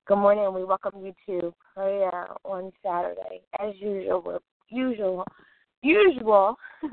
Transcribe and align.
Good 0.05 0.17
morning. 0.17 0.43
And 0.43 0.53
we 0.53 0.65
welcome 0.65 1.05
you 1.05 1.13
to 1.27 1.53
prayer 1.73 2.27
on 2.43 2.73
Saturday. 2.85 3.39
As 3.61 3.73
usual, 3.79 4.41
usual, 4.67 5.23
usual. 5.81 6.57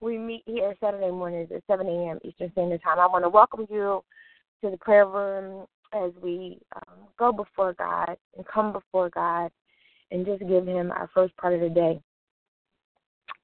we 0.00 0.16
meet 0.16 0.44
here 0.46 0.72
Saturday 0.80 1.10
mornings 1.10 1.48
at 1.52 1.64
7 1.66 1.84
a.m. 1.88 2.20
Eastern 2.22 2.52
Standard 2.52 2.82
Time. 2.84 3.00
I 3.00 3.06
want 3.08 3.24
to 3.24 3.28
welcome 3.28 3.66
you 3.68 4.00
to 4.62 4.70
the 4.70 4.76
prayer 4.76 5.08
room 5.08 5.66
as 5.92 6.12
we 6.22 6.60
um, 6.76 7.08
go 7.18 7.32
before 7.32 7.72
God 7.72 8.16
and 8.36 8.46
come 8.46 8.72
before 8.72 9.10
God 9.10 9.50
and 10.12 10.24
just 10.24 10.38
give 10.46 10.68
Him 10.68 10.92
our 10.92 11.10
first 11.12 11.36
part 11.38 11.54
of 11.54 11.60
the 11.60 11.68
day. 11.68 12.00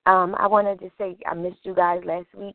Um, 0.07 0.37
I 0.39 0.47
wanted 0.47 0.79
to 0.79 0.93
say 0.97 1.17
I 1.27 1.35
missed 1.35 1.65
you 1.65 1.75
guys 1.75 2.03
last 2.05 2.29
week. 2.37 2.55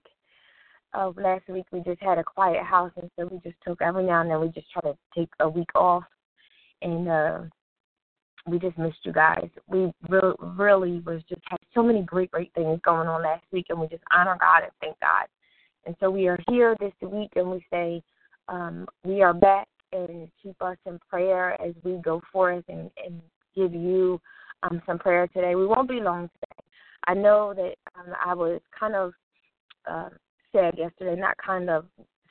Uh, 0.93 1.11
last 1.17 1.49
week 1.49 1.65
we 1.73 1.81
just 1.81 2.01
had 2.01 2.19
a 2.19 2.23
quiet 2.23 2.63
house, 2.63 2.91
and 2.95 3.11
so 3.19 3.27
we 3.29 3.37
just 3.39 3.61
took 3.67 3.81
every 3.81 4.05
now 4.05 4.21
and 4.21 4.31
then 4.31 4.39
we 4.39 4.47
just 4.47 4.71
try 4.71 4.81
to 4.83 4.97
take 5.13 5.29
a 5.41 5.49
week 5.49 5.75
off, 5.75 6.05
and 6.81 7.09
uh, 7.09 7.39
we 8.47 8.59
just 8.59 8.77
missed 8.77 8.97
you 9.03 9.13
guys. 9.13 9.49
We 9.67 9.91
re- 10.09 10.33
really 10.39 10.99
was 11.05 11.21
just 11.27 11.41
had 11.45 11.59
so 11.73 11.83
many 11.83 12.01
great, 12.01 12.31
great 12.31 12.53
things 12.53 12.79
going 12.83 13.07
on 13.07 13.23
last 13.23 13.43
week, 13.51 13.67
and 13.69 13.79
we 13.79 13.87
just 13.87 14.03
honor 14.11 14.37
God 14.39 14.63
and 14.63 14.71
thank 14.81 14.99
God. 14.99 15.25
And 15.85 15.95
so 15.99 16.09
we 16.09 16.27
are 16.27 16.39
here 16.49 16.75
this 16.79 16.93
week, 17.01 17.31
and 17.35 17.51
we 17.51 17.65
say 17.71 18.01
um, 18.47 18.87
we 19.03 19.21
are 19.21 19.33
back, 19.33 19.67
and 19.91 20.27
keep 20.41 20.61
us 20.61 20.77
in 20.85 20.99
prayer 21.09 21.59
as 21.61 21.73
we 21.83 21.97
go 22.03 22.21
forth 22.31 22.63
and, 22.67 22.91
and 23.03 23.21
give 23.55 23.73
you 23.73 24.19
um, 24.63 24.81
some 24.85 24.99
prayer 24.99 25.27
today. 25.27 25.55
We 25.55 25.65
won't 25.65 25.89
be 25.89 25.99
long 25.99 26.29
today. 26.33 26.63
I 27.07 27.13
know 27.13 27.53
that 27.55 27.75
um, 27.97 28.13
I 28.23 28.33
was 28.33 28.59
kind 28.77 28.95
of 28.95 29.13
uh, 29.89 30.09
sad 30.51 30.75
yesterday, 30.77 31.19
not 31.19 31.35
kind 31.37 31.69
of 31.69 31.85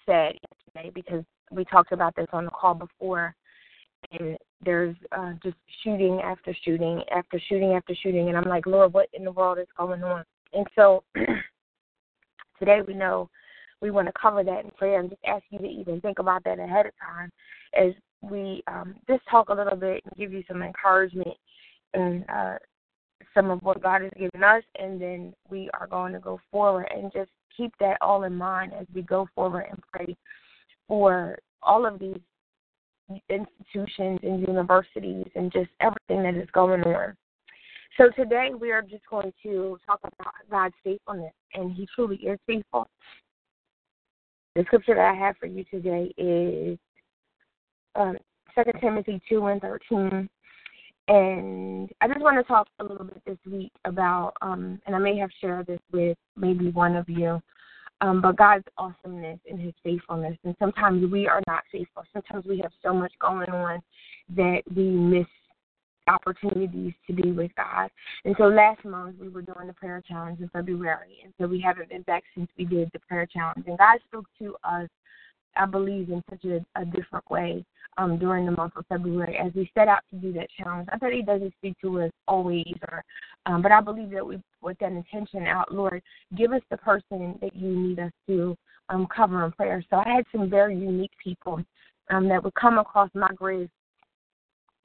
sad 0.04 0.34
yesterday 0.74 0.90
because 0.94 1.24
we 1.50 1.64
talked 1.64 1.92
about 1.92 2.14
this 2.14 2.26
on 2.32 2.44
the 2.44 2.50
call 2.50 2.74
before, 2.74 3.34
and 4.12 4.36
there's 4.64 4.96
uh, 5.12 5.32
just 5.42 5.56
shooting 5.82 6.20
after 6.22 6.54
shooting 6.64 7.02
after 7.14 7.40
shooting 7.48 7.72
after 7.72 7.94
shooting, 7.94 8.28
and 8.28 8.36
I'm 8.36 8.48
like, 8.48 8.66
Lord, 8.66 8.92
what 8.92 9.08
in 9.12 9.24
the 9.24 9.32
world 9.32 9.58
is 9.58 9.66
going 9.76 10.02
on? 10.02 10.24
And 10.52 10.66
so 10.74 11.02
today 12.58 12.80
we 12.86 12.94
know 12.94 13.28
we 13.82 13.90
want 13.90 14.06
to 14.06 14.12
cover 14.20 14.42
that 14.42 14.64
in 14.64 14.70
prayer 14.72 15.00
and 15.00 15.10
just 15.10 15.22
ask 15.26 15.44
you 15.50 15.58
to 15.58 15.66
even 15.66 16.00
think 16.00 16.18
about 16.18 16.44
that 16.44 16.58
ahead 16.58 16.86
of 16.86 16.92
time 17.00 17.30
as 17.78 17.92
we 18.22 18.62
um, 18.68 18.94
just 19.06 19.22
talk 19.30 19.50
a 19.50 19.54
little 19.54 19.76
bit 19.76 20.02
and 20.04 20.16
give 20.16 20.32
you 20.32 20.42
some 20.48 20.62
encouragement 20.62 21.36
and 21.94 22.24
uh, 22.28 22.56
some 23.34 23.50
of 23.50 23.62
what 23.62 23.82
God 23.82 24.02
has 24.02 24.10
given 24.18 24.42
us, 24.42 24.62
and 24.78 25.00
then 25.00 25.34
we 25.50 25.68
are 25.78 25.86
going 25.86 26.12
to 26.12 26.18
go 26.18 26.40
forward 26.50 26.88
and 26.94 27.12
just 27.12 27.30
keep 27.56 27.72
that 27.80 27.98
all 28.00 28.24
in 28.24 28.34
mind 28.34 28.72
as 28.78 28.86
we 28.94 29.02
go 29.02 29.28
forward 29.34 29.66
and 29.70 29.78
pray 29.92 30.16
for 30.88 31.38
all 31.62 31.86
of 31.86 31.98
these 31.98 32.20
institutions 33.28 34.20
and 34.22 34.46
universities 34.46 35.26
and 35.34 35.52
just 35.52 35.70
everything 35.80 36.22
that 36.22 36.40
is 36.40 36.48
going 36.52 36.82
on. 36.82 37.16
So 37.96 38.10
today 38.10 38.50
we 38.58 38.72
are 38.72 38.82
just 38.82 39.06
going 39.08 39.32
to 39.42 39.78
talk 39.86 40.00
about 40.00 40.34
God's 40.50 40.74
faithfulness, 40.84 41.32
and 41.54 41.72
He 41.72 41.88
truly 41.94 42.16
is 42.16 42.38
faithful. 42.46 42.88
The 44.54 44.64
scripture 44.64 44.94
that 44.94 45.14
I 45.14 45.14
have 45.14 45.36
for 45.38 45.46
you 45.46 45.64
today 45.64 46.12
is 46.16 46.78
um, 47.94 48.16
2 48.54 48.62
Timothy 48.80 49.20
2 49.28 49.46
and 49.46 49.60
13. 49.60 50.28
And 51.08 51.90
I 52.00 52.08
just 52.08 52.20
want 52.20 52.36
to 52.36 52.42
talk 52.42 52.66
a 52.80 52.84
little 52.84 53.04
bit 53.04 53.22
this 53.26 53.38
week 53.50 53.72
about, 53.84 54.32
um, 54.42 54.80
and 54.86 54.96
I 54.96 54.98
may 54.98 55.16
have 55.18 55.30
shared 55.40 55.66
this 55.66 55.78
with 55.92 56.18
maybe 56.36 56.70
one 56.70 56.96
of 56.96 57.08
you, 57.08 57.40
um, 58.00 58.20
but 58.20 58.36
God's 58.36 58.64
awesomeness 58.76 59.38
and 59.48 59.60
His 59.60 59.74
faithfulness. 59.82 60.36
And 60.44 60.54
sometimes 60.58 61.10
we 61.10 61.26
are 61.26 61.42
not 61.46 61.62
faithful. 61.72 62.04
Sometimes 62.12 62.44
we 62.46 62.58
have 62.58 62.72
so 62.82 62.92
much 62.92 63.12
going 63.20 63.50
on 63.50 63.80
that 64.36 64.62
we 64.74 64.84
miss 64.90 65.26
opportunities 66.08 66.92
to 67.06 67.12
be 67.12 67.32
with 67.32 67.50
God. 67.56 67.90
And 68.24 68.34
so 68.38 68.44
last 68.44 68.84
month 68.84 69.16
we 69.20 69.28
were 69.28 69.42
doing 69.42 69.66
the 69.66 69.72
prayer 69.72 70.02
challenge 70.06 70.40
in 70.40 70.48
February. 70.50 71.18
And 71.24 71.32
so 71.40 71.46
we 71.46 71.60
haven't 71.60 71.88
been 71.88 72.02
back 72.02 72.22
since 72.34 72.48
we 72.56 72.64
did 72.64 72.90
the 72.92 73.00
prayer 73.00 73.26
challenge. 73.26 73.64
And 73.66 73.78
God 73.78 73.98
spoke 74.06 74.26
to 74.40 74.56
us, 74.62 74.88
I 75.56 75.66
believe, 75.66 76.10
in 76.10 76.22
such 76.30 76.44
a, 76.44 76.64
a 76.80 76.84
different 76.84 77.28
way 77.30 77.64
um, 77.98 78.18
during 78.18 78.46
the 78.46 78.52
month 78.52 78.74
of 78.76 78.86
February 78.88 79.36
as 79.36 79.52
we 79.54 79.70
set 79.74 79.88
out 79.88 80.02
to 80.10 80.16
do 80.16 80.32
that 80.34 80.48
challenge. 80.56 80.88
I 80.92 80.98
bet 80.98 81.12
He 81.12 81.22
doesn't 81.22 81.54
speak 81.58 81.76
to 81.80 82.02
us 82.02 82.10
always, 82.28 82.74
or 82.90 83.02
um, 83.46 83.62
but 83.62 83.72
I 83.72 83.80
believe 83.80 84.10
that 84.10 84.26
we 84.26 84.40
with 84.66 84.78
that 84.80 84.92
intention 84.92 85.46
out, 85.46 85.72
Lord, 85.72 86.02
give 86.36 86.52
us 86.52 86.60
the 86.70 86.76
person 86.76 87.38
that 87.40 87.54
you 87.56 87.68
need 87.68 87.98
us 88.00 88.12
to 88.26 88.56
um, 88.88 89.06
cover 89.14 89.44
in 89.44 89.52
prayer. 89.52 89.82
So 89.88 89.96
I 89.96 90.16
had 90.16 90.24
some 90.32 90.50
very 90.50 90.76
unique 90.76 91.12
people 91.22 91.62
um, 92.10 92.28
that 92.28 92.42
would 92.42 92.54
come 92.54 92.78
across 92.78 93.10
my 93.14 93.30
grace, 93.34 93.70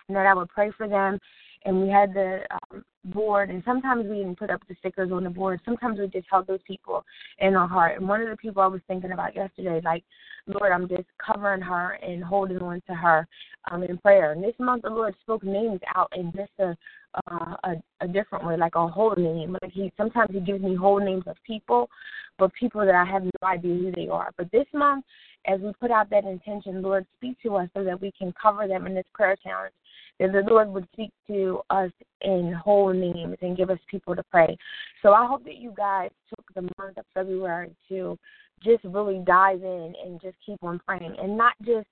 and 0.07 0.15
that 0.15 0.25
I 0.27 0.33
would 0.33 0.49
pray 0.49 0.71
for 0.77 0.87
them. 0.87 1.19
And 1.63 1.81
we 1.81 1.89
had 1.89 2.13
the 2.13 2.41
um, 2.51 2.83
board, 3.05 3.49
and 3.49 3.61
sometimes 3.65 4.05
we 4.07 4.17
didn't 4.17 4.39
put 4.39 4.49
up 4.49 4.61
the 4.67 4.75
stickers 4.79 5.11
on 5.11 5.23
the 5.23 5.29
board. 5.29 5.59
Sometimes 5.63 5.99
we 5.99 6.07
just 6.07 6.27
held 6.29 6.47
those 6.47 6.59
people 6.65 7.03
in 7.39 7.55
our 7.55 7.67
heart. 7.67 7.99
And 7.99 8.07
one 8.07 8.21
of 8.21 8.29
the 8.29 8.37
people 8.37 8.61
I 8.63 8.67
was 8.67 8.81
thinking 8.87 9.11
about 9.11 9.35
yesterday, 9.35 9.79
like, 9.83 10.03
Lord, 10.47 10.71
I'm 10.71 10.87
just 10.87 11.05
covering 11.23 11.61
her 11.61 11.99
and 12.01 12.23
holding 12.23 12.59
on 12.59 12.81
to 12.87 12.95
her 12.95 13.27
um, 13.69 13.83
in 13.83 13.97
prayer. 13.99 14.31
And 14.31 14.43
this 14.43 14.55
month, 14.59 14.83
the 14.83 14.89
Lord 14.89 15.15
spoke 15.21 15.43
names 15.43 15.79
out 15.95 16.11
in 16.15 16.31
just 16.35 16.51
a 16.59 16.75
uh, 17.15 17.55
a, 17.63 17.75
a 18.01 18.07
different 18.07 18.45
way, 18.45 18.57
like 18.57 18.75
a 18.75 18.87
whole 18.87 19.15
name. 19.15 19.57
Like 19.61 19.71
he 19.71 19.91
sometimes 19.97 20.29
he 20.33 20.39
gives 20.39 20.61
me 20.61 20.75
whole 20.75 20.99
names 20.99 21.23
of 21.27 21.35
people, 21.45 21.89
but 22.37 22.53
people 22.53 22.85
that 22.85 22.95
I 22.95 23.05
have 23.05 23.23
no 23.23 23.31
idea 23.43 23.75
who 23.75 23.91
they 23.91 24.07
are. 24.07 24.31
But 24.37 24.51
this 24.51 24.67
month, 24.73 25.05
as 25.45 25.59
we 25.59 25.73
put 25.79 25.91
out 25.91 26.09
that 26.09 26.25
intention, 26.25 26.81
Lord, 26.81 27.05
speak 27.17 27.37
to 27.43 27.55
us 27.55 27.69
so 27.75 27.83
that 27.83 28.01
we 28.01 28.11
can 28.17 28.33
cover 28.41 28.67
them 28.67 28.85
in 28.85 28.93
this 28.93 29.05
prayer 29.13 29.35
challenge 29.43 29.73
that 30.21 30.31
the 30.31 30.41
Lord 30.41 30.69
would 30.69 30.87
speak 30.93 31.11
to 31.27 31.61
us 31.69 31.91
in 32.21 32.53
whole 32.53 32.93
names 32.93 33.37
and 33.41 33.57
give 33.57 33.69
us 33.69 33.79
people 33.89 34.15
to 34.15 34.23
pray. 34.23 34.55
So 35.01 35.13
I 35.13 35.25
hope 35.25 35.43
that 35.45 35.57
you 35.57 35.73
guys 35.75 36.11
took 36.29 36.45
the 36.53 36.69
month 36.77 36.97
of 36.97 37.05
February 37.13 37.75
to 37.89 38.17
just 38.63 38.83
really 38.83 39.23
dive 39.25 39.63
in 39.63 39.93
and 40.05 40.21
just 40.21 40.35
keep 40.45 40.63
on 40.63 40.79
praying 40.85 41.15
and 41.19 41.35
not 41.35 41.53
just 41.65 41.87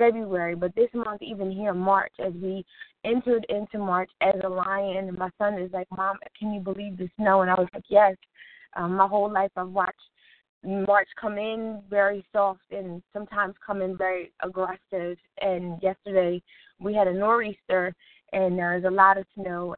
February, 0.00 0.54
but 0.54 0.74
this 0.74 0.88
month, 0.94 1.20
even 1.20 1.52
here, 1.52 1.74
March, 1.74 2.12
as 2.18 2.32
we 2.42 2.64
entered 3.04 3.44
into 3.50 3.78
March 3.78 4.10
as 4.22 4.34
a 4.44 4.48
lion. 4.48 5.14
My 5.18 5.28
son 5.38 5.58
is 5.58 5.70
like, 5.72 5.86
Mom, 5.94 6.16
can 6.38 6.52
you 6.52 6.60
believe 6.60 6.96
the 6.96 7.08
snow? 7.16 7.42
And 7.42 7.50
I 7.50 7.54
was 7.54 7.68
like, 7.74 7.84
Yes. 7.88 8.16
Um, 8.76 8.96
my 8.96 9.06
whole 9.06 9.30
life 9.30 9.50
I've 9.56 9.68
watched 9.68 9.98
March 10.64 11.08
come 11.20 11.38
in 11.38 11.82
very 11.90 12.24
soft 12.32 12.60
and 12.70 13.02
sometimes 13.12 13.54
come 13.64 13.82
in 13.82 13.96
very 13.96 14.32
aggressive. 14.42 15.18
And 15.40 15.82
yesterday 15.82 16.40
we 16.78 16.94
had 16.94 17.08
a 17.08 17.12
nor'easter 17.12 17.92
and 18.32 18.56
there 18.56 18.76
was 18.76 18.84
a 18.84 18.94
lot 18.94 19.18
of 19.18 19.26
snow. 19.34 19.74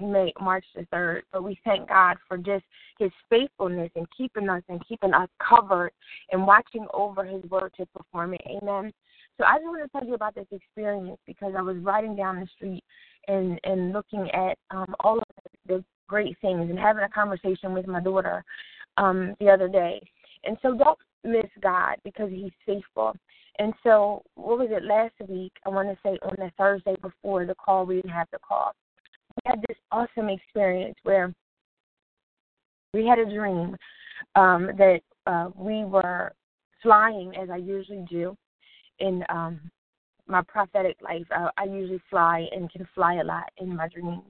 May 0.00 0.32
March 0.40 0.64
the 0.74 0.84
third, 0.90 1.22
but 1.32 1.44
we 1.44 1.56
thank 1.64 1.88
God 1.88 2.16
for 2.26 2.36
just 2.36 2.64
His 2.98 3.12
faithfulness 3.30 3.92
and 3.94 4.08
keeping 4.18 4.48
us 4.48 4.62
and 4.68 4.84
keeping 4.88 5.14
us 5.14 5.28
covered 5.38 5.92
and 6.32 6.44
watching 6.44 6.86
over 6.92 7.24
His 7.24 7.44
word 7.44 7.72
to 7.76 7.86
perform 7.86 8.34
it. 8.34 8.42
Amen. 8.50 8.92
So 9.38 9.44
I 9.44 9.56
just 9.56 9.66
want 9.66 9.82
to 9.82 9.98
tell 9.98 10.06
you 10.06 10.14
about 10.14 10.34
this 10.34 10.46
experience 10.52 11.18
because 11.26 11.54
I 11.56 11.62
was 11.62 11.76
riding 11.78 12.14
down 12.14 12.40
the 12.40 12.46
street 12.54 12.84
and 13.26 13.58
and 13.64 13.92
looking 13.92 14.30
at 14.30 14.56
um, 14.70 14.94
all 15.00 15.18
of 15.18 15.24
the 15.66 15.84
great 16.08 16.36
things 16.40 16.70
and 16.70 16.78
having 16.78 17.02
a 17.02 17.08
conversation 17.08 17.72
with 17.72 17.86
my 17.86 18.00
daughter 18.00 18.44
um, 18.96 19.34
the 19.40 19.48
other 19.48 19.68
day. 19.68 20.00
And 20.44 20.56
so 20.62 20.76
don't 20.76 20.98
miss 21.24 21.50
God 21.60 21.96
because 22.04 22.30
He's 22.30 22.52
faithful. 22.64 23.14
And 23.58 23.72
so, 23.82 24.22
what 24.34 24.58
was 24.58 24.68
it 24.70 24.84
last 24.84 25.14
week? 25.28 25.52
I 25.64 25.68
want 25.68 25.88
to 25.88 25.98
say 26.02 26.18
on 26.22 26.34
the 26.38 26.50
Thursday 26.58 26.96
before 27.02 27.46
the 27.46 27.54
call, 27.54 27.86
we 27.86 27.96
didn't 27.96 28.10
have 28.10 28.28
the 28.32 28.38
call. 28.46 28.72
We 29.36 29.50
had 29.50 29.64
this 29.68 29.78
awesome 29.90 30.28
experience 30.28 30.96
where 31.04 31.32
we 32.92 33.06
had 33.06 33.18
a 33.18 33.24
dream 33.24 33.76
um, 34.34 34.70
that 34.76 35.00
uh, 35.26 35.50
we 35.56 35.84
were 35.84 36.32
flying 36.82 37.34
as 37.36 37.48
I 37.48 37.56
usually 37.56 38.04
do 38.08 38.36
in 38.98 39.24
um, 39.28 39.60
my 40.26 40.42
prophetic 40.42 40.96
life. 41.02 41.26
I, 41.30 41.50
I 41.56 41.64
usually 41.64 42.00
fly 42.10 42.46
and 42.52 42.70
can 42.70 42.86
fly 42.94 43.14
a 43.14 43.24
lot 43.24 43.50
in 43.58 43.74
my 43.74 43.88
dreams. 43.88 44.22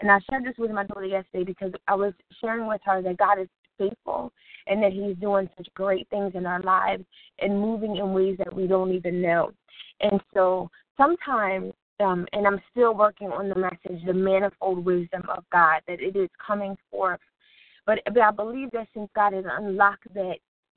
And 0.00 0.10
I 0.10 0.18
shared 0.28 0.44
this 0.44 0.54
with 0.58 0.70
my 0.70 0.84
daughter 0.84 1.04
yesterday 1.04 1.44
because 1.44 1.72
I 1.88 1.94
was 1.94 2.12
sharing 2.40 2.66
with 2.66 2.80
her 2.84 3.02
that 3.02 3.18
God 3.18 3.40
is 3.40 3.48
faithful 3.78 4.32
and 4.66 4.82
that 4.82 4.92
He's 4.92 5.16
doing 5.16 5.48
such 5.56 5.68
great 5.74 6.08
things 6.10 6.32
in 6.34 6.46
our 6.46 6.62
lives 6.62 7.04
and 7.38 7.60
moving 7.60 7.96
in 7.96 8.12
ways 8.12 8.36
that 8.38 8.54
we 8.54 8.66
don't 8.66 8.92
even 8.92 9.20
know. 9.22 9.52
And 10.00 10.20
so 10.34 10.70
sometimes 10.96 11.72
um, 12.00 12.26
and 12.32 12.46
I'm 12.46 12.60
still 12.70 12.94
working 12.94 13.28
on 13.28 13.48
the 13.48 13.54
message, 13.54 14.04
the 14.04 14.12
manifold 14.12 14.84
wisdom 14.84 15.22
of 15.28 15.44
God, 15.52 15.82
that 15.86 16.00
it 16.00 16.16
is 16.16 16.28
coming 16.44 16.76
forth. 16.90 17.20
But, 17.86 18.00
but 18.06 18.20
I 18.20 18.30
believe 18.30 18.70
that 18.72 18.88
since 18.94 19.08
God 19.14 19.32
has 19.32 19.44
unlocked 19.48 20.12
that 20.14 20.36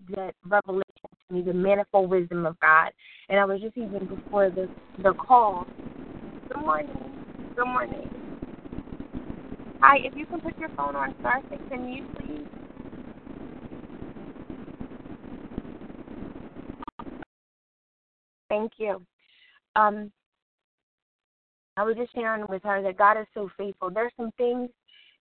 that 0.09 0.35
revelation 0.45 0.83
me, 1.31 1.41
the 1.41 1.53
manifold 1.53 2.09
wisdom 2.09 2.45
of 2.45 2.59
God, 2.59 2.91
and 3.29 3.39
I 3.39 3.45
was 3.45 3.61
just 3.61 3.77
even 3.77 4.05
before 4.05 4.49
the 4.49 4.69
the 5.01 5.13
call. 5.13 5.67
Good 6.49 6.61
morning. 6.61 7.13
Good 7.55 7.65
morning. 7.65 8.09
Hi, 9.81 9.97
if 10.03 10.15
you 10.15 10.25
can 10.25 10.39
put 10.39 10.53
your 10.59 10.69
phone 10.77 10.95
on 10.95 11.13
star 11.19 11.41
six 11.49 11.61
and 11.71 11.85
mute, 11.85 12.05
please. 12.15 12.45
Thank 18.49 18.73
you. 18.77 19.01
Um, 19.75 20.11
I 21.77 21.83
was 21.83 21.95
just 21.97 22.13
sharing 22.13 22.45
with 22.47 22.63
her 22.63 22.81
that 22.83 22.97
God 22.97 23.19
is 23.19 23.27
so 23.33 23.49
faithful. 23.57 23.89
There's 23.89 24.13
some 24.15 24.31
things 24.37 24.69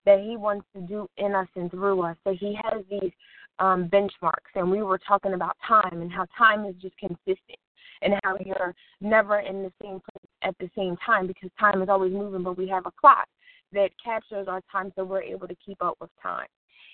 that 0.05 0.21
He 0.21 0.37
wants 0.37 0.67
to 0.75 0.83
do 0.83 1.09
in 1.17 1.35
us 1.35 1.49
and 1.57 1.71
through 1.71 2.03
us. 2.03 2.17
That 2.25 2.37
He 2.37 2.57
has 2.63 2.85
these 2.91 3.11
um, 3.59 3.89
benchmarks, 3.89 4.53
and 4.55 4.71
we 4.71 4.83
were 4.83 4.99
talking 4.99 5.35
about 5.35 5.57
time 5.67 6.03
and 6.03 6.13
how 6.13 6.27
time 6.37 6.65
is 6.67 6.75
just 6.81 6.97
consistent, 6.99 7.59
and 8.03 8.15
how 8.25 8.37
you're 8.45 8.75
never 9.01 9.41
in 9.41 9.63
the 9.63 9.73
same 9.83 10.01
place 10.01 10.31
at 10.43 10.57
the 10.59 10.71
same 10.77 10.97
time 11.05 11.27
because 11.27 11.51
time 11.59 11.83
is 11.83 11.89
always 11.89 12.13
moving, 12.13 12.43
but 12.43 12.59
we 12.59 12.69
have 12.69 12.87
a 12.87 12.93
clock 13.01 13.27
that 13.73 13.91
captures 14.03 14.47
our 14.49 14.61
time 14.71 14.93
so 14.95 15.05
we're 15.05 15.23
able 15.23 15.49
to 15.49 15.57
keep 15.65 15.83
up 15.83 15.97
with 16.01 16.11
time. 16.23 16.47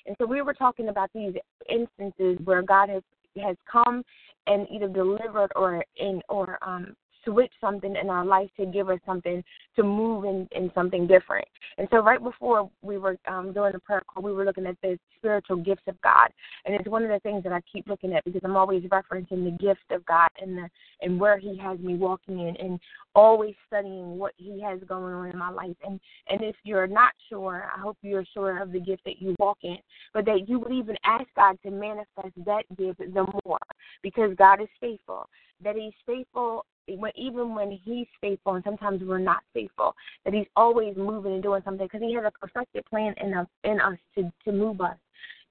And 0.07 0.17
so 0.19 0.27
we 0.27 0.43
were 0.43 0.55
talking 0.55 0.89
about 0.89 1.11
these 1.15 1.35
instances 1.69 2.39
where 2.45 2.63
God 2.63 2.89
has 2.89 3.03
has 3.41 3.57
come 3.71 4.03
and 4.49 4.67
either 4.71 4.89
delivered 4.89 5.53
or 5.55 5.85
in 5.97 6.21
or 6.29 6.59
um 6.63 6.97
switch 7.25 7.53
something 7.61 7.97
in 7.97 8.11
our 8.11 8.25
life 8.25 8.51
to 8.59 8.67
give 8.67 8.89
us 8.89 8.99
something 9.07 9.43
to 9.77 9.83
move 9.83 10.25
in, 10.25 10.49
in 10.53 10.71
something 10.75 11.07
different. 11.07 11.47
And 11.79 11.89
so 11.91 11.99
right 11.99 12.23
before 12.23 12.71
we 12.83 12.99
were 12.99 13.17
um, 13.27 13.53
doing 13.53 13.73
the 13.73 13.79
prayer 13.79 14.03
call, 14.07 14.23
we 14.23 14.33
were 14.33 14.45
looking 14.45 14.67
at 14.67 14.77
the 14.83 14.99
spiritual 15.17 15.57
gifts 15.57 15.83
of 15.87 16.01
God. 16.03 16.29
And 16.65 16.75
it's 16.75 16.89
one 16.89 17.03
of 17.03 17.09
the 17.09 17.21
things 17.21 17.43
that 17.45 17.53
I 17.53 17.61
keep 17.73 17.87
looking 17.87 18.15
at 18.15 18.25
because 18.25 18.41
I'm 18.45 18.57
always 18.57 18.83
referencing 18.85 19.45
the 19.45 19.57
gift 19.59 19.91
of 19.91 20.05
God 20.07 20.29
and 20.41 20.57
the 20.57 20.69
and 21.03 21.19
where 21.19 21.39
he 21.39 21.57
has 21.59 21.79
me 21.79 21.95
walking 21.95 22.39
in 22.41 22.57
and 22.57 22.79
always 23.15 23.55
studying 23.67 24.19
what 24.19 24.33
he 24.37 24.61
has 24.61 24.81
going 24.87 25.15
on 25.15 25.31
in 25.31 25.39
my 25.39 25.51
life. 25.51 25.77
And 25.85 26.01
and 26.29 26.43
if 26.43 26.57
you're 26.65 26.87
not 26.87 27.13
sure, 27.29 27.71
I 27.75 27.81
hope 27.81 27.99
you're 28.03 28.25
sure 28.35 28.63
of 28.63 28.73
the 28.73 28.81
gift 28.81 29.05
that 29.05 29.21
you 29.21 29.35
walk 29.39 29.59
in, 29.63 29.79
but 30.13 30.25
that 30.27 30.49
you 30.49 30.59
would 30.59 30.73
even 30.73 30.97
ask 31.05 31.27
God 31.37 31.59
to 31.65 31.71
manifest 31.71 32.35
that 32.45 32.65
gift 32.77 32.99
the 32.99 33.27
more 33.45 33.59
because 34.03 34.35
God 34.37 34.61
is 34.61 34.69
faithful. 34.81 35.29
That 35.63 35.77
He's 35.77 35.93
faithful 36.07 36.65
when, 36.97 37.13
even 37.17 37.55
when 37.55 37.71
He's 37.85 38.07
faithful, 38.21 38.55
and 38.55 38.65
sometimes 38.65 39.03
we're 39.03 39.19
not 39.19 39.43
faithful. 39.55 39.95
That 40.25 40.35
He's 40.35 40.47
always 40.57 40.97
moving 40.97 41.35
and 41.35 41.43
doing 41.43 41.63
something 41.65 41.87
because 41.87 42.03
He 42.03 42.15
has 42.15 42.25
a 42.25 42.31
perfected 42.31 42.85
plan 42.87 43.15
in 43.23 43.35
us, 43.35 43.47
in 43.65 43.81
us 43.81 43.99
to 44.17 44.33
to 44.45 44.53
move 44.53 44.81
us 44.81 44.97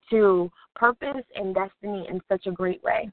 to 0.09 0.51
purpose 0.75 1.23
and 1.35 1.53
destiny 1.53 2.07
in 2.09 2.21
such 2.29 2.47
a 2.47 2.51
great 2.51 2.81
way. 2.83 3.09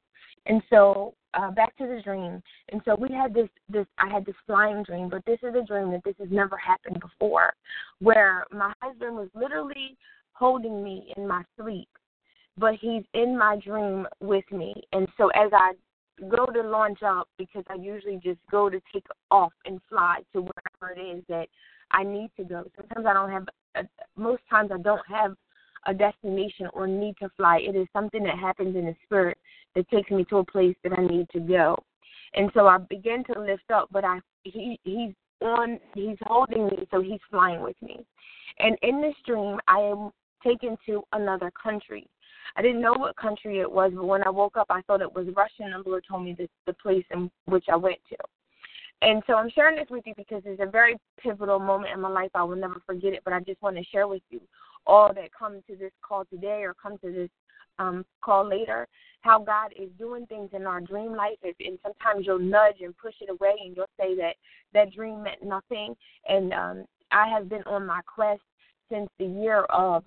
And 0.47 0.63
so 0.71 1.15
uh, 1.35 1.51
back 1.51 1.77
to 1.77 1.87
the 1.87 2.01
dream. 2.03 2.43
And 2.71 2.81
so 2.85 2.97
we 2.99 3.09
had 3.15 3.35
this 3.35 3.49
this 3.69 3.87
I 3.99 4.09
had 4.09 4.25
this 4.25 4.37
flying 4.47 4.83
dream, 4.85 5.09
but 5.09 5.25
this 5.27 5.39
is 5.43 5.55
a 5.55 5.67
dream 5.67 5.91
that 5.93 6.03
this 6.05 6.15
has 6.19 6.29
never 6.31 6.57
happened 6.57 7.01
before, 7.01 7.53
where 8.01 8.45
my 8.51 8.73
husband 8.81 9.17
was 9.17 9.29
literally 9.35 9.97
holding 10.33 10.83
me 10.83 11.13
in 11.17 11.27
my 11.27 11.43
sleep, 11.59 11.89
but 12.59 12.75
he's 12.81 13.03
in 13.15 13.37
my 13.37 13.59
dream 13.65 14.07
with 14.21 14.45
me. 14.53 14.75
And 14.93 15.09
so 15.17 15.29
as 15.29 15.51
I 15.53 15.73
go 16.31 16.47
to 16.47 16.63
launch 16.63 17.03
up, 17.03 17.29
because 17.39 17.65
I 17.69 17.75
usually 17.75 18.21
just 18.23 18.41
go 18.51 18.71
to 18.71 18.81
take 18.93 19.07
off 19.31 19.53
and 19.65 19.81
fly 19.89 20.21
to 20.33 20.41
wherever 20.41 20.99
it 20.99 21.01
is 21.01 21.25
that 21.29 21.49
I 21.91 22.03
need 22.03 22.31
to 22.37 22.45
go. 22.45 22.65
Sometimes 22.77 23.07
I 23.07 23.13
don't 23.13 23.31
have. 23.31 23.47
A, 23.77 23.83
most 24.17 24.43
times 24.49 24.71
I 24.73 24.79
don't 24.79 25.07
have 25.09 25.35
a 25.87 25.95
destination 25.95 26.69
or 26.73 26.87
need 26.87 27.15
to 27.21 27.29
fly. 27.37 27.59
It 27.59 27.77
is 27.77 27.87
something 27.93 28.23
that 28.25 28.39
happens 28.39 28.75
in 28.75 28.87
the 28.87 28.97
spirit 29.05 29.39
that 29.75 29.89
takes 29.91 30.11
me 30.11 30.25
to 30.31 30.39
a 30.39 30.45
place 30.45 30.75
that 30.83 30.99
I 30.99 31.03
need 31.07 31.29
to 31.31 31.41
go. 31.41 31.77
And 32.35 32.51
so 32.55 32.67
I 32.67 32.79
begin 32.79 33.23
to 33.33 33.41
lift 33.41 33.71
up, 33.73 33.89
but 33.93 34.05
I 34.05 34.21
he 34.43 34.81
he's 34.85 35.13
on 35.43 35.79
he's 35.95 36.17
holding 36.23 36.67
me, 36.67 36.89
so 36.91 37.01
he's 37.01 37.21
flying 37.31 37.63
with 37.63 37.77
me. 37.83 38.05
And 38.59 38.77
in 38.83 39.01
this 39.01 39.15
dream, 39.27 39.59
I 39.69 39.79
am 39.81 40.11
taken 40.43 40.77
to 40.87 41.03
another 41.13 41.51
country. 41.51 42.07
I 42.55 42.63
didn't 42.63 42.81
know 42.81 42.95
what 42.95 43.17
country 43.17 43.61
it 43.61 43.71
was, 43.71 43.93
but 43.95 44.05
when 44.05 44.23
I 44.25 44.31
woke 44.31 44.57
up, 44.57 44.67
I 44.71 44.83
thought 44.83 45.03
it 45.03 45.15
was 45.15 45.27
Russian, 45.37 45.73
and 45.73 45.85
the 45.85 45.89
Lord 45.89 46.05
told 46.09 46.25
me 46.25 46.35
the, 46.39 46.49
the 46.67 46.73
place 46.75 47.05
in 47.11 47.31
which 47.47 47.67
I 47.71 47.77
went 47.77 47.99
to. 48.11 48.17
And 49.03 49.23
so 49.27 49.35
I'm 49.35 49.51
sharing 49.51 49.77
this 49.77 49.89
with 49.91 50.07
you 50.07 50.15
because 50.17 50.43
it's 50.47 50.63
a 50.63 50.71
very 50.71 50.97
pivotal 51.21 51.59
moment 51.59 51.93
in 51.93 52.01
my 52.01 52.09
life. 52.09 52.31
I 52.35 52.43
will 52.45 52.57
never 52.57 52.81
forget 52.87 53.13
it, 53.13 53.23
but 53.25 53.35
I 53.35 53.41
just 53.41 53.61
want 53.61 53.77
to 53.77 53.85
share 53.85 54.09
with 54.09 54.23
you 54.31 54.41
all 54.87 55.13
that 55.13 55.31
come 55.39 55.61
to 55.69 55.77
this 55.77 55.93
call 56.07 56.25
today 56.27 56.63
or 56.63 56.75
come 56.81 56.97
to 56.99 57.13
this 57.13 57.31
um, 57.79 58.07
call 58.23 58.49
later, 58.49 58.89
how 59.21 59.39
God 59.39 59.73
is 59.79 59.91
doing 59.99 60.25
things 60.27 60.49
in 60.55 60.67
our 60.67 60.81
dream 60.81 61.15
life. 61.15 61.37
And 61.43 61.79
sometimes 61.83 62.25
you'll 62.27 62.39
nudge 62.39 62.77
and 62.81 62.97
push 62.97 63.15
it 63.21 63.29
away, 63.29 63.55
and 63.63 63.77
you'll 63.77 63.87
say 63.99 64.17
that 64.17 64.37
that 64.73 64.93
dream 64.93 65.23
meant 65.23 65.43
nothing. 65.43 65.95
And 66.27 66.55
um, 66.55 66.85
I 67.13 67.29
have 67.29 67.49
been 67.51 67.63
on 67.65 67.85
my 67.87 68.01
quest 68.03 68.41
since 68.91 69.09
the 69.19 69.27
year 69.27 69.65
of 69.65 70.05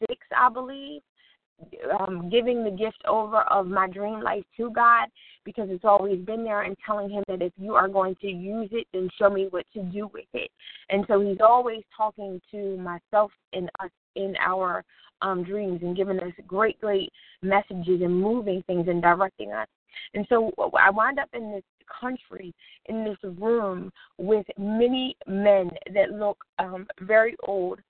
2006, 0.00 0.26
I 0.36 0.48
believe, 0.48 1.02
um, 1.98 2.30
giving 2.30 2.64
the 2.64 2.70
gift 2.70 3.02
over 3.06 3.42
of 3.42 3.66
my 3.66 3.88
dream 3.88 4.20
life 4.20 4.44
to 4.56 4.70
God 4.70 5.08
because 5.44 5.68
it's 5.70 5.84
always 5.84 6.24
been 6.24 6.44
there 6.44 6.62
and 6.62 6.76
telling 6.86 7.10
him 7.10 7.22
that 7.28 7.42
if 7.42 7.52
you 7.58 7.74
are 7.74 7.88
going 7.88 8.14
to 8.22 8.28
use 8.28 8.68
it, 8.72 8.86
then 8.92 9.08
show 9.18 9.28
me 9.28 9.48
what 9.50 9.66
to 9.74 9.82
do 9.82 10.10
with 10.12 10.26
it. 10.32 10.50
And 10.88 11.04
so 11.08 11.20
he's 11.20 11.40
always 11.40 11.82
talking 11.96 12.40
to 12.50 12.76
myself 12.78 13.30
and 13.52 13.70
us 13.80 13.90
in 14.16 14.34
our 14.40 14.84
um, 15.22 15.44
dreams 15.44 15.80
and 15.82 15.96
giving 15.96 16.18
us 16.20 16.32
great, 16.46 16.80
great 16.80 17.12
messages 17.42 18.00
and 18.02 18.20
moving 18.20 18.62
things 18.66 18.88
and 18.88 19.02
directing 19.02 19.52
us. 19.52 19.68
And 20.14 20.26
so 20.28 20.52
I 20.78 20.90
wind 20.90 21.18
up 21.18 21.28
in 21.34 21.52
this 21.52 21.64
country, 22.00 22.54
in 22.86 23.04
this 23.04 23.18
room 23.38 23.92
with 24.18 24.46
many 24.56 25.16
men 25.26 25.70
that 25.92 26.12
look 26.12 26.38
um, 26.58 26.86
very 27.00 27.36
old, 27.46 27.80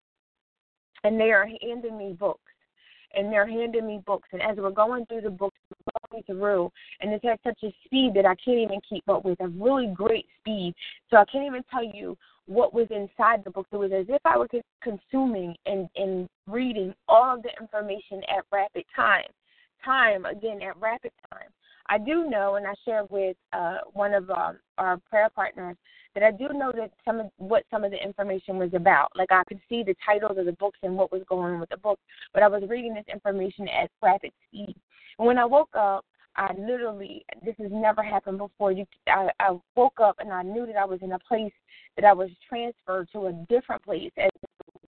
and 1.04 1.18
they 1.18 1.32
are 1.32 1.48
handing 1.62 1.98
me 1.98 2.12
books 2.18 2.40
and 3.14 3.32
they're 3.32 3.46
handing 3.46 3.86
me 3.86 4.00
books. 4.06 4.28
And 4.32 4.42
as 4.42 4.56
we're 4.56 4.70
going 4.70 5.06
through 5.06 5.22
the 5.22 5.30
books, 5.30 5.56
we're 5.70 6.10
going 6.10 6.22
through, 6.24 6.70
and 7.00 7.12
it's 7.12 7.24
at 7.24 7.40
such 7.44 7.58
a 7.64 7.74
speed 7.84 8.12
that 8.14 8.26
I 8.26 8.34
can't 8.36 8.58
even 8.58 8.80
keep 8.88 9.08
up 9.08 9.24
with, 9.24 9.40
a 9.40 9.48
really 9.48 9.88
great 9.88 10.26
speed. 10.38 10.74
So 11.10 11.16
I 11.16 11.24
can't 11.30 11.46
even 11.46 11.64
tell 11.70 11.84
you 11.84 12.16
what 12.46 12.74
was 12.74 12.88
inside 12.90 13.42
the 13.44 13.50
book. 13.50 13.66
It 13.72 13.76
was 13.76 13.92
as 13.92 14.06
if 14.08 14.20
I 14.24 14.36
was 14.36 14.48
consuming 14.82 15.54
and, 15.66 15.88
and 15.96 16.28
reading 16.46 16.94
all 17.08 17.36
of 17.36 17.42
the 17.42 17.50
information 17.60 18.22
at 18.28 18.44
rapid 18.52 18.84
time. 18.94 19.24
Time, 19.84 20.26
again, 20.26 20.60
at 20.62 20.78
rapid 20.80 21.12
time. 21.32 21.48
I 21.88 21.98
do 21.98 22.28
know, 22.28 22.56
and 22.56 22.66
I 22.66 22.74
shared 22.84 23.06
with 23.10 23.36
uh, 23.52 23.78
one 23.92 24.14
of 24.14 24.30
um, 24.30 24.58
our 24.78 24.98
prayer 25.08 25.30
partners, 25.34 25.76
that 26.14 26.22
I 26.22 26.30
do 26.30 26.48
know 26.52 26.72
that 26.76 26.90
some 27.04 27.20
of 27.20 27.30
what 27.36 27.64
some 27.70 27.84
of 27.84 27.90
the 27.90 28.02
information 28.02 28.58
was 28.58 28.74
about. 28.74 29.10
Like 29.14 29.30
I 29.30 29.44
could 29.44 29.60
see 29.68 29.82
the 29.82 29.94
titles 30.04 30.38
of 30.38 30.46
the 30.46 30.52
books 30.52 30.78
and 30.82 30.96
what 30.96 31.12
was 31.12 31.22
going 31.28 31.54
on 31.54 31.60
with 31.60 31.70
the 31.70 31.76
book, 31.76 31.98
but 32.34 32.42
I 32.42 32.48
was 32.48 32.62
reading 32.68 32.94
this 32.94 33.04
information 33.12 33.68
at 33.68 33.90
rapid 34.02 34.32
speed. 34.48 34.74
And 35.18 35.26
when 35.26 35.38
I 35.38 35.44
woke 35.44 35.74
up, 35.74 36.04
I 36.36 36.52
literally 36.58 37.24
this 37.44 37.54
has 37.58 37.70
never 37.70 38.02
happened 38.02 38.38
before. 38.38 38.72
You, 38.72 38.86
I, 39.08 39.28
I 39.40 39.56
woke 39.76 40.00
up 40.00 40.16
and 40.18 40.32
I 40.32 40.42
knew 40.42 40.66
that 40.66 40.76
I 40.76 40.84
was 40.84 41.00
in 41.02 41.12
a 41.12 41.18
place 41.18 41.52
that 41.96 42.04
I 42.04 42.12
was 42.12 42.30
transferred 42.48 43.08
to 43.12 43.26
a 43.26 43.32
different 43.48 43.82
place 43.82 44.12
as 44.16 44.30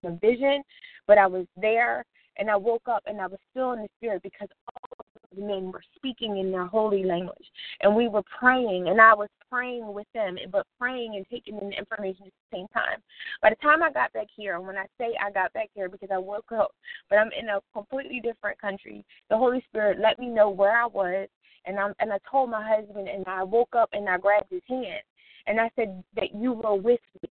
a 0.05 0.13
vision, 0.17 0.63
but 1.07 1.19
I 1.19 1.27
was 1.27 1.47
there 1.57 2.05
and 2.39 2.51
I 2.51 2.57
woke 2.57 2.89
up 2.89 3.03
and 3.07 3.21
I 3.21 3.27
was 3.27 3.39
still 3.51 3.73
in 3.73 3.83
the 3.83 3.89
spirit 3.99 4.23
because 4.23 4.49
all 4.69 5.02
men 5.37 5.73
were 5.73 5.83
speaking 5.97 6.39
in 6.39 6.51
their 6.51 6.67
holy 6.67 7.05
language. 7.05 7.47
And 7.81 7.95
we 7.95 8.09
were 8.09 8.23
praying, 8.39 8.89
and 8.89 9.01
I 9.01 9.15
was 9.15 9.29
praying 9.51 9.93
with 9.93 10.07
them, 10.15 10.37
but 10.51 10.67
praying 10.79 11.17
and 11.17 11.27
taking 11.31 11.59
in 11.59 11.71
the 11.71 11.77
information 11.77 12.27
at 12.27 12.33
the 12.51 12.57
same 12.57 12.69
time. 12.69 12.99
By 13.41 13.51
the 13.51 13.57
time 13.57 13.83
I 13.83 13.93
got 13.93 14.13
back 14.13 14.29
here, 14.35 14.57
and 14.57 14.67
when 14.67 14.77
I 14.77 14.87
say 14.99 15.15
I 15.21 15.31
got 15.31 15.53
back 15.53 15.69
here 15.75 15.89
because 15.89 16.11
I 16.13 16.19
woke 16.19 16.53
up, 16.53 16.73
but 17.11 17.17
I'm 17.17 17.31
in 17.39 17.49
a 17.49 17.61
completely 17.73 18.21
different 18.21 18.61
country, 18.61 19.05
the 19.29 19.37
Holy 19.37 19.63
Spirit 19.69 19.99
let 20.01 20.19
me 20.19 20.29
know 20.29 20.51
where 20.51 20.77
I 20.77 20.87
was, 20.87 21.29
and 21.67 21.79
I 21.79 21.91
and 22.01 22.13
I 22.13 22.19
told 22.31 22.51
my 22.51 22.67
husband, 22.67 23.09
and 23.09 23.25
I 23.27 23.43
woke 23.43 23.75
up 23.77 23.91
and 23.93 24.09
I 24.09 24.19
grabbed 24.19 24.51
his 24.51 24.63
hand, 24.69 25.03
and 25.47 25.61
I 25.61 25.71
said 25.77 26.03
that 26.17 26.35
you 26.35 26.53
were 26.53 26.75
with 26.75 27.01
me. 27.23 27.31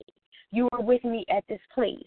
You 0.52 0.68
were 0.72 0.82
with 0.82 1.04
me 1.04 1.26
at 1.30 1.44
this 1.48 1.62
place. 1.74 2.04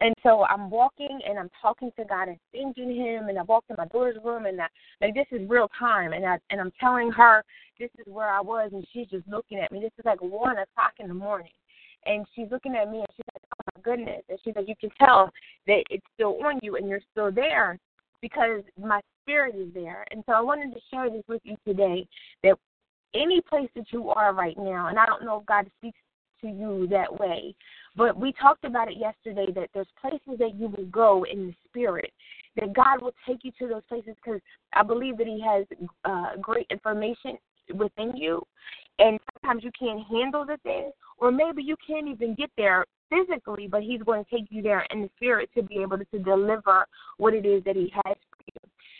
And 0.00 0.14
so 0.22 0.44
I'm 0.44 0.70
walking 0.70 1.20
and 1.28 1.38
I'm 1.38 1.50
talking 1.60 1.90
to 1.98 2.04
God 2.04 2.28
and 2.28 2.38
thanking 2.52 2.94
Him, 2.94 3.28
and 3.28 3.38
I 3.38 3.42
walked 3.42 3.70
in 3.70 3.76
my 3.76 3.86
daughter's 3.86 4.16
room, 4.24 4.46
and 4.46 4.60
I, 4.60 4.66
like 5.00 5.14
this 5.14 5.26
is 5.32 5.48
real 5.48 5.68
time, 5.78 6.12
and 6.12 6.24
I 6.24 6.38
and 6.50 6.60
I'm 6.60 6.72
telling 6.78 7.10
her 7.12 7.42
this 7.80 7.90
is 7.98 8.06
where 8.06 8.28
I 8.28 8.40
was, 8.40 8.70
and 8.72 8.86
she's 8.92 9.08
just 9.08 9.26
looking 9.28 9.58
at 9.58 9.72
me. 9.72 9.80
This 9.80 9.92
is 9.98 10.04
like 10.04 10.22
one 10.22 10.58
o'clock 10.58 10.92
in 11.00 11.08
the 11.08 11.14
morning, 11.14 11.50
and 12.06 12.24
she's 12.34 12.46
looking 12.50 12.76
at 12.76 12.90
me, 12.90 12.98
and 12.98 13.08
she's 13.16 13.24
like, 13.34 13.42
"Oh 13.54 13.72
my 13.74 13.82
goodness!" 13.82 14.22
And 14.28 14.38
she's 14.44 14.54
like, 14.54 14.68
"You 14.68 14.76
can 14.80 14.90
tell 14.98 15.32
that 15.66 15.82
it's 15.90 16.06
still 16.14 16.38
on 16.44 16.60
you, 16.62 16.76
and 16.76 16.88
you're 16.88 17.00
still 17.10 17.32
there 17.32 17.76
because 18.20 18.62
my 18.80 19.00
spirit 19.22 19.56
is 19.56 19.74
there." 19.74 20.04
And 20.12 20.22
so 20.26 20.32
I 20.32 20.40
wanted 20.40 20.72
to 20.74 20.80
share 20.92 21.10
this 21.10 21.24
with 21.26 21.42
you 21.44 21.56
today 21.66 22.06
that 22.44 22.54
any 23.14 23.40
place 23.40 23.70
that 23.74 23.92
you 23.92 24.10
are 24.10 24.32
right 24.32 24.56
now, 24.58 24.86
and 24.86 24.98
I 24.98 25.06
don't 25.06 25.24
know 25.24 25.40
if 25.40 25.46
God 25.46 25.68
speaks 25.78 25.98
to 26.42 26.48
you 26.48 26.86
that 26.90 27.18
way, 27.18 27.54
but 27.96 28.18
we 28.18 28.32
talked 28.32 28.64
about 28.64 28.90
it 28.90 28.96
yesterday 28.98 29.52
that 29.54 29.70
there's 29.74 29.88
places 30.00 30.38
that 30.38 30.54
you 30.54 30.68
will 30.68 30.86
go 30.86 31.24
in 31.30 31.48
the 31.48 31.54
spirit, 31.68 32.12
that 32.56 32.72
God 32.72 33.02
will 33.02 33.14
take 33.26 33.38
you 33.42 33.52
to 33.58 33.68
those 33.68 33.82
places 33.88 34.14
because 34.16 34.40
I 34.72 34.82
believe 34.82 35.18
that 35.18 35.26
He 35.26 35.42
has 35.44 35.66
uh, 36.04 36.36
great 36.40 36.66
information 36.70 37.38
within 37.74 38.16
you, 38.16 38.42
and 38.98 39.18
sometimes 39.32 39.64
you 39.64 39.70
can't 39.78 40.06
handle 40.10 40.44
the 40.46 40.58
thing, 40.62 40.90
or 41.18 41.30
maybe 41.30 41.62
you 41.62 41.76
can't 41.86 42.08
even 42.08 42.34
get 42.34 42.50
there 42.56 42.84
physically, 43.10 43.68
but 43.68 43.82
He's 43.82 44.02
going 44.02 44.24
to 44.24 44.30
take 44.30 44.46
you 44.50 44.62
there 44.62 44.86
in 44.90 45.02
the 45.02 45.10
spirit 45.16 45.50
to 45.56 45.62
be 45.62 45.78
able 45.78 45.98
to, 45.98 46.04
to 46.06 46.18
deliver 46.18 46.86
what 47.18 47.34
it 47.34 47.44
is 47.44 47.64
that 47.64 47.76
He 47.76 47.92
has. 48.04 48.16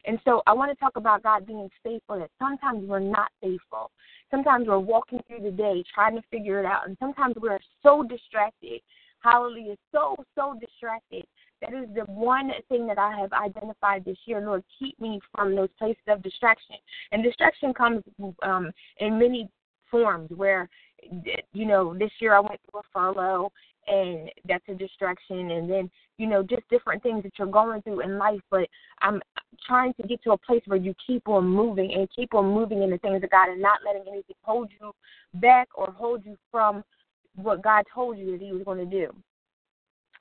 And 0.05 0.19
so 0.25 0.43
I 0.47 0.53
want 0.53 0.71
to 0.71 0.77
talk 0.77 0.97
about 0.97 1.23
God 1.23 1.47
being 1.47 1.69
faithful, 1.83 2.19
that 2.19 2.31
sometimes 2.39 2.87
we're 2.89 2.99
not 2.99 3.31
faithful. 3.43 3.91
Sometimes 4.31 4.67
we're 4.67 4.79
walking 4.79 5.21
through 5.27 5.43
the 5.43 5.51
day 5.51 5.83
trying 5.93 6.17
to 6.17 6.23
figure 6.31 6.61
it 6.61 6.67
out, 6.67 6.87
and 6.87 6.97
sometimes 7.01 7.35
we're 7.41 7.59
so 7.83 8.03
distracted. 8.03 8.81
Hallelujah, 9.21 9.77
so, 9.93 10.15
so 10.35 10.55
distracted. 10.61 11.25
That 11.61 11.75
is 11.75 11.89
the 11.93 12.03
one 12.03 12.53
thing 12.69 12.87
that 12.87 12.99
I 12.99 13.19
have 13.19 13.33
identified 13.33 14.05
this 14.05 14.19
year. 14.27 14.41
Lord, 14.41 14.63
keep 14.79 14.99
me 15.01 15.21
from 15.35 15.57
those 15.57 15.71
places 15.77 16.03
of 16.07 16.23
distraction. 16.23 16.77
And 17.11 17.25
distraction 17.25 17.75
comes 17.75 18.05
um, 18.45 18.71
in 18.99 19.19
many 19.19 19.51
forms 19.91 20.31
where 20.37 20.69
you 21.53 21.67
know, 21.67 21.97
this 21.97 22.11
year 22.21 22.35
I 22.35 22.41
went 22.41 22.61
through 22.71 22.81
a 22.81 22.83
furlough 22.93 23.51
and 23.87 24.31
that's 24.47 24.65
a 24.69 24.75
distraction 24.75 25.51
and 25.51 25.71
then 25.71 25.91
you 26.19 26.27
know 26.27 26.43
just 26.43 26.69
different 26.69 27.03
things 27.03 27.23
that 27.23 27.33
you're 27.39 27.47
going 27.47 27.81
through 27.83 28.01
in 28.01 28.19
life 28.19 28.41
but 28.51 28.69
i'm 29.01 29.21
trying 29.67 29.95
to 29.95 30.07
get 30.07 30.23
to 30.23 30.33
a 30.33 30.39
place 30.39 30.63
where 30.67 30.79
you 30.79 30.95
keep 31.07 31.27
on 31.29 31.47
moving 31.47 31.95
and 31.95 32.09
keep 32.15 32.35
on 32.35 32.53
moving 32.53 32.83
in 32.83 32.91
the 32.91 32.99
things 32.99 33.23
of 33.23 33.31
god 33.31 33.49
and 33.49 33.63
not 33.63 33.81
letting 33.87 34.03
anything 34.09 34.37
hold 34.43 34.71
you 34.81 34.93
back 35.35 35.69
or 35.75 35.93
hold 35.93 36.25
you 36.25 36.37
from 36.51 36.85
what 37.37 37.63
god 37.63 37.85
told 37.95 38.19
you 38.19 38.33
that 38.33 38.41
he 38.41 38.53
was 38.53 38.63
going 38.65 38.79
to 38.79 38.85
do 38.85 39.15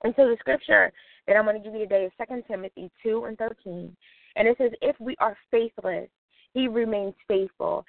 and 0.04 0.14
so 0.16 0.28
the 0.28 0.38
scripture 0.40 0.92
that 1.28 1.36
i'm 1.36 1.46
going 1.46 1.58
to 1.58 1.64
give 1.64 1.74
you 1.74 1.88
today 1.88 2.06
is 2.06 2.12
second 2.18 2.44
timothy 2.48 2.90
2 3.04 3.26
and 3.26 3.38
13 3.38 3.96
and 4.36 4.48
it 4.48 4.58
says 4.58 4.72
if 4.82 4.96
we 5.00 5.16
are 5.20 5.36
faithless 5.52 6.08
he 6.54 6.68
remains 6.68 7.14
faithful 7.28 7.84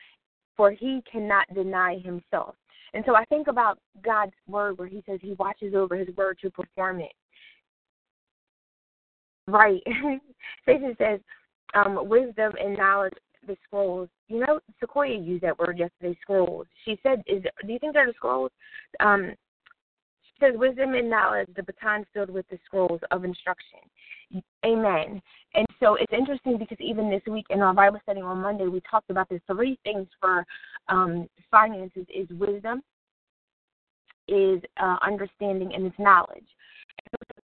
for 0.56 0.72
he 0.72 1.02
cannot 1.10 1.46
deny 1.54 1.98
himself 2.02 2.54
and 2.94 3.04
so 3.06 3.14
I 3.14 3.24
think 3.26 3.48
about 3.48 3.78
God's 4.02 4.32
word 4.46 4.78
where 4.78 4.88
he 4.88 5.02
says 5.06 5.18
he 5.22 5.34
watches 5.34 5.74
over 5.74 5.96
his 5.96 6.08
word 6.16 6.38
to 6.42 6.50
perform 6.50 7.00
it. 7.00 7.12
Right. 9.48 9.82
Stacy 10.62 10.94
says, 10.98 11.20
um, 11.74 12.08
wisdom 12.08 12.52
and 12.62 12.76
knowledge, 12.76 13.14
the 13.46 13.56
scrolls. 13.66 14.08
You 14.28 14.40
know, 14.40 14.60
Sequoia 14.78 15.16
used 15.16 15.42
that 15.42 15.58
word 15.58 15.78
yesterday, 15.78 16.16
scrolls. 16.20 16.66
She 16.84 16.98
said, 17.02 17.22
"Is 17.26 17.42
do 17.66 17.72
you 17.72 17.78
think 17.78 17.94
they're 17.94 18.06
the 18.06 18.12
scrolls?" 18.14 18.50
Um, 19.00 19.32
she 20.22 20.32
says, 20.40 20.54
"Wisdom 20.56 20.94
and 20.94 21.08
knowledge, 21.08 21.48
the 21.56 21.62
baton 21.62 22.04
filled 22.12 22.30
with 22.30 22.46
the 22.48 22.58
scrolls 22.66 23.00
of 23.10 23.24
instruction." 23.24 23.80
Amen. 24.64 25.22
And 25.54 25.66
so 25.80 25.94
it's 25.94 26.12
interesting 26.12 26.58
because 26.58 26.78
even 26.80 27.08
this 27.08 27.22
week 27.26 27.46
in 27.48 27.60
our 27.60 27.72
Bible 27.72 28.00
study 28.02 28.20
on 28.20 28.42
Monday, 28.42 28.66
we 28.66 28.82
talked 28.88 29.08
about 29.10 29.28
the 29.30 29.40
three 29.46 29.78
things 29.84 30.06
for 30.20 30.44
um, 30.88 31.26
finances: 31.50 32.06
is 32.14 32.28
wisdom, 32.30 32.82
is 34.26 34.60
uh, 34.76 34.96
understanding, 35.02 35.74
and 35.74 35.86
it's 35.86 35.98
knowledge. 35.98 36.46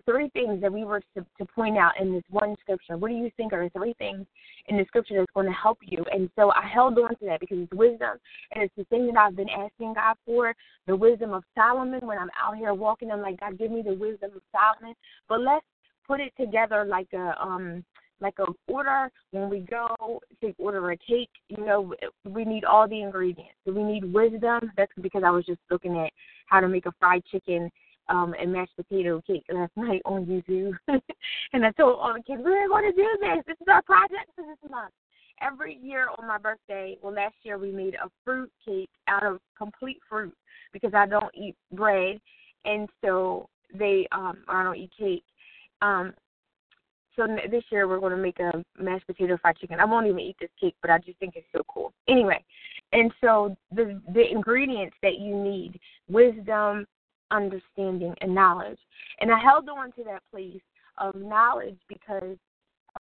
Three 0.04 0.28
things 0.30 0.60
that 0.60 0.72
we 0.72 0.84
were 0.84 1.00
to, 1.16 1.24
to 1.38 1.44
point 1.44 1.78
out 1.78 1.92
in 2.00 2.12
this 2.12 2.22
one 2.30 2.54
scripture. 2.60 2.96
What 2.96 3.08
do 3.08 3.14
you 3.14 3.30
think 3.36 3.52
are 3.52 3.68
three 3.70 3.94
things 3.98 4.26
in 4.66 4.76
the 4.76 4.84
scripture 4.86 5.14
that's 5.18 5.32
going 5.34 5.46
to 5.46 5.52
help 5.52 5.78
you? 5.82 6.04
And 6.12 6.28
so 6.36 6.50
I 6.50 6.66
held 6.66 6.98
on 6.98 7.10
to 7.10 7.26
that 7.26 7.40
because 7.40 7.58
it's 7.60 7.72
wisdom, 7.72 8.16
and 8.52 8.64
it's 8.64 8.74
the 8.76 8.84
thing 8.84 9.06
that 9.06 9.16
I've 9.16 9.36
been 9.36 9.50
asking 9.50 9.94
God 9.94 10.16
for 10.26 10.54
the 10.86 10.96
wisdom 10.96 11.32
of 11.32 11.44
Solomon. 11.54 12.00
When 12.06 12.18
I'm 12.18 12.30
out 12.40 12.56
here 12.56 12.74
walking, 12.74 13.10
I'm 13.10 13.22
like, 13.22 13.40
God, 13.40 13.58
give 13.58 13.70
me 13.70 13.82
the 13.82 13.94
wisdom 13.94 14.30
of 14.34 14.42
Solomon. 14.52 14.94
But 15.28 15.40
let's 15.40 15.66
put 16.06 16.20
it 16.20 16.32
together 16.38 16.84
like 16.84 17.08
a 17.14 17.34
um 17.40 17.84
like 18.20 18.38
a 18.38 18.46
order 18.68 19.10
when 19.32 19.50
we 19.50 19.60
go 19.60 20.20
to 20.40 20.54
order 20.58 20.92
a 20.92 20.96
cake 20.96 21.30
you 21.48 21.64
know 21.64 21.92
we 22.24 22.44
need 22.44 22.64
all 22.64 22.88
the 22.88 23.02
ingredients 23.02 23.54
so 23.66 23.72
we 23.72 23.82
need 23.82 24.04
wisdom 24.12 24.70
that's 24.76 24.92
because 25.00 25.22
i 25.26 25.30
was 25.30 25.44
just 25.44 25.60
looking 25.70 25.98
at 25.98 26.10
how 26.46 26.60
to 26.60 26.68
make 26.68 26.86
a 26.86 26.92
fried 27.00 27.22
chicken 27.30 27.68
um 28.12 28.34
and 28.40 28.52
mashed 28.52 28.76
potato 28.76 29.20
cake 29.26 29.44
last 29.52 29.72
night 29.76 30.02
on 30.04 30.24
youtube. 30.26 30.72
And 31.52 31.66
i 31.66 31.70
told 31.72 31.98
all 31.98 32.14
the 32.14 32.22
kids 32.22 32.42
we're 32.44 32.68
going 32.68 32.90
to 32.90 32.96
do 32.96 33.08
this. 33.20 33.44
This 33.46 33.56
is 33.60 33.66
our 33.68 33.82
project 33.82 34.30
for 34.34 34.44
this 34.44 34.70
month. 34.70 34.92
Every 35.40 35.78
year 35.82 36.06
on 36.18 36.28
my 36.28 36.38
birthday 36.38 36.96
well 37.02 37.14
last 37.14 37.34
year 37.42 37.58
we 37.58 37.72
made 37.72 37.94
a 37.94 38.08
fruit 38.24 38.50
cake 38.64 38.90
out 39.08 39.24
of 39.24 39.40
complete 39.58 39.98
fruit 40.08 40.34
because 40.72 40.94
i 40.94 41.06
don't 41.06 41.34
eat 41.34 41.56
bread. 41.72 42.20
And 42.64 42.88
so 43.04 43.48
they 43.74 44.06
um 44.12 44.38
i 44.48 44.62
don't 44.62 44.76
eat 44.76 44.92
cake. 44.98 45.24
Um, 45.80 46.14
so 47.16 47.26
this 47.50 47.64
year 47.70 47.86
we're 47.86 48.00
going 48.00 48.16
to 48.16 48.22
make 48.22 48.38
a 48.40 48.64
mashed 48.80 49.06
potato 49.06 49.36
fried 49.36 49.56
chicken. 49.58 49.80
I 49.80 49.84
won't 49.84 50.06
even 50.06 50.20
eat 50.20 50.36
this 50.40 50.50
cake, 50.58 50.74
but 50.80 50.90
I 50.90 50.98
just 50.98 51.18
think 51.18 51.34
it's 51.36 51.46
so 51.54 51.62
cool. 51.68 51.92
Anyway, 52.08 52.42
and 52.92 53.12
so 53.20 53.56
the 53.70 54.00
the 54.14 54.30
ingredients 54.30 54.96
that 55.02 55.18
you 55.18 55.36
need: 55.36 55.78
wisdom, 56.08 56.86
understanding, 57.32 58.14
and 58.20 58.34
knowledge. 58.34 58.78
And 59.20 59.30
I 59.32 59.38
held 59.38 59.68
on 59.68 59.92
to 59.92 60.04
that 60.04 60.22
place 60.30 60.60
of 60.98 61.14
knowledge 61.14 61.78
because 61.88 62.36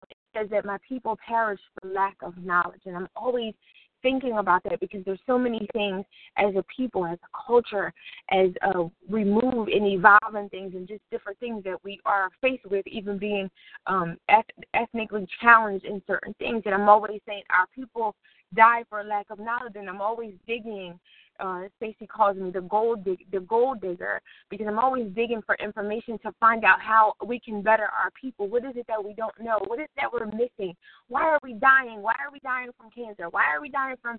it 0.10 0.18
says 0.36 0.48
that 0.52 0.66
my 0.66 0.78
people 0.88 1.18
perish 1.28 1.60
for 1.74 1.90
lack 1.90 2.16
of 2.22 2.38
knowledge, 2.38 2.82
and 2.86 2.96
I'm 2.96 3.10
always 3.16 3.54
thinking 4.02 4.38
about 4.38 4.64
that 4.64 4.80
because 4.80 5.02
there's 5.06 5.20
so 5.26 5.38
many 5.38 5.68
things 5.74 6.04
as 6.38 6.56
a 6.56 6.64
people, 6.76 7.06
as 7.06 7.20
a 7.24 7.46
culture, 7.46 7.94
as 8.30 8.50
uh, 8.62 8.84
we 9.10 9.24
move 9.24 9.68
and 9.68 9.86
evolve 9.86 10.36
and 10.36 10.50
things, 10.50 10.74
and 10.76 10.88
just 10.88 11.02
different 11.12 11.40
things 11.40 11.64
that 11.64 11.78
we 11.84 12.00
are 12.06 12.30
faced 12.42 12.66
with, 12.66 12.86
even 12.88 13.18
being 13.18 13.50
um, 13.88 14.18
eth- 14.30 14.66
ethnically 14.74 15.28
challenged 15.42 15.86
in 15.86 16.02
certain 16.08 16.34
things. 16.40 16.64
And 16.66 16.74
I'm 16.74 16.90
always 16.90 17.22
saying 17.28 17.44
our 17.50 17.68
people 17.76 18.16
die 18.56 18.84
for 18.90 19.04
lack 19.04 19.28
of 19.30 19.40
knowledge, 19.40 19.74
and 19.76 19.90
I'm 19.90 20.02
always 20.02 20.34
digging 20.48 21.00
uh, 21.42 21.64
Stacy 21.78 22.08
calls 22.08 22.38
me 22.38 22.52
the 22.52 22.62
gold 22.62 23.04
dig- 23.04 23.30
the 23.32 23.40
gold 23.42 23.82
digger 23.82 24.22
because 24.50 24.68
I'm 24.68 24.80
always 24.80 25.12
digging 25.14 25.42
for 25.46 25.56
information 25.56 26.20
to 26.20 26.32
find 26.40 26.64
out 26.64 26.80
how 26.82 27.14
we 27.26 27.40
can 27.40 27.62
better 27.62 27.84
our 27.86 28.12
people. 28.20 28.48
What 28.48 28.64
is 28.64 28.76
it 28.76 28.86
that 28.88 29.04
we 29.04 29.14
don't 29.14 29.34
know? 29.42 29.58
What 29.68 29.80
is 29.80 29.86
it 29.86 30.02
that 30.02 30.14
we're 30.14 30.28
missing? 30.28 30.76
Why 31.08 31.24
are 31.24 31.40
we 31.44 31.54
dying? 31.54 32.02
Why 32.02 32.14
are 32.24 32.32
we 32.32 32.40
dying 32.40 32.70
from 32.78 32.90
cancer? 32.92 33.30
Why 33.30 33.44
are 33.54 33.62
we 33.62 33.70
dying 33.70 33.96
from 34.02 34.18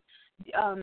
um, 0.61 0.83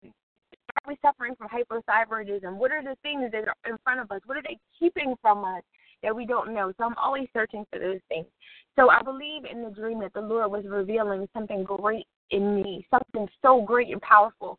are 0.85 0.87
we 0.87 0.97
suffering 1.01 1.35
from 1.35 1.49
hypothyroidism? 1.49 2.55
What 2.55 2.71
are 2.71 2.83
the 2.83 2.95
things 3.01 3.31
that 3.31 3.43
are 3.47 3.71
in 3.71 3.77
front 3.83 3.99
of 3.99 4.11
us? 4.11 4.21
What 4.25 4.37
are 4.37 4.43
they 4.43 4.57
keeping 4.79 5.15
from 5.21 5.43
us 5.43 5.63
that 6.03 6.15
we 6.15 6.25
don't 6.25 6.53
know? 6.53 6.71
So 6.77 6.85
I'm 6.85 6.95
always 6.97 7.27
searching 7.33 7.65
for 7.71 7.79
those 7.79 7.99
things. 8.07 8.27
So 8.75 8.89
I 8.89 9.01
believe 9.01 9.43
in 9.51 9.63
the 9.63 9.71
dream 9.71 9.99
that 9.99 10.13
the 10.13 10.21
Lord 10.21 10.51
was 10.51 10.63
revealing 10.65 11.27
something 11.33 11.63
great 11.63 12.05
in 12.31 12.61
me, 12.61 12.87
something 12.91 13.27
so 13.41 13.61
great 13.61 13.89
and 13.89 14.01
powerful. 14.01 14.57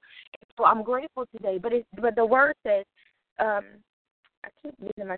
So 0.61 0.67
I'm 0.67 0.83
grateful 0.83 1.25
today. 1.35 1.59
But 1.59 1.73
it, 1.73 1.87
but 2.01 2.15
the 2.17 2.27
word 2.27 2.55
says, 2.67 2.85
um, 3.39 3.65
I 4.45 4.49
keep 4.63 4.75
losing 4.79 5.09
my. 5.09 5.17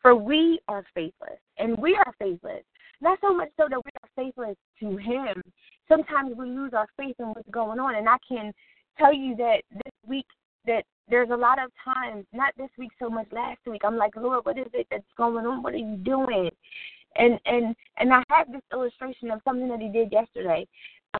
For 0.00 0.14
we 0.14 0.60
are 0.68 0.84
faithless, 0.94 1.40
and 1.58 1.76
we 1.78 1.96
are 1.96 2.14
faithless. 2.20 2.62
Not 3.00 3.18
so 3.20 3.34
much 3.34 3.48
so 3.56 3.66
that 3.68 3.80
we 3.84 3.90
are 4.02 4.24
faithless 4.24 4.56
to 4.80 4.96
Him. 4.96 5.42
Sometimes 5.88 6.36
we 6.36 6.46
lose 6.46 6.72
our 6.72 6.86
faith 6.96 7.16
in 7.18 7.26
what's 7.26 7.50
going 7.50 7.80
on, 7.80 7.96
and 7.96 8.08
I 8.08 8.16
can 8.26 8.52
tell 8.96 9.12
you 9.12 9.34
that 9.36 9.62
this 9.72 9.92
week 10.06 10.26
that 10.66 10.84
there's 11.08 11.30
a 11.30 11.36
lot 11.36 11.58
of 11.62 11.70
times, 11.84 12.24
not 12.32 12.52
this 12.56 12.70
week 12.78 12.92
so 12.98 13.10
much, 13.10 13.26
last 13.32 13.58
week. 13.66 13.82
I'm 13.84 13.96
like, 13.96 14.14
Lord, 14.16 14.44
what 14.44 14.58
is 14.58 14.66
it 14.72 14.86
that's 14.90 15.04
going 15.16 15.46
on? 15.46 15.62
What 15.62 15.74
are 15.74 15.78
you 15.78 15.96
doing? 15.96 16.50
And 17.16 17.40
and 17.46 17.74
and 17.98 18.12
I 18.12 18.22
have 18.28 18.52
this 18.52 18.62
illustration 18.72 19.32
of 19.32 19.40
something 19.44 19.68
that 19.68 19.80
He 19.80 19.88
did 19.88 20.12
yesterday 20.12 20.66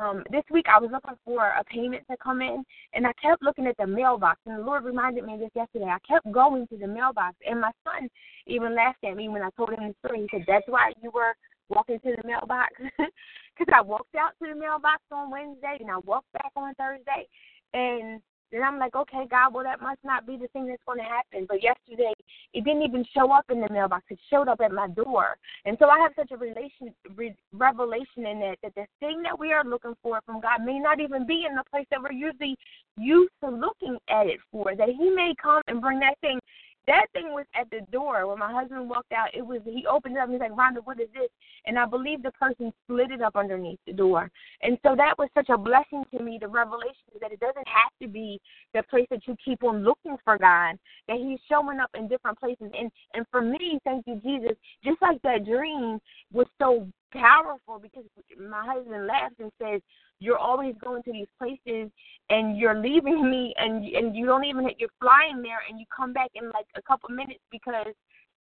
um, 0.00 0.22
this 0.30 0.44
week 0.50 0.66
I 0.68 0.80
was 0.80 0.90
looking 0.92 1.16
for 1.24 1.46
a 1.46 1.64
payment 1.64 2.04
to 2.10 2.16
come 2.16 2.40
in, 2.40 2.64
and 2.94 3.06
I 3.06 3.12
kept 3.20 3.42
looking 3.42 3.66
at 3.66 3.76
the 3.76 3.86
mailbox. 3.86 4.40
And 4.46 4.58
the 4.58 4.62
Lord 4.64 4.84
reminded 4.84 5.24
me 5.24 5.36
this 5.38 5.50
yesterday. 5.54 5.86
I 5.86 5.98
kept 6.06 6.30
going 6.32 6.66
to 6.68 6.76
the 6.76 6.86
mailbox, 6.86 7.36
and 7.48 7.60
my 7.60 7.70
son 7.84 8.08
even 8.46 8.74
laughed 8.74 9.04
at 9.04 9.16
me 9.16 9.28
when 9.28 9.42
I 9.42 9.50
told 9.56 9.70
him 9.70 9.88
the 9.88 9.94
story. 10.04 10.22
He 10.22 10.28
said, 10.30 10.44
"That's 10.46 10.66
why 10.68 10.92
you 11.02 11.10
were 11.10 11.34
walking 11.68 12.00
to 12.00 12.16
the 12.16 12.26
mailbox," 12.26 12.72
because 12.78 13.72
I 13.74 13.80
walked 13.80 14.14
out 14.14 14.32
to 14.42 14.48
the 14.48 14.58
mailbox 14.58 15.02
on 15.10 15.30
Wednesday, 15.30 15.76
and 15.80 15.90
I 15.90 15.98
walked 15.98 16.32
back 16.32 16.52
on 16.56 16.74
Thursday, 16.74 17.26
and 17.74 18.20
then 18.52 18.62
I'm 18.62 18.78
like, 18.78 18.94
okay, 18.94 19.26
God, 19.30 19.52
well, 19.52 19.64
that 19.64 19.80
must 19.80 19.98
not 20.04 20.26
be 20.26 20.36
the 20.36 20.48
thing 20.48 20.66
that's 20.66 20.82
going 20.86 20.98
to 20.98 21.04
happen. 21.04 21.46
But 21.48 21.62
yesterday, 21.62 22.12
it 22.54 22.64
didn't 22.64 22.82
even 22.82 23.04
show 23.14 23.32
up 23.32 23.44
in 23.50 23.60
the 23.60 23.68
mailbox. 23.68 24.04
It 24.10 24.18
showed 24.30 24.48
up 24.48 24.60
at 24.60 24.72
my 24.72 24.88
door. 24.88 25.36
And 25.64 25.76
so 25.80 25.88
I 25.88 25.98
have 25.98 26.12
such 26.16 26.30
a 26.30 26.36
relation, 26.36 26.94
re, 27.16 27.34
revelation 27.52 28.26
in 28.26 28.40
that, 28.40 28.58
that 28.62 28.74
the 28.74 28.86
thing 29.00 29.22
that 29.22 29.38
we 29.38 29.52
are 29.52 29.64
looking 29.64 29.94
for 30.02 30.20
from 30.24 30.40
God 30.40 30.64
may 30.64 30.78
not 30.78 31.00
even 31.00 31.26
be 31.26 31.46
in 31.48 31.56
the 31.56 31.64
place 31.70 31.86
that 31.90 32.00
we're 32.00 32.12
usually 32.12 32.56
used 32.96 33.32
to 33.42 33.50
looking 33.50 33.98
at 34.08 34.26
it 34.26 34.38
for. 34.52 34.76
That 34.76 34.90
He 34.90 35.10
may 35.10 35.34
come 35.42 35.62
and 35.66 35.80
bring 35.80 35.98
that 36.00 36.18
thing 36.20 36.38
that 36.86 37.06
thing 37.12 37.32
was 37.32 37.46
at 37.58 37.68
the 37.70 37.80
door 37.90 38.26
when 38.26 38.38
my 38.38 38.52
husband 38.52 38.88
walked 38.88 39.12
out. 39.12 39.28
It 39.34 39.44
was 39.44 39.60
he 39.64 39.84
opened 39.86 40.16
it 40.16 40.20
up 40.20 40.28
and 40.28 40.34
he's 40.34 40.40
like, 40.40 40.52
Rhonda, 40.52 40.84
what 40.84 41.00
is 41.00 41.08
this? 41.14 41.28
And 41.66 41.78
I 41.78 41.86
believe 41.86 42.22
the 42.22 42.30
person 42.32 42.72
slid 42.86 43.10
it 43.10 43.20
up 43.20 43.34
underneath 43.34 43.80
the 43.86 43.92
door. 43.92 44.30
And 44.62 44.78
so 44.82 44.94
that 44.96 45.18
was 45.18 45.28
such 45.34 45.48
a 45.48 45.58
blessing 45.58 46.04
to 46.16 46.22
me. 46.22 46.38
The 46.40 46.48
revelation 46.48 47.10
is 47.14 47.20
that 47.20 47.32
it 47.32 47.40
doesn't 47.40 47.66
have 47.66 47.92
to 48.00 48.08
be 48.08 48.40
the 48.72 48.82
place 48.84 49.06
that 49.10 49.26
you 49.26 49.36
keep 49.44 49.64
on 49.64 49.84
looking 49.84 50.16
for 50.24 50.38
God. 50.38 50.78
That 51.08 51.18
He's 51.18 51.40
showing 51.48 51.80
up 51.80 51.90
in 51.94 52.08
different 52.08 52.38
places. 52.38 52.70
And 52.78 52.90
and 53.14 53.26
for 53.30 53.42
me, 53.42 53.80
thank 53.84 54.06
you, 54.06 54.20
Jesus. 54.22 54.56
Just 54.84 55.02
like 55.02 55.20
that 55.22 55.44
dream 55.44 55.98
was 56.32 56.46
so 56.60 56.86
powerful 57.16 57.78
because 57.80 58.04
my 58.38 58.64
husband 58.64 59.06
laughs 59.06 59.34
and 59.38 59.50
says, 59.60 59.80
"You're 60.20 60.38
always 60.38 60.74
going 60.82 61.02
to 61.04 61.12
these 61.12 61.28
places, 61.38 61.90
and 62.30 62.56
you're 62.58 62.78
leaving 62.80 63.30
me, 63.30 63.54
and 63.56 63.84
and 63.84 64.16
you 64.16 64.26
don't 64.26 64.44
even 64.44 64.70
you're 64.78 64.88
flying 65.00 65.42
there, 65.42 65.60
and 65.68 65.78
you 65.80 65.86
come 65.94 66.12
back 66.12 66.30
in 66.34 66.50
like 66.50 66.66
a 66.76 66.82
couple 66.82 67.08
minutes 67.10 67.42
because 67.50 67.94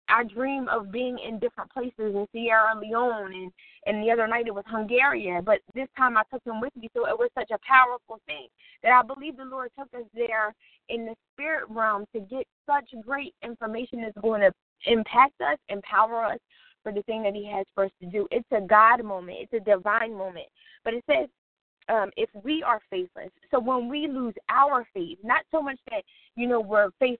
I 0.09 0.23
dream 0.23 0.67
of 0.67 0.91
being 0.91 1.17
in 1.19 1.39
different 1.39 1.71
places 1.71 1.93
in 2.15 2.27
Sierra 2.31 2.77
Leone, 2.79 3.33
and 3.33 3.51
and 3.87 4.03
the 4.03 4.11
other 4.11 4.27
night 4.27 4.47
it 4.47 4.53
was 4.53 4.65
Hungary, 4.67 5.31
but 5.43 5.59
this 5.73 5.87
time 5.97 6.17
I 6.17 6.23
took 6.31 6.43
him 6.45 6.61
with 6.61 6.75
me, 6.75 6.89
so 6.93 7.07
it 7.07 7.17
was 7.17 7.29
such 7.33 7.49
a 7.51 7.59
powerful 7.67 8.19
thing 8.27 8.47
that 8.83 8.91
I 8.91 9.01
believe 9.01 9.37
the 9.37 9.45
Lord 9.45 9.71
took 9.77 9.87
us 9.99 10.07
there 10.13 10.53
in 10.89 11.05
the 11.05 11.15
spirit 11.33 11.65
realm 11.69 12.05
to 12.13 12.19
get 12.19 12.45
such 12.67 12.89
great 13.03 13.33
information 13.43 14.01
that's 14.01 14.17
going 14.21 14.41
to 14.41 14.51
impact 14.85 15.39
us, 15.41 15.57
empower 15.69 16.25
us, 16.25 16.39
for 16.83 16.91
the 16.91 17.03
thing 17.03 17.23
that 17.23 17.33
He 17.33 17.49
has 17.51 17.65
for 17.73 17.85
us 17.85 17.91
to 18.01 18.07
do. 18.07 18.27
It's 18.31 18.47
a 18.51 18.61
God 18.61 19.03
moment, 19.03 19.39
it's 19.41 19.53
a 19.53 19.69
divine 19.69 20.13
moment. 20.13 20.47
But 20.83 20.93
it 20.93 21.03
says, 21.07 21.29
um, 21.89 22.11
if 22.15 22.29
we 22.43 22.63
are 22.63 22.79
faithless, 22.89 23.29
so 23.49 23.59
when 23.59 23.89
we 23.89 24.07
lose 24.07 24.35
our 24.49 24.85
faith, 24.93 25.17
not 25.23 25.43
so 25.51 25.61
much 25.61 25.79
that 25.89 26.03
you 26.35 26.47
know 26.47 26.61
we're 26.61 26.89
faith 26.99 27.19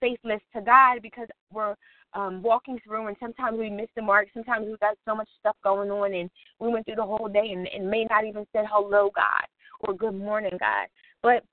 faithless 0.00 0.40
to 0.54 0.60
God 0.60 1.00
because 1.02 1.28
we're 1.52 1.74
um, 2.14 2.42
walking 2.42 2.78
through 2.84 3.06
and 3.06 3.16
sometimes 3.20 3.58
we 3.58 3.70
miss 3.70 3.88
the 3.96 4.02
mark. 4.02 4.28
Sometimes 4.34 4.66
we've 4.66 4.80
got 4.80 4.96
so 5.06 5.14
much 5.14 5.28
stuff 5.38 5.56
going 5.62 5.90
on 5.90 6.12
and 6.14 6.30
we 6.58 6.68
went 6.68 6.86
through 6.86 6.96
the 6.96 7.02
whole 7.02 7.28
day 7.28 7.52
and, 7.52 7.68
and 7.68 7.88
may 7.88 8.04
not 8.10 8.24
even 8.24 8.46
said 8.52 8.64
hello, 8.68 9.10
God, 9.14 9.46
or 9.80 9.94
good 9.94 10.14
morning, 10.14 10.56
God. 10.58 10.88
But 11.22 11.44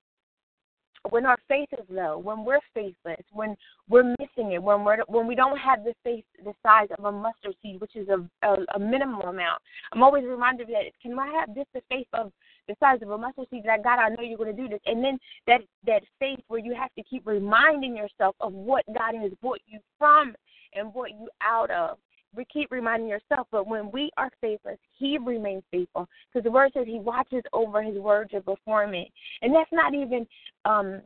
when 1.10 1.26
our 1.26 1.38
faith 1.48 1.68
is 1.72 1.84
low, 1.88 2.18
when 2.18 2.44
we're 2.44 2.60
faithless, 2.74 3.24
when 3.32 3.56
we're 3.88 4.14
missing 4.18 4.52
it, 4.52 4.62
when 4.62 4.84
we're 4.84 4.98
when 5.06 5.26
we 5.26 5.34
don't 5.34 5.58
have 5.58 5.84
the 5.84 5.94
faith 6.04 6.24
the 6.44 6.52
size 6.62 6.88
of 6.96 7.04
a 7.04 7.12
mustard 7.12 7.54
seed, 7.62 7.80
which 7.80 7.96
is 7.96 8.08
a 8.08 8.28
a, 8.46 8.56
a 8.74 8.78
minimal 8.78 9.22
amount. 9.22 9.60
I'm 9.92 10.02
always 10.02 10.24
reminded 10.24 10.68
that. 10.68 10.84
Can 11.02 11.18
I 11.18 11.28
have 11.38 11.54
just 11.54 11.68
the 11.74 11.82
faith 11.88 12.08
of 12.12 12.32
the 12.66 12.74
size 12.80 12.98
of 13.02 13.10
a 13.10 13.18
mustard 13.18 13.46
seed? 13.50 13.62
That 13.64 13.84
God, 13.84 13.98
I 13.98 14.08
know 14.08 14.22
you're 14.22 14.38
going 14.38 14.54
to 14.54 14.62
do 14.62 14.68
this, 14.68 14.80
and 14.86 15.02
then 15.02 15.18
that 15.46 15.60
that 15.86 16.02
faith 16.18 16.40
where 16.48 16.60
you 16.60 16.74
have 16.74 16.92
to 16.94 17.02
keep 17.02 17.26
reminding 17.26 17.96
yourself 17.96 18.36
of 18.40 18.52
what 18.52 18.84
God 18.86 19.14
has 19.14 19.32
brought 19.40 19.60
you 19.66 19.80
from 19.98 20.34
and 20.74 20.92
brought 20.92 21.10
you 21.10 21.28
out 21.42 21.70
of 21.70 21.98
we 22.38 22.46
keep 22.46 22.70
reminding 22.70 23.08
yourself, 23.08 23.48
but 23.50 23.66
when 23.66 23.90
we 23.90 24.10
are 24.16 24.30
faithless, 24.40 24.78
He 24.96 25.18
remains 25.18 25.64
faithful 25.70 26.08
because 26.32 26.44
the 26.44 26.50
Word 26.50 26.70
says 26.72 26.86
He 26.86 27.00
watches 27.00 27.42
over 27.52 27.82
His 27.82 27.96
word 27.96 28.30
to 28.30 28.40
perform 28.40 28.94
it, 28.94 29.08
and 29.42 29.54
that's 29.54 29.72
not 29.72 29.92
even 29.92 30.26
um, 30.64 31.02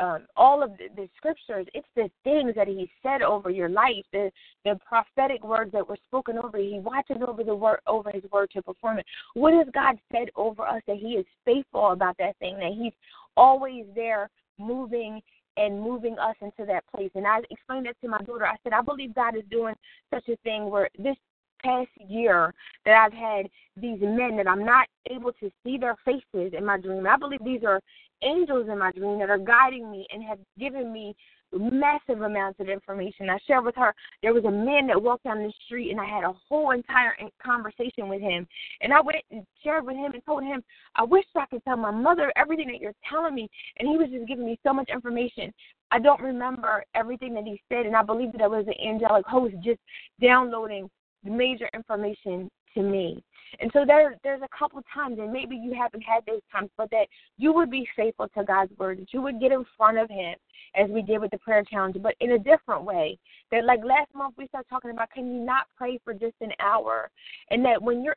um, 0.00 0.26
all 0.36 0.62
of 0.62 0.72
the, 0.76 0.88
the, 0.96 1.08
scriptures. 1.16 1.66
It's 1.72 1.86
the 1.94 2.10
things 2.24 2.54
that 2.56 2.66
He 2.66 2.90
said 3.02 3.22
over 3.22 3.48
your 3.48 3.68
life, 3.68 4.04
the 4.12 4.30
the 4.64 4.78
prophetic 4.86 5.44
words 5.44 5.70
that 5.72 5.88
were 5.88 5.98
spoken 6.08 6.36
over. 6.38 6.58
You. 6.58 6.74
He 6.74 6.80
watches 6.80 7.18
over 7.26 7.44
the 7.44 7.54
word 7.54 7.78
over 7.86 8.10
His 8.12 8.24
word 8.32 8.50
to 8.54 8.62
perform 8.62 8.98
it. 8.98 9.06
What 9.34 9.54
has 9.54 9.68
God 9.72 9.96
said 10.10 10.28
over 10.34 10.66
us 10.66 10.82
that 10.88 10.96
He 10.96 11.12
is 11.12 11.26
faithful 11.44 11.92
about 11.92 12.18
that 12.18 12.36
thing? 12.38 12.58
That 12.58 12.72
He's 12.76 12.92
always 13.36 13.84
there, 13.94 14.28
moving 14.58 15.22
and 15.56 15.80
moving 15.80 16.18
us 16.18 16.36
into 16.40 16.64
that 16.66 16.84
place. 16.94 17.10
And 17.14 17.26
I 17.26 17.40
explained 17.50 17.86
that 17.86 17.96
to 18.02 18.08
my 18.08 18.18
daughter. 18.18 18.46
I 18.46 18.56
said, 18.62 18.72
I 18.72 18.82
believe 18.82 19.14
God 19.14 19.36
is 19.36 19.44
doing 19.50 19.74
such 20.12 20.28
a 20.28 20.36
thing 20.38 20.70
where 20.70 20.88
this 20.98 21.16
past 21.62 21.90
year 22.08 22.52
that 22.84 22.94
I've 22.94 23.12
had 23.12 23.46
these 23.76 24.00
men 24.00 24.36
that 24.36 24.46
I'm 24.46 24.64
not 24.64 24.86
able 25.10 25.32
to 25.32 25.50
see 25.64 25.78
their 25.78 25.96
faces 26.04 26.52
in 26.56 26.64
my 26.64 26.78
dream. 26.78 27.06
I 27.06 27.16
believe 27.16 27.44
these 27.44 27.64
are 27.64 27.80
angels 28.22 28.68
in 28.70 28.78
my 28.78 28.92
dream 28.92 29.18
that 29.18 29.30
are 29.30 29.38
guiding 29.38 29.90
me 29.90 30.06
and 30.12 30.22
have 30.22 30.38
given 30.58 30.92
me 30.92 31.14
massive 31.54 32.22
amounts 32.22 32.60
of 32.60 32.68
information. 32.68 33.30
I 33.30 33.38
shared 33.46 33.64
with 33.64 33.76
her 33.76 33.94
there 34.22 34.34
was 34.34 34.44
a 34.44 34.50
man 34.50 34.86
that 34.88 35.00
walked 35.00 35.24
down 35.24 35.42
the 35.42 35.52
street, 35.64 35.90
and 35.90 36.00
I 36.00 36.04
had 36.04 36.24
a 36.24 36.34
whole 36.48 36.70
entire 36.72 37.14
conversation 37.44 38.08
with 38.08 38.20
him. 38.20 38.46
And 38.80 38.92
I 38.92 39.00
went 39.00 39.24
and 39.30 39.46
shared 39.62 39.86
with 39.86 39.96
him 39.96 40.12
and 40.12 40.24
told 40.24 40.44
him, 40.44 40.62
I 40.96 41.04
wish 41.04 41.24
I 41.36 41.46
could 41.46 41.64
tell 41.64 41.76
my 41.76 41.90
mother 41.90 42.32
everything 42.36 42.68
that 42.68 42.80
you're 42.80 42.94
telling 43.08 43.34
me. 43.34 43.48
And 43.78 43.88
he 43.88 43.96
was 43.96 44.08
just 44.10 44.26
giving 44.26 44.46
me 44.46 44.58
so 44.62 44.72
much 44.72 44.88
information. 44.92 45.52
I 45.90 45.98
don't 45.98 46.20
remember 46.20 46.84
everything 46.94 47.34
that 47.34 47.44
he 47.44 47.60
said, 47.68 47.86
and 47.86 47.96
I 47.96 48.02
believe 48.02 48.32
that 48.32 48.40
it 48.40 48.50
was 48.50 48.66
an 48.66 48.86
angelic 48.86 49.26
host 49.26 49.54
just 49.62 49.80
downloading 50.20 50.90
the 51.22 51.30
major 51.30 51.68
information 51.74 52.50
to 52.74 52.82
me. 52.82 53.22
And 53.60 53.70
so 53.72 53.84
there, 53.86 54.16
there's 54.22 54.42
a 54.42 54.58
couple 54.58 54.78
of 54.78 54.84
times, 54.92 55.18
and 55.18 55.32
maybe 55.32 55.56
you 55.56 55.74
haven't 55.74 56.02
had 56.02 56.24
those 56.26 56.40
times, 56.50 56.70
but 56.76 56.90
that 56.90 57.06
you 57.38 57.52
would 57.52 57.70
be 57.70 57.86
faithful 57.96 58.28
to 58.36 58.44
God's 58.44 58.72
word, 58.78 59.00
that 59.00 59.12
you 59.12 59.22
would 59.22 59.40
get 59.40 59.52
in 59.52 59.64
front 59.76 59.98
of 59.98 60.08
Him, 60.10 60.34
as 60.74 60.90
we 60.90 61.02
did 61.02 61.20
with 61.20 61.30
the 61.30 61.38
prayer 61.38 61.62
challenge, 61.70 61.96
but 62.02 62.14
in 62.20 62.32
a 62.32 62.38
different 62.38 62.84
way. 62.84 63.18
That 63.50 63.64
like 63.64 63.80
last 63.84 64.14
month 64.14 64.34
we 64.36 64.48
started 64.48 64.68
talking 64.68 64.90
about, 64.90 65.10
can 65.10 65.26
you 65.26 65.44
not 65.44 65.66
pray 65.76 66.00
for 66.04 66.12
just 66.12 66.34
an 66.40 66.52
hour? 66.60 67.10
And 67.50 67.64
that 67.64 67.80
when 67.80 68.02
you're, 68.02 68.16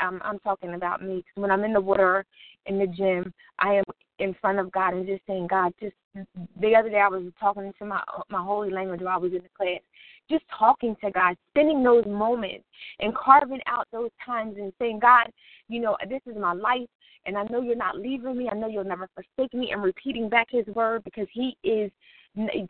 um, 0.00 0.20
I'm 0.24 0.38
talking 0.40 0.74
about 0.74 1.02
me, 1.02 1.16
because 1.16 1.42
when 1.42 1.50
I'm 1.50 1.64
in 1.64 1.72
the 1.72 1.80
water 1.80 2.24
in 2.66 2.78
the 2.78 2.86
gym, 2.86 3.32
I 3.58 3.74
am 3.74 3.84
in 4.18 4.34
front 4.40 4.58
of 4.58 4.72
God 4.72 4.94
and 4.94 5.06
just 5.06 5.22
saying, 5.26 5.46
God, 5.48 5.72
just 5.80 5.94
the 6.14 6.74
other 6.74 6.88
day 6.88 7.00
I 7.00 7.08
was 7.08 7.24
talking 7.38 7.72
to 7.78 7.84
my 7.84 8.00
my 8.30 8.42
holy 8.42 8.70
language 8.70 9.00
while 9.02 9.16
I 9.16 9.18
was 9.18 9.32
in 9.32 9.42
the 9.42 9.48
class, 9.56 9.80
just 10.30 10.44
talking 10.56 10.96
to 11.04 11.10
God, 11.10 11.36
spending 11.50 11.82
those 11.82 12.04
moments 12.06 12.64
and 13.00 13.14
carving 13.14 13.60
out 13.66 13.86
those 13.92 14.10
times 14.24 14.56
and 14.58 14.72
saying, 14.78 14.98
God, 15.00 15.30
you 15.68 15.80
know, 15.80 15.96
this 16.08 16.20
is 16.26 16.36
my 16.36 16.52
life 16.52 16.88
and 17.26 17.36
I 17.36 17.44
know 17.50 17.60
you're 17.60 17.76
not 17.76 17.98
leaving 17.98 18.36
me. 18.36 18.48
I 18.48 18.54
know 18.54 18.68
you'll 18.68 18.84
never 18.84 19.08
forsake 19.14 19.52
me 19.52 19.72
and 19.72 19.82
repeating 19.82 20.28
back 20.28 20.46
his 20.50 20.66
word 20.68 21.02
because 21.04 21.26
he 21.32 21.56
is 21.64 21.90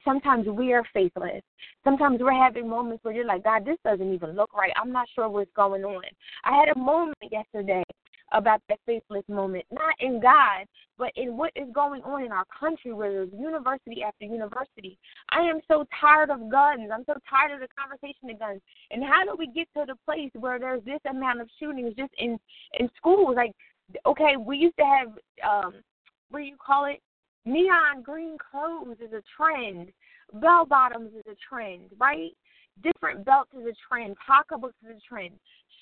sometimes 0.05 0.47
we 0.47 0.73
are 0.73 0.85
faithless. 0.95 1.43
Sometimes 1.83 2.21
we're 2.21 2.33
having 2.33 2.69
moments 2.69 3.05
where 3.05 3.13
you're 3.13 3.27
like, 3.27 3.45
God, 3.45 3.65
this 3.65 3.79
doesn't 3.85 4.13
even 4.13 4.37
look 4.37 4.55
right. 4.55 4.73
I'm 4.77 4.93
not 4.93 5.09
sure 5.15 5.29
what's 5.29 5.51
going 5.57 5.85
on. 5.85 6.05
I 6.45 6.57
had 6.57 6.69
a 6.75 6.79
moment 6.79 7.17
yesterday 7.31 7.83
about 8.33 8.61
that 8.69 8.79
faithless 8.87 9.25
moment, 9.29 9.65
not 9.71 9.95
in 10.01 10.21
God, 10.21 10.67
but 10.99 11.13
in 11.17 11.37
what 11.37 11.53
is 11.55 11.69
going 11.73 12.03
on 12.03 12.25
in 12.25 12.33
our 12.33 12.45
country 12.59 12.93
where 12.93 13.13
there's 13.13 13.33
university 13.33 14.03
after 14.03 14.25
university. 14.25 14.99
I 15.31 15.41
am 15.41 15.61
so 15.69 15.87
tired 16.01 16.31
of 16.31 16.51
guns. 16.51 16.91
I'm 16.93 17.05
so 17.07 17.15
tired 17.29 17.53
of 17.53 17.61
the 17.61 17.69
conversation 17.79 18.31
of 18.31 18.39
guns. 18.39 18.61
And 18.91 19.05
how 19.05 19.25
do 19.25 19.37
we 19.39 19.47
get 19.47 19.69
to 19.77 19.85
the 19.87 19.97
place 20.05 20.31
where 20.35 20.59
there's 20.59 20.85
this 20.85 21.01
amount 21.09 21.41
of 21.41 21.49
shootings 21.61 21.95
just 21.97 22.13
in 22.19 22.39
in 22.79 22.89
schools? 22.97 23.37
Like, 23.37 23.53
okay, 24.05 24.37
we 24.37 24.57
used 24.57 24.77
to 24.79 24.85
have 24.85 25.09
um 25.49 25.75
what 26.31 26.41
do 26.41 26.45
you 26.45 26.57
call 26.65 26.87
it? 26.87 27.01
Neon 27.45 28.03
green 28.03 28.37
clothes 28.39 28.97
is 29.01 29.13
a 29.13 29.23
trend. 29.37 29.93
Bell 30.35 30.67
bottoms 30.67 31.13
is 31.15 31.25
a 31.31 31.37
trend, 31.49 31.91
right? 31.99 32.33
Different 32.83 33.25
belts 33.25 33.51
is 33.55 33.67
a 33.67 33.75
trend. 33.89 34.17
Pocketbooks 34.27 34.75
is 34.83 34.97
a 34.97 35.09
trend. 35.09 35.35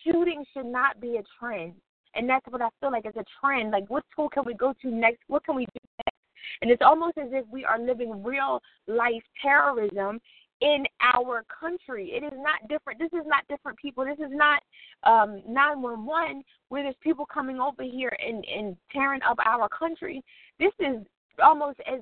Shooting 0.04 0.44
should 0.52 0.66
not 0.66 1.00
be 1.00 1.16
a 1.16 1.22
trend. 1.40 1.72
And 2.14 2.28
that's 2.28 2.46
what 2.48 2.62
I 2.62 2.68
feel 2.80 2.90
like 2.90 3.06
is 3.06 3.16
a 3.16 3.24
trend. 3.40 3.70
Like, 3.70 3.88
what 3.88 4.04
school 4.10 4.28
can 4.28 4.44
we 4.46 4.54
go 4.54 4.74
to 4.82 4.90
next? 4.90 5.20
What 5.28 5.44
can 5.44 5.56
we 5.56 5.64
do 5.64 5.80
next? 5.98 6.18
And 6.62 6.70
it's 6.70 6.82
almost 6.84 7.18
as 7.18 7.28
if 7.32 7.46
we 7.48 7.64
are 7.64 7.78
living 7.78 8.22
real 8.22 8.60
life 8.86 9.22
terrorism 9.42 10.20
in 10.60 10.84
our 11.00 11.44
country. 11.60 12.12
It 12.12 12.24
is 12.24 12.32
not 12.36 12.68
different. 12.68 12.98
This 12.98 13.12
is 13.12 13.26
not 13.26 13.46
different 13.48 13.78
people. 13.78 14.04
This 14.04 14.18
is 14.18 14.32
not 14.32 14.62
um, 15.02 15.42
911 15.48 16.42
where 16.68 16.82
there's 16.82 16.94
people 17.02 17.26
coming 17.26 17.60
over 17.60 17.82
here 17.82 18.16
and, 18.24 18.44
and 18.44 18.76
tearing 18.92 19.20
up 19.28 19.38
our 19.44 19.68
country. 19.68 20.22
This 20.58 20.72
is 20.78 21.04
almost 21.42 21.80
as 21.86 22.00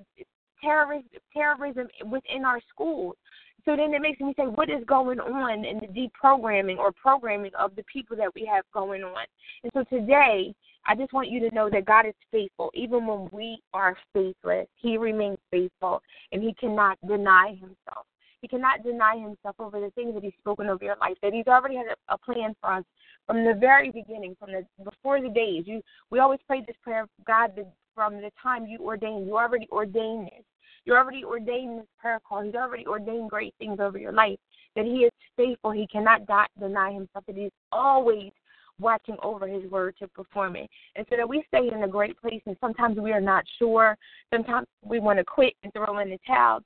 terrorist 0.62 1.08
terrorism 1.32 1.88
within 2.10 2.44
our 2.44 2.60
schools. 2.70 3.16
So 3.64 3.76
then 3.76 3.94
it 3.94 4.02
makes 4.02 4.20
me 4.20 4.34
say, 4.36 4.44
what 4.44 4.68
is 4.68 4.84
going 4.86 5.20
on 5.20 5.64
in 5.64 5.78
the 5.78 5.86
deprogramming 5.86 6.78
or 6.78 6.90
programming 6.90 7.52
of 7.56 7.76
the 7.76 7.84
people 7.84 8.16
that 8.16 8.34
we 8.34 8.44
have 8.52 8.64
going 8.74 9.04
on? 9.04 9.24
And 9.62 9.70
so 9.72 9.84
today, 9.84 10.52
I 10.84 10.96
just 10.96 11.12
want 11.12 11.30
you 11.30 11.48
to 11.48 11.54
know 11.54 11.70
that 11.70 11.84
God 11.84 12.06
is 12.06 12.14
faithful. 12.32 12.70
Even 12.74 13.06
when 13.06 13.28
we 13.30 13.62
are 13.72 13.96
faithless, 14.12 14.66
He 14.76 14.96
remains 14.96 15.38
faithful 15.50 16.02
and 16.32 16.42
He 16.42 16.54
cannot 16.54 16.98
deny 17.06 17.50
Himself. 17.50 18.06
He 18.40 18.48
cannot 18.48 18.82
deny 18.82 19.14
Himself 19.14 19.54
over 19.60 19.80
the 19.80 19.90
things 19.90 20.14
that 20.14 20.24
He's 20.24 20.32
spoken 20.40 20.66
over 20.66 20.84
your 20.84 20.96
life, 21.00 21.16
that 21.22 21.32
He's 21.32 21.46
already 21.46 21.76
had 21.76 21.86
a, 22.08 22.18
plan 22.18 22.56
for 22.60 22.72
us 22.72 22.84
from 23.28 23.44
the 23.44 23.54
very 23.54 23.92
beginning, 23.92 24.36
from 24.40 24.50
the 24.50 24.66
before 24.82 25.20
the 25.20 25.28
days. 25.28 25.62
You, 25.66 25.80
we 26.10 26.18
always 26.18 26.40
pray 26.48 26.64
this 26.66 26.76
prayer, 26.82 27.06
God, 27.24 27.52
from 27.94 28.16
the 28.16 28.32
time 28.42 28.66
you 28.66 28.78
ordained. 28.80 29.28
You 29.28 29.36
already 29.36 29.68
ordained 29.70 30.26
this. 30.26 30.44
You 30.84 30.94
already 30.94 31.24
ordained 31.24 31.78
this 31.78 31.86
prayer 31.98 32.20
call. 32.28 32.42
He's 32.42 32.54
already 32.54 32.86
ordained 32.86 33.30
great 33.30 33.54
things 33.58 33.78
over 33.80 33.98
your 33.98 34.12
life. 34.12 34.38
That 34.74 34.84
He 34.84 35.04
is 35.04 35.12
faithful. 35.36 35.70
He 35.70 35.86
cannot 35.86 36.22
deny 36.58 36.92
Himself. 36.92 37.24
That 37.26 37.36
He 37.36 37.42
is 37.42 37.52
always 37.70 38.32
watching 38.80 39.16
over 39.22 39.46
His 39.46 39.70
word 39.70 39.94
to 40.00 40.08
perform 40.08 40.56
it. 40.56 40.68
And 40.96 41.06
so 41.08 41.16
that 41.16 41.28
we 41.28 41.44
stay 41.48 41.68
in 41.72 41.84
a 41.84 41.88
great 41.88 42.20
place, 42.20 42.42
and 42.46 42.56
sometimes 42.60 42.98
we 42.98 43.12
are 43.12 43.20
not 43.20 43.44
sure. 43.58 43.96
Sometimes 44.32 44.66
we 44.84 44.98
want 44.98 45.18
to 45.18 45.24
quit 45.24 45.54
and 45.62 45.72
throw 45.72 45.98
in 45.98 46.10
the 46.10 46.18
towel. 46.26 46.60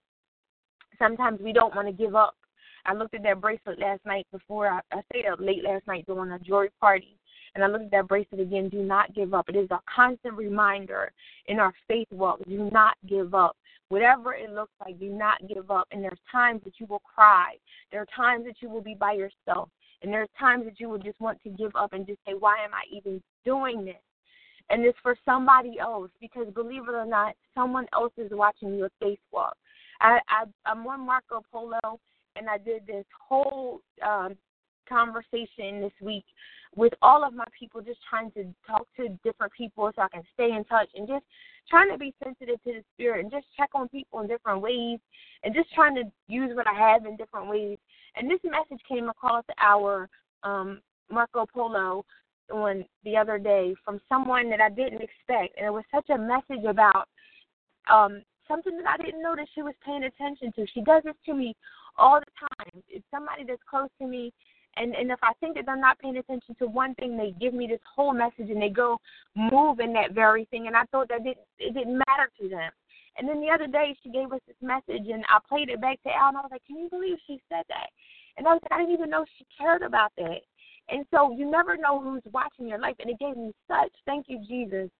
sometimes 0.98 1.40
we 1.40 1.52
don't 1.52 1.74
want 1.74 1.88
to 1.88 1.92
give 1.92 2.14
up. 2.14 2.34
I 2.86 2.94
looked 2.94 3.14
at 3.14 3.22
that 3.24 3.40
bracelet 3.40 3.78
last 3.78 4.00
night 4.06 4.26
before 4.30 4.68
I, 4.68 4.80
I 4.92 5.02
stayed 5.10 5.26
up 5.26 5.40
late 5.40 5.64
last 5.64 5.86
night 5.86 6.06
doing 6.06 6.30
a 6.30 6.38
jewelry 6.38 6.70
party. 6.80 7.18
And 7.54 7.64
I 7.64 7.68
looked 7.68 7.86
at 7.86 7.90
that 7.92 8.08
bracelet 8.08 8.40
again. 8.40 8.68
Do 8.68 8.82
not 8.82 9.14
give 9.14 9.34
up. 9.34 9.48
It 9.48 9.56
is 9.56 9.68
a 9.70 9.80
constant 9.92 10.34
reminder 10.34 11.10
in 11.46 11.58
our 11.58 11.72
faith 11.88 12.06
walk. 12.10 12.38
Do 12.46 12.70
not 12.70 12.96
give 13.08 13.34
up. 13.34 13.56
Whatever 13.88 14.34
it 14.34 14.50
looks 14.50 14.72
like, 14.84 14.98
do 14.98 15.08
not 15.10 15.46
give 15.48 15.70
up. 15.70 15.86
And 15.92 16.02
there's 16.02 16.18
times 16.30 16.62
that 16.64 16.74
you 16.78 16.86
will 16.86 17.02
cry. 17.14 17.54
There 17.92 18.00
are 18.00 18.06
times 18.16 18.44
that 18.46 18.56
you 18.60 18.68
will 18.68 18.80
be 18.80 18.94
by 18.94 19.12
yourself. 19.12 19.68
And 20.02 20.12
there's 20.12 20.28
times 20.38 20.64
that 20.64 20.78
you 20.78 20.88
will 20.88 20.98
just 20.98 21.20
want 21.20 21.40
to 21.42 21.50
give 21.50 21.70
up 21.74 21.92
and 21.92 22.06
just 22.06 22.18
say, 22.26 22.34
Why 22.38 22.56
am 22.64 22.74
I 22.74 22.82
even 22.94 23.22
doing 23.44 23.84
this? 23.84 23.94
And 24.68 24.84
it's 24.84 24.98
for 25.02 25.16
somebody 25.24 25.78
else 25.78 26.10
because 26.20 26.46
believe 26.52 26.88
it 26.88 26.94
or 26.94 27.06
not, 27.06 27.34
someone 27.54 27.86
else 27.94 28.12
is 28.16 28.30
watching 28.32 28.76
your 28.76 28.90
faith 29.00 29.20
walk. 29.32 29.56
I, 30.00 30.18
I 30.28 30.44
I'm 30.66 30.86
on 30.86 31.06
Marco 31.06 31.42
Polo 31.50 32.00
and 32.34 32.48
I 32.48 32.58
did 32.58 32.86
this 32.86 33.04
whole 33.28 33.80
um 34.04 34.36
conversation 34.88 35.80
this 35.80 35.92
week 36.00 36.24
with 36.74 36.92
all 37.02 37.24
of 37.24 37.32
my 37.32 37.44
people, 37.58 37.80
just 37.80 38.00
trying 38.08 38.30
to 38.32 38.44
talk 38.66 38.86
to 38.96 39.08
different 39.24 39.52
people 39.52 39.90
so 39.94 40.02
I 40.02 40.08
can 40.08 40.22
stay 40.34 40.52
in 40.52 40.64
touch 40.64 40.88
and 40.94 41.08
just 41.08 41.24
trying 41.68 41.90
to 41.90 41.98
be 41.98 42.14
sensitive 42.22 42.62
to 42.64 42.72
the 42.72 42.84
spirit 42.94 43.22
and 43.22 43.30
just 43.30 43.46
check 43.56 43.70
on 43.74 43.88
people 43.88 44.20
in 44.20 44.26
different 44.26 44.60
ways 44.60 44.98
and 45.42 45.54
just 45.54 45.72
trying 45.74 45.94
to 45.96 46.02
use 46.28 46.54
what 46.54 46.66
I 46.66 46.74
have 46.74 47.06
in 47.06 47.16
different 47.16 47.48
ways. 47.48 47.78
And 48.16 48.30
this 48.30 48.40
message 48.44 48.82
came 48.88 49.08
across 49.08 49.44
our 49.60 50.08
um, 50.42 50.80
Marco 51.10 51.46
Polo 51.52 52.04
on 52.52 52.84
the 53.04 53.16
other 53.16 53.38
day 53.38 53.74
from 53.84 54.00
someone 54.08 54.50
that 54.50 54.60
I 54.60 54.68
didn't 54.68 55.02
expect, 55.02 55.56
and 55.56 55.66
it 55.66 55.72
was 55.72 55.84
such 55.92 56.08
a 56.10 56.18
message 56.18 56.64
about 56.68 57.08
um, 57.90 58.22
something 58.48 58.76
that 58.76 58.86
I 58.86 59.02
didn't 59.02 59.22
know 59.22 59.34
that 59.36 59.48
she 59.54 59.62
was 59.62 59.74
paying 59.84 60.04
attention 60.04 60.52
to. 60.52 60.66
She 60.72 60.82
does 60.82 61.02
this 61.04 61.16
to 61.26 61.34
me 61.34 61.54
all 61.98 62.20
the 62.20 62.46
time. 62.48 62.82
It's 62.88 63.04
somebody 63.10 63.44
that's 63.46 63.62
close 63.68 63.88
to 64.00 64.06
me 64.06 64.32
and 64.76 64.94
and 64.94 65.10
if 65.10 65.18
I 65.22 65.32
think 65.40 65.56
that 65.56 65.66
they're 65.66 65.76
not 65.76 65.98
paying 65.98 66.16
attention 66.16 66.54
to 66.58 66.66
one 66.66 66.94
thing, 66.96 67.16
they 67.16 67.34
give 67.40 67.54
me 67.54 67.66
this 67.66 67.80
whole 67.94 68.12
message 68.12 68.50
and 68.50 68.60
they 68.60 68.68
go 68.68 68.98
move 69.34 69.80
in 69.80 69.92
that 69.94 70.12
very 70.12 70.44
thing. 70.46 70.66
And 70.66 70.76
I 70.76 70.84
thought 70.84 71.08
that 71.08 71.24
it, 71.24 71.38
it 71.58 71.74
didn't 71.74 71.98
matter 71.98 72.30
to 72.40 72.48
them. 72.48 72.70
And 73.18 73.28
then 73.28 73.40
the 73.40 73.48
other 73.48 73.66
day 73.66 73.96
she 74.02 74.10
gave 74.10 74.32
us 74.32 74.40
this 74.46 74.56
message 74.60 75.08
and 75.08 75.24
I 75.28 75.38
played 75.48 75.70
it 75.70 75.80
back 75.80 76.02
to 76.02 76.10
Al 76.10 76.28
and 76.28 76.38
I 76.38 76.40
was 76.42 76.50
like, 76.50 76.66
Can 76.66 76.78
you 76.78 76.88
believe 76.90 77.16
she 77.26 77.40
said 77.48 77.64
that? 77.68 77.88
And 78.36 78.46
I 78.46 78.52
was 78.52 78.60
like, 78.62 78.72
I 78.72 78.82
didn't 78.82 78.94
even 78.94 79.10
know 79.10 79.24
she 79.38 79.46
cared 79.58 79.82
about 79.82 80.12
that. 80.18 80.40
And 80.88 81.04
so 81.10 81.32
you 81.32 81.50
never 81.50 81.76
know 81.76 82.00
who's 82.00 82.22
watching 82.32 82.68
your 82.68 82.78
life. 82.78 82.96
And 83.00 83.10
it 83.10 83.18
gave 83.18 83.36
me 83.36 83.52
such 83.66 83.92
thank 84.04 84.26
you, 84.28 84.40
Jesus. 84.46 84.90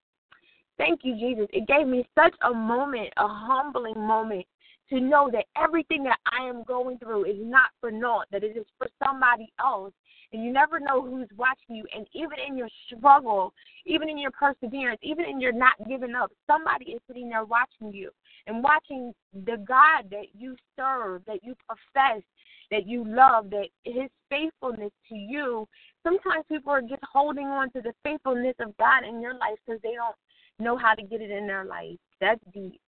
Thank 0.78 1.00
you, 1.04 1.14
Jesus. 1.14 1.46
It 1.52 1.66
gave 1.66 1.86
me 1.86 2.06
such 2.14 2.34
a 2.42 2.52
moment, 2.52 3.10
a 3.16 3.28
humbling 3.28 3.98
moment 3.98 4.46
to 4.90 5.01
know 5.01 5.29
that 5.33 5.46
everything 5.61 6.05
that 6.05 6.18
I 6.27 6.49
am 6.49 6.62
going 6.64 6.99
through 6.99 7.25
is 7.25 7.37
not 7.38 7.70
for 7.81 7.90
naught, 7.90 8.27
that 8.31 8.44
it 8.44 8.57
is 8.57 8.66
for 8.79 8.88
somebody 9.05 9.53
else. 9.61 9.92
And 10.33 10.44
you 10.44 10.53
never 10.53 10.81
know 10.81 11.03
who's 11.03 11.29
watching 11.37 11.77
you. 11.77 11.85
And 11.94 12.07
even 12.12 12.38
in 12.46 12.57
your 12.57 12.68
struggle, 12.87 13.53
even 13.85 14.09
in 14.09 14.18
your 14.18 14.33
perseverance, 14.33 15.01
even 15.03 15.25
in 15.25 15.40
your 15.40 15.53
not 15.53 15.75
giving 15.88 16.14
up, 16.14 16.33
somebody 16.46 16.92
is 16.92 17.01
sitting 17.07 17.29
there 17.29 17.44
watching 17.44 17.92
you 17.92 18.11
and 18.46 18.62
watching 18.62 19.12
the 19.33 19.57
God 19.66 20.11
that 20.11 20.27
you 20.37 20.57
serve, 20.77 21.22
that 21.27 21.42
you 21.42 21.55
profess, 21.66 22.22
that 22.70 22.87
you 22.87 23.05
love, 23.07 23.51
that 23.51 23.68
his 23.85 24.11
faithfulness 24.29 24.92
to 25.09 25.14
you. 25.14 25.66
Sometimes 26.03 26.44
people 26.49 26.72
are 26.72 26.83
just 26.83 27.03
holding 27.11 27.46
on 27.46 27.70
to 27.70 27.81
the 27.81 27.92
faithfulness 28.03 28.55
of 28.61 28.77
God 28.79 29.05
in 29.09 29.20
your 29.20 29.35
life 29.35 29.59
because 29.64 29.81
they 29.83 29.94
don't 29.94 30.16
know 30.59 30.77
how 30.77 30.94
to 30.94 31.03
get 31.03 31.20
it 31.20 31.31
in 31.31 31.46
their 31.46 31.64
life. 31.64 31.96
That's 32.20 32.40
deep. 32.53 32.81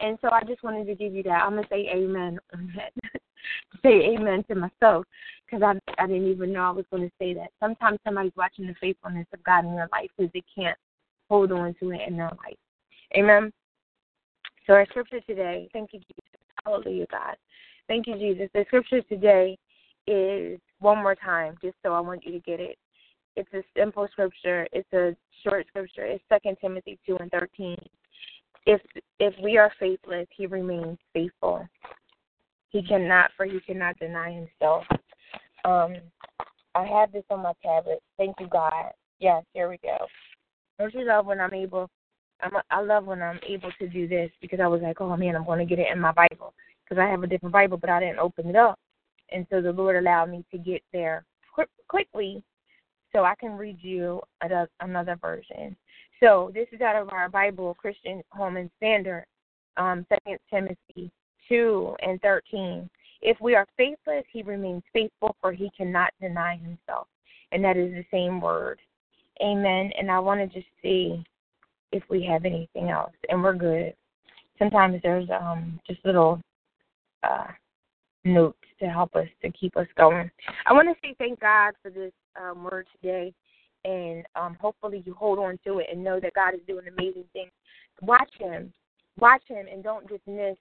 And 0.00 0.18
so 0.20 0.30
I 0.30 0.42
just 0.44 0.62
wanted 0.62 0.86
to 0.86 0.94
give 0.94 1.14
you 1.14 1.22
that. 1.24 1.42
I'm 1.42 1.54
gonna 1.54 1.66
say 1.70 1.88
amen 1.92 2.38
on 2.52 2.72
that. 2.76 2.92
say 3.82 4.14
amen 4.16 4.44
to 4.48 4.54
myself 4.54 5.04
because 5.44 5.62
I 5.62 6.02
I 6.02 6.06
didn't 6.06 6.30
even 6.30 6.52
know 6.52 6.62
I 6.62 6.70
was 6.70 6.84
going 6.90 7.02
to 7.02 7.12
say 7.18 7.34
that. 7.34 7.50
Sometimes 7.60 7.98
somebody's 8.04 8.32
watching 8.36 8.66
the 8.66 8.74
faithfulness 8.80 9.26
of 9.32 9.42
God 9.44 9.64
in 9.64 9.74
your 9.74 9.88
life 9.92 10.10
because 10.16 10.32
they 10.32 10.42
can't 10.54 10.78
hold 11.28 11.52
on 11.52 11.74
to 11.80 11.90
it 11.92 12.00
in 12.06 12.16
their 12.16 12.30
life. 12.44 12.56
Amen. 13.16 13.52
So 14.66 14.74
our 14.74 14.86
scripture 14.86 15.20
today, 15.20 15.68
thank 15.72 15.92
you 15.92 15.98
Jesus, 16.00 16.46
hallelujah 16.64 17.06
God, 17.10 17.36
thank 17.88 18.06
you 18.06 18.14
Jesus. 18.14 18.48
The 18.54 18.64
scripture 18.68 19.02
today 19.02 19.58
is 20.06 20.60
one 20.78 20.98
more 20.98 21.14
time, 21.14 21.56
just 21.62 21.76
so 21.82 21.92
I 21.92 22.00
want 22.00 22.24
you 22.24 22.32
to 22.32 22.38
get 22.40 22.60
it. 22.60 22.78
It's 23.34 23.52
a 23.54 23.62
simple 23.76 24.06
scripture. 24.12 24.68
It's 24.72 24.92
a 24.92 25.16
short 25.42 25.66
scripture. 25.68 26.04
It's 26.04 26.22
Second 26.28 26.58
Timothy 26.60 26.98
two 27.06 27.16
and 27.16 27.30
thirteen 27.30 27.76
if 28.66 28.80
if 29.18 29.34
we 29.42 29.58
are 29.58 29.72
faithless, 29.78 30.26
he 30.36 30.46
remains 30.46 30.98
faithful. 31.12 31.66
He 32.70 32.82
cannot, 32.82 33.30
for 33.36 33.44
he 33.44 33.60
cannot 33.60 33.98
deny 33.98 34.32
himself. 34.32 34.84
Um, 35.64 35.96
I 36.74 36.86
have 36.86 37.12
this 37.12 37.24
on 37.30 37.40
my 37.40 37.52
tablet. 37.62 38.02
Thank 38.16 38.36
you, 38.40 38.46
God. 38.46 38.92
Yes, 39.18 39.44
here 39.52 39.68
we 39.68 39.78
go. 39.82 39.98
Don't 40.78 40.94
you 40.94 41.04
love 41.04 41.26
when 41.26 41.40
I'm 41.40 41.54
able? 41.54 41.90
I'm 42.40 42.52
I 42.70 42.80
love 42.80 43.04
when 43.04 43.22
I'm 43.22 43.38
able 43.46 43.70
to 43.78 43.88
do 43.88 44.08
this 44.08 44.30
because 44.40 44.58
I 44.60 44.66
was 44.66 44.80
like, 44.82 45.00
oh 45.00 45.16
man, 45.16 45.36
I'm 45.36 45.44
going 45.44 45.58
to 45.58 45.64
get 45.64 45.78
it 45.78 45.92
in 45.92 46.00
my 46.00 46.12
Bible 46.12 46.54
because 46.84 47.00
I 47.00 47.08
have 47.08 47.22
a 47.22 47.26
different 47.26 47.52
Bible, 47.52 47.76
but 47.76 47.90
I 47.90 48.00
didn't 48.00 48.18
open 48.18 48.48
it 48.48 48.56
up, 48.56 48.78
and 49.30 49.46
so 49.50 49.60
the 49.60 49.72
Lord 49.72 49.96
allowed 49.96 50.30
me 50.30 50.44
to 50.50 50.58
get 50.58 50.82
there 50.92 51.24
quick, 51.52 51.68
quickly, 51.88 52.42
so 53.12 53.24
I 53.24 53.34
can 53.36 53.52
read 53.52 53.78
you 53.80 54.20
another 54.80 55.16
version. 55.20 55.76
So 56.22 56.52
this 56.54 56.68
is 56.70 56.80
out 56.80 56.94
of 56.94 57.10
our 57.10 57.28
Bible, 57.28 57.74
Christian 57.74 58.22
Holman 58.30 58.70
Standard, 58.76 59.24
um, 59.76 60.06
2 60.26 60.36
Timothy 60.48 61.10
2 61.48 61.96
and 62.00 62.20
13. 62.20 62.88
If 63.22 63.40
we 63.40 63.56
are 63.56 63.66
faithless, 63.76 64.24
he 64.32 64.42
remains 64.42 64.84
faithful, 64.92 65.34
for 65.40 65.50
he 65.50 65.68
cannot 65.76 66.12
deny 66.20 66.56
himself. 66.56 67.08
And 67.50 67.64
that 67.64 67.76
is 67.76 67.90
the 67.90 68.04
same 68.12 68.40
word. 68.40 68.78
Amen. 69.42 69.90
And 69.98 70.12
I 70.12 70.20
want 70.20 70.40
to 70.40 70.46
just 70.46 70.70
see 70.80 71.24
if 71.90 72.04
we 72.08 72.24
have 72.26 72.44
anything 72.44 72.90
else. 72.90 73.14
And 73.28 73.42
we're 73.42 73.54
good. 73.54 73.92
Sometimes 74.60 75.00
there's 75.02 75.28
um 75.28 75.80
just 75.88 76.04
little 76.04 76.40
uh 77.24 77.48
notes 78.24 78.58
to 78.78 78.86
help 78.86 79.16
us 79.16 79.26
to 79.42 79.50
keep 79.50 79.76
us 79.76 79.88
going. 79.96 80.30
I 80.66 80.72
want 80.72 80.88
to 80.88 80.94
say 81.02 81.16
thank 81.18 81.40
God 81.40 81.74
for 81.82 81.90
this 81.90 82.12
um, 82.40 82.62
word 82.62 82.86
today 83.00 83.34
and 83.84 84.24
um, 84.36 84.56
hopefully 84.60 85.02
you 85.06 85.14
hold 85.14 85.38
on 85.38 85.58
to 85.66 85.78
it 85.78 85.86
and 85.90 86.02
know 86.02 86.20
that 86.20 86.34
God 86.34 86.54
is 86.54 86.60
doing 86.66 86.86
amazing 86.88 87.24
things. 87.32 87.50
Watch 88.00 88.30
Him, 88.38 88.72
watch 89.18 89.42
Him, 89.48 89.66
and 89.70 89.82
don't 89.82 90.08
dismiss 90.08 90.56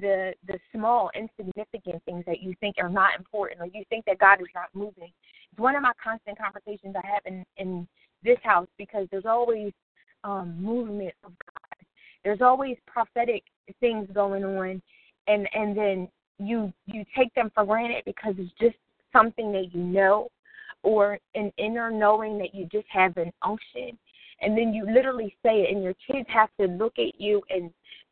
the 0.00 0.32
the 0.46 0.58
small, 0.74 1.10
insignificant 1.14 2.02
things 2.04 2.24
that 2.26 2.42
you 2.42 2.54
think 2.60 2.76
are 2.78 2.88
not 2.88 3.10
important 3.16 3.60
or 3.60 3.66
you 3.66 3.84
think 3.88 4.04
that 4.06 4.18
God 4.18 4.40
is 4.40 4.48
not 4.54 4.68
moving. 4.74 5.12
It's 5.52 5.60
one 5.60 5.76
of 5.76 5.82
my 5.82 5.92
constant 6.02 6.38
conversations 6.38 6.96
I 6.96 7.06
have 7.06 7.22
in 7.26 7.44
in 7.56 7.86
this 8.22 8.38
house 8.42 8.68
because 8.78 9.06
there's 9.10 9.26
always 9.26 9.72
um, 10.24 10.60
movement 10.60 11.14
of 11.22 11.30
God. 11.30 11.86
There's 12.24 12.40
always 12.40 12.76
prophetic 12.86 13.42
things 13.80 14.08
going 14.12 14.44
on, 14.44 14.82
and 15.28 15.48
and 15.54 15.76
then 15.76 16.08
you 16.38 16.72
you 16.86 17.04
take 17.16 17.32
them 17.34 17.50
for 17.54 17.64
granted 17.64 18.02
because 18.04 18.34
it's 18.38 18.52
just 18.60 18.76
something 19.12 19.52
that 19.52 19.72
you 19.72 19.82
know 19.82 20.28
or 20.84 21.18
an 21.34 21.50
inner 21.56 21.90
knowing 21.90 22.38
that 22.38 22.54
you 22.54 22.66
just 22.66 22.86
have 22.90 23.16
an 23.16 23.32
unction. 23.42 23.98
And 24.40 24.56
then 24.56 24.72
you 24.72 24.86
literally 24.86 25.34
say 25.42 25.62
it 25.62 25.74
and 25.74 25.82
your 25.82 25.94
kids 26.10 26.28
have 26.28 26.50
to 26.60 26.66
look 26.66 26.98
at 26.98 27.20
you 27.20 27.42
and 27.50 27.70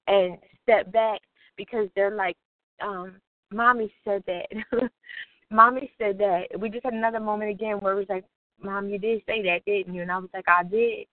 and 0.08 0.38
step 0.62 0.90
back 0.90 1.20
because 1.56 1.88
they're 1.94 2.16
like 2.16 2.36
um 2.80 3.16
mommy 3.52 3.92
said 4.04 4.24
that. 4.26 4.46
Mommy 5.50 5.92
said 5.98 6.16
that. 6.16 6.44
We 6.58 6.70
just 6.70 6.82
had 6.82 6.94
another 6.94 7.20
moment 7.20 7.50
again 7.50 7.76
where 7.76 7.92
it 7.92 7.96
was 7.96 8.06
like 8.08 8.24
mom 8.62 8.88
you 8.88 8.98
did 8.98 9.20
say 9.26 9.42
that 9.42 9.64
didn't 9.66 9.92
you? 9.92 10.02
And 10.02 10.10
i 10.10 10.18
was 10.18 10.30
like 10.32 10.48
i 10.48 10.62
did. 10.64 11.06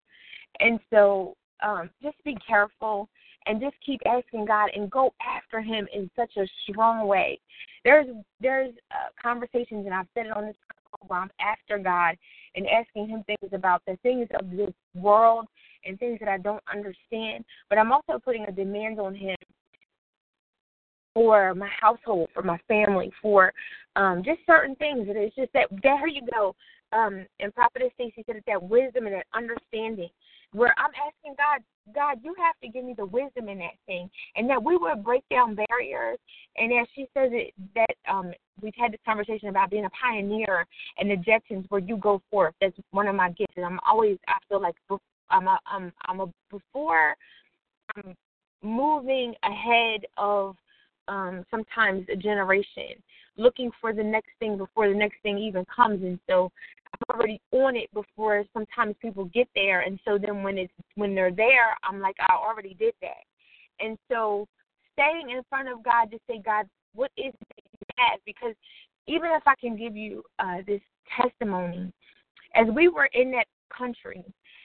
And 0.61 0.79
so 0.91 1.37
um 1.63 1.91
just 2.03 2.23
be 2.25 2.37
careful 2.47 3.09
and 3.47 3.61
just 3.61 3.75
keep 3.85 4.01
asking 4.07 4.45
god 4.45 4.71
and 4.77 4.91
go 4.91 5.13
after 5.27 5.61
him 5.61 5.89
in 5.93 6.09
such 6.15 6.37
a 6.37 6.47
strong 6.69 7.09
way. 7.09 7.41
There's 7.83 8.07
there's 8.41 8.73
uh, 8.93 9.09
conversations 9.21 9.87
and 9.87 9.95
i've 9.95 10.07
said 10.15 10.27
it 10.27 10.37
on 10.37 10.47
this 10.47 10.57
while 11.07 11.23
I'm 11.23 11.31
after 11.41 11.79
God 11.79 12.17
and 12.55 12.67
asking 12.67 13.09
Him 13.09 13.25
things 13.25 13.53
about 13.53 13.83
the 13.87 13.97
things 14.03 14.29
of 14.39 14.51
this 14.51 14.73
world 14.95 15.47
and 15.85 15.99
things 15.99 16.19
that 16.21 16.29
I 16.29 16.39
don't 16.39 16.63
understand. 16.73 17.45
But 17.69 17.79
I'm 17.79 17.93
also 17.93 18.19
putting 18.23 18.45
a 18.45 18.53
demand 18.53 19.01
on 19.01 19.15
Him 19.15 19.37
for 21.15 21.55
my 21.55 21.69
household, 21.81 22.29
for 22.35 22.43
my 22.43 22.59
family, 22.69 23.11
for 23.21 23.53
um, 23.97 24.23
just 24.25 24.41
certain 24.47 24.75
things. 24.77 25.09
And 25.09 25.17
it's 25.17 25.35
just 25.35 25.53
that 25.53 25.69
there 25.83 26.07
you 26.07 26.23
go. 26.33 26.55
Um, 26.93 27.27
and 27.41 27.55
Prophetess 27.55 27.91
Stacy 27.95 28.25
said 28.27 28.37
it's 28.37 28.47
that 28.47 28.63
wisdom 28.63 29.07
and 29.07 29.15
that 29.17 29.27
understanding 29.35 30.09
where 30.53 30.75
I'm 30.79 30.93
asking 30.97 31.35
God, 31.37 31.63
God, 31.95 32.19
you 32.23 32.35
have 32.39 32.55
to 32.63 32.69
give 32.69 32.85
me 32.85 32.95
the 32.97 33.07
wisdom 33.07 33.49
in 33.49 33.59
that 33.59 33.77
thing, 33.87 34.11
and 34.37 34.49
that 34.51 34.63
we 34.63 34.77
would 34.77 35.05
break 35.05 35.23
down 35.31 35.57
barriers. 35.69 36.19
And 36.57 36.73
as 36.73 36.87
she 36.95 37.03
says 37.15 37.31
it, 37.33 37.55
that 37.75 37.95
um, 38.11 38.33
we've 38.61 38.75
had 38.77 38.93
this 38.93 39.01
conversation 39.05 39.49
about 39.49 39.71
being 39.71 39.85
a 39.85 39.91
pioneer 39.91 40.67
and 40.99 41.11
ejections 41.11 41.65
where 41.69 41.81
you 41.81 41.97
go 41.97 42.21
forth. 42.31 42.55
That's 42.61 42.77
one 42.91 43.07
of 43.07 43.15
my 43.15 43.31
gifts, 43.31 43.55
and 43.57 43.65
I'm 43.65 43.81
always 43.87 44.19
I 44.29 44.39
feel 44.49 44.61
like 44.61 44.75
I'm 45.31 45.47
a 45.47 45.59
I'm 45.67 45.93
I'm 46.07 46.21
a 46.21 46.27
before 46.51 47.15
I'm 47.97 48.15
moving 48.63 49.35
ahead 49.43 50.01
of 50.17 50.57
um, 51.07 51.45
sometimes 51.51 52.07
a 52.13 52.17
generation, 52.17 53.03
looking 53.37 53.71
for 53.81 53.93
the 53.93 54.03
next 54.03 54.31
thing 54.39 54.59
before 54.59 54.89
the 54.89 54.95
next 54.95 55.17
thing 55.23 55.39
even 55.39 55.65
comes. 55.75 56.03
And 56.03 56.19
so 56.29 56.51
I'm 57.09 57.17
already 57.17 57.41
on 57.53 57.77
it 57.77 57.93
before 57.93 58.45
sometimes 58.53 58.97
people 59.01 59.27
get 59.27 59.49
there. 59.55 59.81
And 59.81 59.99
so 60.05 60.19
then 60.19 60.43
when 60.43 60.59
it's 60.59 60.73
when 60.95 61.15
they're 61.15 61.33
there, 61.33 61.77
I'm 61.85 62.01
like, 62.01 62.17
I 62.21 62.35
already 62.35 62.75
did 62.75 62.95
that. 63.03 63.25
And 63.81 63.97
so 64.11 64.47
staying 64.95 65.31
in 65.31 65.43
front 65.49 65.69
of 65.69 65.83
God 65.85 66.11
to 66.11 66.19
say, 66.29 66.41
God, 66.45 66.67
what 66.95 67.11
is 67.17 67.33
it 67.33 67.49
that 67.57 67.65
you 67.73 67.79
have? 67.97 68.21
Because 68.27 68.55
even 69.07 69.31
if 69.33 69.43
I 69.47 69.55
can 69.61 69.77
give 69.77 69.97
you 69.97 70.23
uh, 70.39 70.59
this 70.67 70.81
testimony, 71.17 71.93
as 72.55 72.67
we 72.75 72.89
were 72.89 73.09
in 73.13 73.31
that 73.33 73.47
country, 73.77 74.25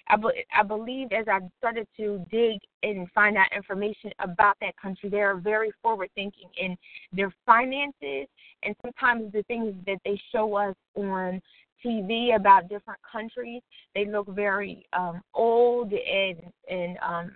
I, 0.09 0.17
be- 0.17 0.45
I 0.53 0.63
believe 0.63 1.11
as 1.11 1.27
I 1.27 1.39
started 1.59 1.87
to 1.97 2.25
dig 2.29 2.59
and 2.81 3.09
find 3.11 3.37
out 3.37 3.47
information 3.55 4.11
about 4.19 4.57
that 4.61 4.75
country, 4.77 5.09
they 5.09 5.21
are 5.21 5.35
very 5.35 5.71
forward 5.81 6.09
thinking 6.15 6.49
in 6.57 6.77
their 7.13 7.33
finances 7.45 8.27
and 8.63 8.75
sometimes 8.81 9.31
the 9.31 9.43
things 9.43 9.73
that 9.85 9.99
they 10.03 10.19
show 10.31 10.55
us 10.55 10.75
on 10.95 11.41
TV 11.85 12.35
about 12.35 12.69
different 12.69 12.99
countries, 13.09 13.61
they 13.95 14.05
look 14.05 14.27
very 14.27 14.85
um, 14.93 15.21
old 15.33 15.91
and 15.93 16.37
and 16.69 16.97
um, 17.05 17.31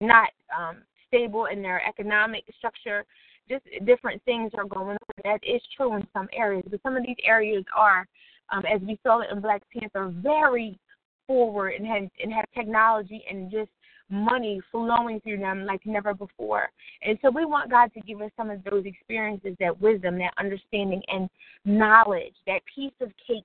not 0.00 0.30
um, 0.56 0.78
stable 1.08 1.46
in 1.46 1.62
their 1.62 1.82
economic 1.86 2.44
structure. 2.58 3.04
Just 3.48 3.64
different 3.84 4.22
things 4.24 4.52
are 4.56 4.64
going 4.64 4.96
on. 4.96 5.22
That 5.24 5.40
is 5.44 5.60
true 5.76 5.96
in 5.96 6.06
some 6.12 6.28
areas, 6.32 6.64
but 6.70 6.80
some 6.82 6.96
of 6.96 7.04
these 7.04 7.16
areas 7.24 7.64
are 7.76 8.06
um, 8.52 8.64
as 8.66 8.80
we 8.82 8.98
saw 9.02 9.20
it 9.20 9.28
in 9.30 9.40
Black 9.40 9.62
Panther, 9.72 10.12
very 10.16 10.78
forward 11.26 11.74
and 11.78 11.86
have 11.86 12.08
and 12.22 12.32
have 12.32 12.44
technology 12.54 13.24
and 13.30 13.50
just 13.50 13.70
money 14.14 14.60
flowing 14.70 15.20
through 15.20 15.38
them 15.38 15.66
like 15.66 15.80
never 15.84 16.14
before. 16.14 16.70
And 17.02 17.18
so 17.20 17.30
we 17.30 17.44
want 17.44 17.70
God 17.70 17.92
to 17.94 18.00
give 18.00 18.20
us 18.20 18.30
some 18.36 18.50
of 18.50 18.62
those 18.64 18.86
experiences, 18.86 19.56
that 19.60 19.80
wisdom, 19.80 20.18
that 20.18 20.32
understanding 20.38 21.02
and 21.08 21.28
knowledge, 21.64 22.34
that 22.46 22.60
piece 22.72 22.92
of 23.00 23.10
cake. 23.26 23.44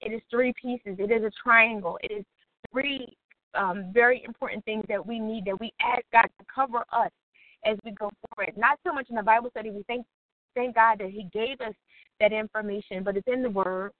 It 0.00 0.12
is 0.12 0.20
three 0.30 0.52
pieces. 0.60 0.96
It 0.98 1.10
is 1.10 1.22
a 1.22 1.30
triangle. 1.42 1.98
It 2.02 2.12
is 2.12 2.24
three 2.72 3.16
um, 3.54 3.90
very 3.92 4.22
important 4.26 4.64
things 4.64 4.84
that 4.88 5.04
we 5.04 5.18
need 5.18 5.44
that 5.46 5.58
we 5.58 5.72
ask 5.80 6.02
God 6.12 6.26
to 6.38 6.44
cover 6.52 6.84
us 6.92 7.10
as 7.64 7.78
we 7.84 7.90
go 7.92 8.10
forward. 8.28 8.56
Not 8.56 8.78
so 8.86 8.92
much 8.92 9.08
in 9.08 9.16
the 9.16 9.22
Bible 9.22 9.50
study. 9.50 9.70
We 9.70 9.82
thank 9.86 10.06
thank 10.54 10.74
God 10.74 10.98
that 10.98 11.10
He 11.10 11.28
gave 11.32 11.60
us 11.60 11.74
that 12.20 12.32
information, 12.32 13.02
but 13.02 13.16
it's 13.16 13.28
in 13.30 13.42
the 13.42 13.50
Word 13.50 13.92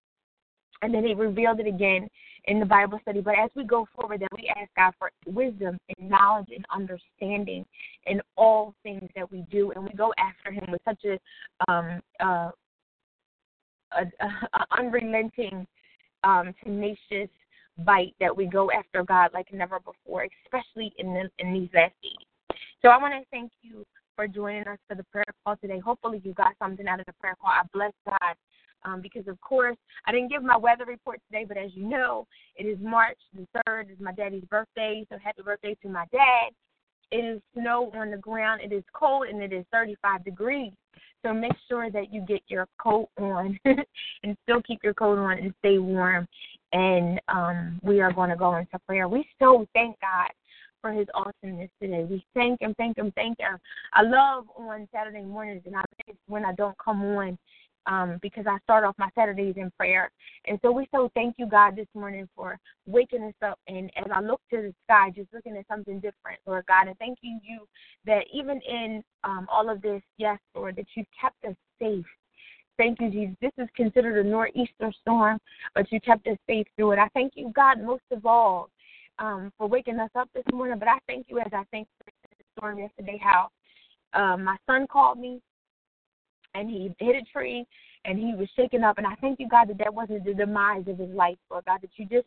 and 0.82 0.94
then 0.94 1.04
he 1.04 1.14
revealed 1.14 1.60
it 1.60 1.66
again 1.66 2.08
in 2.44 2.60
the 2.60 2.66
Bible 2.66 2.98
study. 3.02 3.20
But 3.20 3.34
as 3.42 3.50
we 3.54 3.64
go 3.64 3.86
forward, 3.94 4.20
then 4.20 4.28
we 4.36 4.50
ask 4.56 4.70
God 4.76 4.92
for 4.98 5.10
wisdom 5.26 5.78
and 5.96 6.10
knowledge 6.10 6.48
and 6.54 6.64
understanding 6.74 7.64
in 8.06 8.20
all 8.36 8.74
things 8.82 9.08
that 9.16 9.30
we 9.30 9.44
do, 9.50 9.72
and 9.72 9.84
we 9.84 9.90
go 9.94 10.12
after 10.18 10.52
Him 10.52 10.64
with 10.70 10.80
such 10.84 11.04
a 11.04 11.70
um, 11.70 12.00
uh, 12.20 12.50
a, 13.92 14.02
a 14.54 14.78
unrelenting, 14.78 15.66
um, 16.24 16.54
tenacious 16.62 17.30
bite 17.84 18.14
that 18.20 18.34
we 18.34 18.46
go 18.46 18.70
after 18.70 19.02
God 19.02 19.30
like 19.34 19.52
never 19.52 19.78
before, 19.80 20.26
especially 20.44 20.92
in 20.98 21.12
the, 21.12 21.28
in 21.38 21.52
these 21.52 21.68
last 21.74 21.94
days. 22.02 22.58
So 22.82 22.88
I 22.88 22.98
want 22.98 23.14
to 23.14 23.20
thank 23.30 23.52
you 23.62 23.84
for 24.14 24.26
joining 24.26 24.66
us 24.66 24.78
for 24.88 24.94
the 24.94 25.04
prayer 25.04 25.24
call 25.44 25.56
today. 25.56 25.78
Hopefully, 25.78 26.20
you 26.24 26.32
got 26.32 26.52
something 26.58 26.86
out 26.88 27.00
of 27.00 27.06
the 27.06 27.12
prayer 27.14 27.36
call. 27.40 27.50
I 27.50 27.62
bless 27.72 27.92
God 28.06 28.34
um, 28.87 29.01
because 29.01 29.27
of 29.29 29.40
course 29.40 29.77
I 30.07 30.12
didn't 30.12 30.31
give 30.31 30.42
my 30.42 30.57
weather 30.57 30.85
report 30.85 31.20
today, 31.31 31.44
but 31.46 31.57
as 31.57 31.70
you 31.75 31.88
know, 31.88 32.27
it 32.57 32.64
is 32.64 32.79
March 32.81 33.18
the 33.35 33.46
third. 33.66 33.88
It's 33.90 34.01
my 34.01 34.12
daddy's 34.12 34.44
birthday, 34.44 35.05
so 35.11 35.18
happy 35.22 35.42
birthday 35.42 35.77
to 35.83 35.88
my 35.88 36.07
dad. 36.12 36.53
It 37.11 37.25
is 37.25 37.40
snow 37.55 37.92
on 37.94 38.11
the 38.11 38.16
ground. 38.16 38.62
It 38.62 38.72
is 38.72 38.83
cold 38.92 39.29
and 39.29 39.42
it 39.42 39.53
is 39.53 39.64
35 39.72 40.25
degrees. 40.25 40.72
So 41.25 41.33
make 41.33 41.53
sure 41.68 41.90
that 41.90 42.12
you 42.12 42.20
get 42.22 42.42
your 42.49 42.66
coat 42.79 43.09
on 43.18 43.59
and 43.64 44.37
still 44.44 44.62
keep 44.62 44.81
your 44.83 44.94
coat 44.94 45.18
on 45.18 45.38
and 45.38 45.53
stay 45.61 45.79
warm. 45.79 46.27
And 46.72 47.20
um, 47.29 47.81
we 47.83 48.01
are 48.01 48.12
going 48.12 48.31
to 48.31 48.37
go 48.37 48.57
into 48.57 48.79
prayer. 48.87 49.09
We 49.09 49.27
so 49.40 49.66
thank 49.72 49.99
God 50.01 50.31
for 50.81 50.92
his 50.92 51.07
awesomeness 51.14 51.70
today. 51.81 52.07
We 52.09 52.25
thank 52.35 52.61
him, 52.61 52.75
thank 52.77 52.99
him, 52.99 53.12
thank 53.16 53.38
him. 53.40 53.59
I 53.92 54.03
love 54.03 54.44
on 54.57 54.88
Saturday 54.92 55.22
mornings, 55.22 55.62
and 55.66 55.75
I 55.75 55.83
when 56.27 56.44
I 56.44 56.53
don't 56.53 56.77
come 56.79 57.03
on 57.03 57.38
um, 57.87 58.18
because 58.22 58.44
I 58.49 58.59
start 58.64 58.85
off 58.85 58.94
my 58.99 59.09
Saturdays 59.14 59.55
in 59.57 59.70
prayer. 59.77 60.11
And 60.46 60.59
so 60.62 60.70
we 60.72 60.88
so 60.94 61.11
thank 61.14 61.37
you, 61.38 61.46
God, 61.46 61.77
this 61.77 61.87
morning 61.94 62.29
for 62.35 62.59
waking 62.87 63.22
us 63.22 63.35
up. 63.42 63.59
And 63.68 63.90
as 63.96 64.07
I 64.12 64.20
look 64.20 64.40
to 64.51 64.57
the 64.57 64.75
sky, 64.85 65.11
just 65.14 65.33
looking 65.33 65.57
at 65.57 65.66
something 65.68 65.96
different, 65.96 66.40
Lord 66.46 66.64
God, 66.66 66.88
and 66.88 66.99
thanking 66.99 67.40
you 67.42 67.66
that 68.05 68.25
even 68.33 68.61
in 68.68 69.03
um, 69.25 69.46
all 69.51 69.70
of 69.70 69.83
this, 69.83 70.03
yes, 70.18 70.38
Lord, 70.55 70.77
that 70.77 70.87
you've 70.94 71.07
kept 71.20 71.44
us 71.44 71.57
safe. 71.81 72.07
Thank 72.79 73.01
you, 73.01 73.11
Jesus. 73.11 73.37
This 73.40 73.53
is 73.59 73.68
considered 73.75 74.25
a 74.25 74.29
nor'easter 74.29 74.92
storm, 75.01 75.38
but 75.75 75.90
you 75.90 76.01
kept 76.01 76.27
us 76.27 76.37
safe 76.46 76.66
through 76.77 76.92
it. 76.92 76.99
I 76.99 77.09
thank 77.14 77.33
you, 77.35 77.51
God, 77.55 77.81
most 77.83 78.03
of 78.11 78.27
all, 78.27 78.68
um, 79.18 79.51
for 79.57 79.66
waking 79.66 79.99
us 79.99 80.11
up 80.14 80.29
this 80.35 80.44
morning. 80.53 80.79
But 80.79 80.88
I 80.88 80.99
thank 81.07 81.27
you 81.29 81.38
as 81.38 81.51
I 81.53 81.62
thank 81.70 81.88
for 81.99 82.12
the 82.38 82.44
storm 82.57 82.79
yesterday, 82.79 83.18
how 83.22 83.49
uh, 84.12 84.37
my 84.37 84.57
son 84.66 84.87
called 84.87 85.18
me 85.18 85.40
and 86.57 86.71
he 86.71 86.95
hit 86.99 87.16
a 87.16 87.23
tree 87.33 87.66
and 88.05 88.19
he 88.19 88.35
was 88.35 88.49
shaken 88.57 88.85
up. 88.85 88.99
And 88.99 89.07
I 89.07 89.14
thank 89.21 89.40
you, 89.40 89.49
God, 89.49 89.69
that 89.69 89.79
that 89.79 89.92
wasn't 89.92 90.25
the 90.25 90.35
demise 90.35 90.85
of 90.87 90.99
his 90.99 91.11
life, 91.11 91.37
Lord 91.51 91.64
God, 91.66 91.81
that 91.83 91.90
you 91.97 92.07
just 92.07 92.27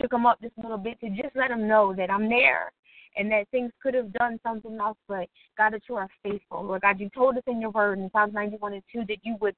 shook 0.00 0.12
him 0.12 0.26
up 0.26 0.40
just 0.40 0.54
a 0.58 0.62
little 0.62 0.78
bit 0.78 1.00
to 1.00 1.10
just 1.10 1.34
let 1.34 1.50
him 1.50 1.66
know 1.66 1.94
that 1.96 2.10
I'm 2.10 2.28
there 2.28 2.72
and 3.16 3.30
that 3.30 3.48
things 3.50 3.70
could 3.82 3.94
have 3.94 4.12
done 4.12 4.40
something 4.42 4.76
else, 4.80 4.98
but 5.08 5.28
God, 5.56 5.72
that 5.72 5.82
you 5.88 5.94
are 5.96 6.08
faithful. 6.22 6.64
Lord 6.64 6.82
God, 6.82 6.98
you 6.98 7.08
told 7.10 7.36
us 7.36 7.44
in 7.46 7.60
your 7.60 7.70
word 7.70 7.98
in 7.98 8.10
Psalms 8.10 8.34
91 8.34 8.74
and 8.74 8.82
2 8.92 9.04
that 9.08 9.18
you 9.22 9.36
would 9.40 9.54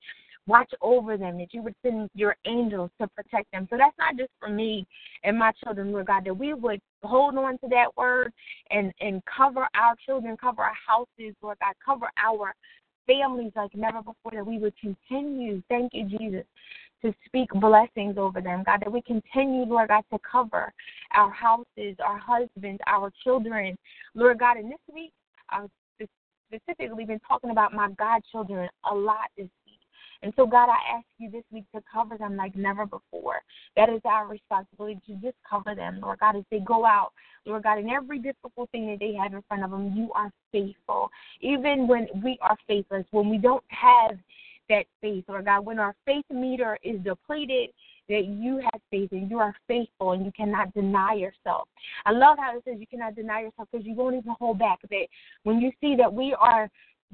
watch 0.46 0.70
over 0.80 1.16
them, 1.16 1.38
that 1.38 1.52
you 1.52 1.62
would 1.62 1.74
send 1.82 2.10
your 2.14 2.36
angels 2.46 2.90
to 3.00 3.08
protect 3.08 3.50
them. 3.52 3.66
So 3.70 3.76
that's 3.76 3.96
not 3.98 4.16
just 4.16 4.30
for 4.38 4.48
me 4.48 4.86
and 5.24 5.38
my 5.38 5.52
children, 5.64 5.90
Lord 5.90 6.06
God, 6.06 6.24
that 6.24 6.34
we 6.34 6.54
would 6.54 6.80
hold 7.02 7.36
on 7.36 7.58
to 7.58 7.68
that 7.68 7.96
word 7.96 8.32
and, 8.70 8.92
and 9.00 9.22
cover 9.24 9.66
our 9.74 9.94
children, 10.04 10.36
cover 10.36 10.62
our 10.62 10.76
houses, 10.86 11.34
Lord 11.42 11.58
God, 11.60 11.74
cover 11.84 12.10
our 12.22 12.54
families 13.06 13.52
like 13.56 13.74
never 13.74 13.98
before, 13.98 14.32
that 14.32 14.46
we 14.46 14.58
would 14.58 14.74
continue, 14.78 15.62
thank 15.68 15.92
you, 15.94 16.08
Jesus, 16.08 16.44
to 17.02 17.14
speak 17.26 17.50
blessings 17.54 18.16
over 18.18 18.40
them, 18.40 18.62
God, 18.64 18.80
that 18.80 18.92
we 18.92 19.02
continue, 19.02 19.64
Lord 19.64 19.88
God, 19.88 20.02
to 20.12 20.18
cover 20.30 20.72
our 21.14 21.30
houses, 21.30 21.96
our 22.04 22.18
husbands, 22.18 22.80
our 22.86 23.12
children, 23.22 23.76
Lord 24.14 24.38
God. 24.38 24.56
And 24.56 24.70
this 24.70 24.78
week, 24.92 25.12
I've 25.50 25.70
specifically 26.48 27.04
been 27.04 27.20
talking 27.26 27.50
about 27.50 27.72
my 27.72 27.90
godchildren 27.98 28.68
a 28.90 28.94
lot 28.94 29.30
this 29.36 29.48
and 30.22 30.32
so, 30.36 30.46
God, 30.46 30.68
I 30.68 30.96
ask 30.96 31.06
you 31.18 31.30
this 31.30 31.44
week 31.50 31.64
to 31.74 31.82
cover 31.92 32.16
them 32.16 32.36
like 32.36 32.56
never 32.56 32.86
before. 32.86 33.42
That 33.76 33.88
is 33.88 34.00
our 34.04 34.26
responsibility 34.26 35.00
to 35.06 35.14
just 35.14 35.36
cover 35.48 35.74
them, 35.74 36.00
Lord 36.00 36.20
God, 36.20 36.36
as 36.36 36.44
they 36.50 36.60
go 36.60 36.84
out. 36.84 37.12
Lord 37.44 37.62
God, 37.62 37.78
in 37.78 37.90
every 37.90 38.18
difficult 38.18 38.70
thing 38.70 38.86
that 38.88 38.98
they 38.98 39.14
have 39.14 39.32
in 39.32 39.42
front 39.46 39.64
of 39.64 39.70
them, 39.70 39.92
you 39.94 40.10
are 40.14 40.30
faithful. 40.52 41.10
Even 41.40 41.86
when 41.86 42.08
we 42.24 42.38
are 42.40 42.56
faithless, 42.66 43.04
when 43.10 43.28
we 43.28 43.38
don't 43.38 43.64
have 43.68 44.16
that 44.68 44.86
faith, 45.00 45.24
Lord 45.28 45.44
God, 45.44 45.64
when 45.64 45.78
our 45.78 45.94
faith 46.04 46.24
meter 46.30 46.78
is 46.82 47.00
depleted, 47.02 47.70
that 48.08 48.26
you 48.26 48.58
have 48.58 48.80
faith 48.90 49.10
and 49.12 49.30
you 49.30 49.38
are 49.38 49.54
faithful 49.66 50.12
and 50.12 50.24
you 50.24 50.32
cannot 50.32 50.72
deny 50.74 51.14
yourself. 51.14 51.68
I 52.04 52.12
love 52.12 52.36
how 52.38 52.56
it 52.56 52.62
says 52.64 52.76
you 52.78 52.86
cannot 52.86 53.16
deny 53.16 53.42
yourself 53.42 53.68
because 53.70 53.86
you 53.86 53.94
won't 53.94 54.16
even 54.16 54.34
hold 54.38 54.58
back. 54.58 54.78
That 54.90 55.06
when 55.42 55.60
you 55.60 55.72
see 55.80 55.96
that 55.96 56.12
we 56.12 56.34
are 56.38 56.70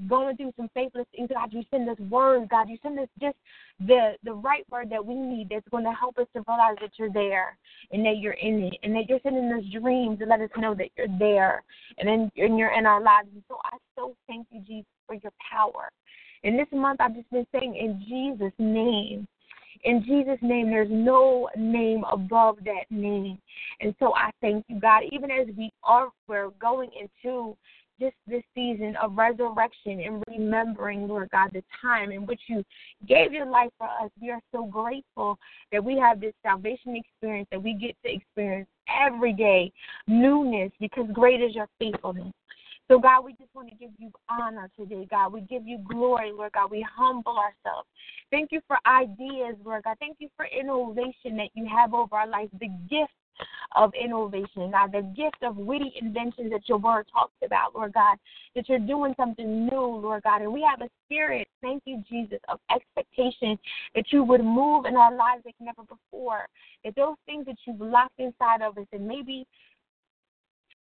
going 0.09 0.37
through 0.37 0.53
some 0.57 0.69
faithless 0.75 1.07
things, 1.15 1.29
God, 1.33 1.53
you 1.53 1.63
send 1.71 1.89
us 1.89 1.99
words, 2.11 2.47
God. 2.51 2.69
You 2.69 2.79
send 2.83 2.99
us 2.99 3.09
just 3.21 3.37
the 3.87 4.13
the 4.25 4.33
right 4.33 4.65
word 4.71 4.91
that 4.91 5.05
we 5.05 5.15
need 5.15 5.49
that's 5.51 5.69
going 5.71 5.85
to 5.85 5.93
help 5.93 6.19
us 6.19 6.27
to 6.35 6.43
realize 6.47 6.77
that 6.81 6.93
you're 6.99 7.13
there 7.13 7.57
and 7.91 8.05
that 8.05 8.19
you're 8.19 8.33
in 8.35 8.65
it 8.65 8.75
and 8.83 8.95
that 8.95 9.09
you're 9.09 9.21
sending 9.23 9.53
us 9.53 9.65
dreams 9.73 10.19
to 10.19 10.27
let 10.27 10.41
us 10.41 10.51
know 10.57 10.75
that 10.75 10.91
you're 10.97 11.19
there 11.19 11.63
and 11.99 12.09
then 12.09 12.31
and 12.37 12.59
you're 12.59 12.77
in 12.77 12.87
our 12.87 13.03
lives. 13.03 13.29
And 13.33 13.43
so 13.49 13.57
I 13.65 13.77
so 13.97 14.15
thank 14.27 14.47
you, 14.51 14.61
Jesus, 14.61 14.87
for 15.07 15.15
your 15.15 15.33
power. 15.51 15.91
And 16.45 16.59
this 16.59 16.69
month 16.73 17.01
I've 17.01 17.15
just 17.15 17.31
been 17.31 17.47
saying 17.53 17.77
in 17.77 18.03
Jesus' 18.09 18.55
name. 18.59 19.27
In 19.85 20.05
Jesus' 20.05 20.39
name, 20.43 20.71
there's 20.71 20.91
no 20.91 21.49
name 21.57 22.05
above 22.13 22.59
that 22.65 22.85
name. 22.91 23.39
And 23.81 23.93
so 23.99 24.15
I 24.15 24.31
thank 24.41 24.65
you, 24.69 24.79
God, 24.79 25.03
even 25.11 25.31
as 25.31 25.49
we 25.57 25.73
are 25.83 26.09
we're 26.29 26.51
going 26.61 26.91
into 27.01 27.57
this 27.99 28.13
this 28.27 28.43
season 28.55 28.97
of 29.03 29.17
resurrection 29.17 30.01
and 30.01 30.23
remembering, 30.29 31.09
Lord 31.09 31.31
God, 31.31 31.51
the 31.53 31.63
time 31.81 32.13
in 32.13 32.27
which 32.27 32.41
you 32.49 32.65
gave 33.07 33.33
your 33.33 33.47
life 33.47 33.71
for 33.79 33.87
us. 33.87 34.11
We 34.21 34.31
are 34.31 34.41
so 34.53 34.67
grateful 34.67 35.39
that 35.71 35.85
we 35.85 35.99
have 35.99 36.21
this 36.21 36.35
salvation 36.43 36.97
experience 36.97 37.49
that 37.51 37.63
we 37.63 37.75
get 37.75 37.97
to 38.05 38.15
experience 38.15 38.69
every 39.07 39.33
day, 39.33 39.73
newness, 40.07 40.73
because 40.81 41.07
great 41.13 41.41
is 41.41 41.55
your 41.55 41.69
faithfulness. 41.79 42.33
So, 42.89 42.99
God, 42.99 43.25
we 43.25 43.33
just 43.33 43.55
want 43.55 43.71
to 43.71 43.75
give 43.77 43.91
you 43.99 44.11
honor 44.29 44.69
today, 44.79 45.07
God. 45.09 45.33
We 45.33 45.43
give 45.43 45.67
you 45.67 45.79
glory, 45.91 46.33
Lord 46.33 46.53
God. 46.53 46.71
We 46.71 46.85
humble 46.95 47.39
ourselves. 47.39 47.89
Thank 48.31 48.53
you 48.53 48.61
for 48.67 48.77
ideas, 48.87 49.57
Lord 49.65 49.85
God. 49.85 49.97
Thank 49.99 50.17
you 50.19 50.29
for 50.37 50.47
innovation 50.47 51.37
that 51.37 51.49
you 51.55 51.67
have 51.67 51.95
over 51.95 52.17
our 52.17 52.27
life, 52.27 52.49
the 52.61 52.69
gift 52.91 53.13
of 53.77 53.93
innovation, 53.95 54.71
God, 54.71 54.93
the 54.93 55.03
gift 55.17 55.43
of 55.43 55.57
witty 55.57 55.93
inventions 56.01 56.51
that 56.51 56.69
your 56.69 56.79
word 56.79 57.07
talks 57.13 57.35
about, 57.45 57.75
Lord 57.75 57.93
God, 57.95 58.19
that 58.55 58.69
you're 58.69 58.79
doing 58.79 59.15
something 59.17 59.67
new, 59.67 59.81
Lord 59.81 60.23
God. 60.25 60.43
And 60.43 60.53
we 60.53 60.67
have 60.69 60.83
a 60.83 60.91
spirit, 61.07 61.49
thank 61.63 61.83
you, 61.87 62.03
Jesus, 62.09 62.39
of 62.49 62.59
expectation 62.71 63.59
that 63.95 64.07
you 64.11 64.25
would 64.25 64.45
move 64.45 64.85
in 64.85 64.97
our 64.97 65.15
lives 65.15 65.43
like 65.45 65.55
never 65.61 65.83
before. 65.83 66.47
That 66.85 66.95
those 66.97 67.17
things 67.27 67.47
that 67.47 67.57
you've 67.67 67.81
locked 67.81 68.19
inside 68.19 68.63
of 68.63 68.77
us, 68.77 68.87
and 68.93 69.07
maybe 69.07 69.47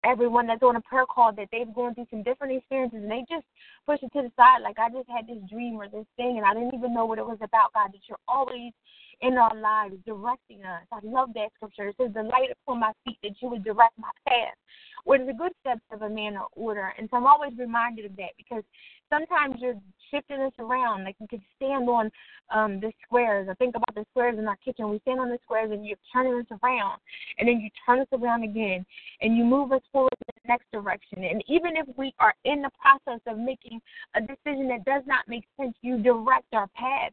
everyone 0.04 0.48
that's 0.48 0.64
on 0.64 0.76
a 0.76 0.82
prayer 0.82 1.06
call 1.06 1.32
that 1.32 1.48
they've 1.52 1.74
gone 1.76 1.94
through 1.94 2.08
some 2.10 2.24
different 2.24 2.58
experiences 2.58 3.00
and 3.02 3.12
they 3.12 3.24
just 3.30 3.46
push 3.86 4.00
it 4.02 4.12
to 4.14 4.24
the 4.24 4.32
side 4.36 4.62
like 4.64 4.80
I 4.80 4.90
just 4.90 5.08
had 5.08 5.28
this 5.28 5.38
dream 5.50 5.76
or 5.76 5.88
this 5.88 6.08
thing 6.18 6.38
and 6.38 6.46
I 6.46 6.54
didn't 6.54 6.74
even 6.74 6.94
know 6.94 7.06
what 7.06 7.20
it 7.20 7.26
was 7.26 7.38
about, 7.42 7.74
God, 7.74 7.90
that 7.94 8.02
you're 8.10 8.18
always 8.28 8.74
in 9.22 9.38
our 9.38 9.56
lives 9.56 9.96
directing 10.06 10.64
us. 10.64 10.84
I 10.92 11.00
love 11.04 11.30
that 11.36 11.50
scripture. 11.56 11.90
It 11.90 11.96
says, 12.00 12.14
The 12.14 12.24
light 12.24 12.50
upon 12.52 12.80
my 12.80 12.92
feet 13.06 13.18
that 13.24 13.34
you 13.42 13.50
would 13.50 13.64
direct 13.64 13.98
my 13.98 14.10
path. 14.28 14.56
Is 15.04 15.28
the 15.28 15.34
good 15.34 15.52
steps 15.62 15.82
of 15.92 16.04
a 16.04 16.10
man 16.10 16.36
of 16.38 16.48
order. 16.56 16.94
And 16.98 17.10
so 17.10 17.18
I'm 17.18 17.26
always 17.26 17.54
reminded 17.58 18.06
of 18.06 18.16
that 18.18 18.32
because 18.38 18.64
sometimes 19.10 19.56
you're 19.60 19.80
shifting 20.12 20.40
us 20.42 20.54
around. 20.60 21.04
Like 21.04 21.16
you 21.20 21.28
could 21.28 21.42
stand 21.56 21.90
on 21.90 22.12
um 22.54 22.80
the 22.80 22.92
squares. 23.04 23.48
I 23.50 23.56
think 23.56 23.76
about 23.76 23.94
the 23.96 24.06
squares 24.12 24.38
in 24.38 24.48
our 24.48 24.58
kitchen. 24.58 24.90
We 24.90 25.00
stand 25.00 25.20
on 25.20 25.30
the 25.30 25.40
squares 25.44 25.72
and 25.72 25.86
you're 25.86 25.98
turning 26.14 26.34
us 26.34 26.60
around 26.64 27.00
and 27.38 27.48
then 27.48 27.60
you 27.60 27.70
turn 27.86 28.00
us 28.00 28.08
around 28.14 28.44
again 28.44 28.86
and 29.22 29.36
you 29.36 29.44
move 29.44 29.72
us 29.72 29.82
forward 29.92 30.14
in 30.28 30.34
the 30.44 30.48
next 30.48 30.72
direction. 30.72 31.24
And 31.24 31.44
even 31.48 31.76
if 31.76 31.88
we 31.98 32.14
are 32.20 32.36
in 32.46 32.62
the 32.62 32.72
process 32.80 33.22
of 33.28 33.38
making 33.38 33.82
a 34.16 34.22
decision 34.22 34.68
that 34.70 34.86
does 34.86 35.04
not 35.08 35.28
make 35.28 35.44
sense, 35.60 35.76
you 35.82 35.98
direct 35.98 36.54
our 36.54 36.68
path 36.76 37.12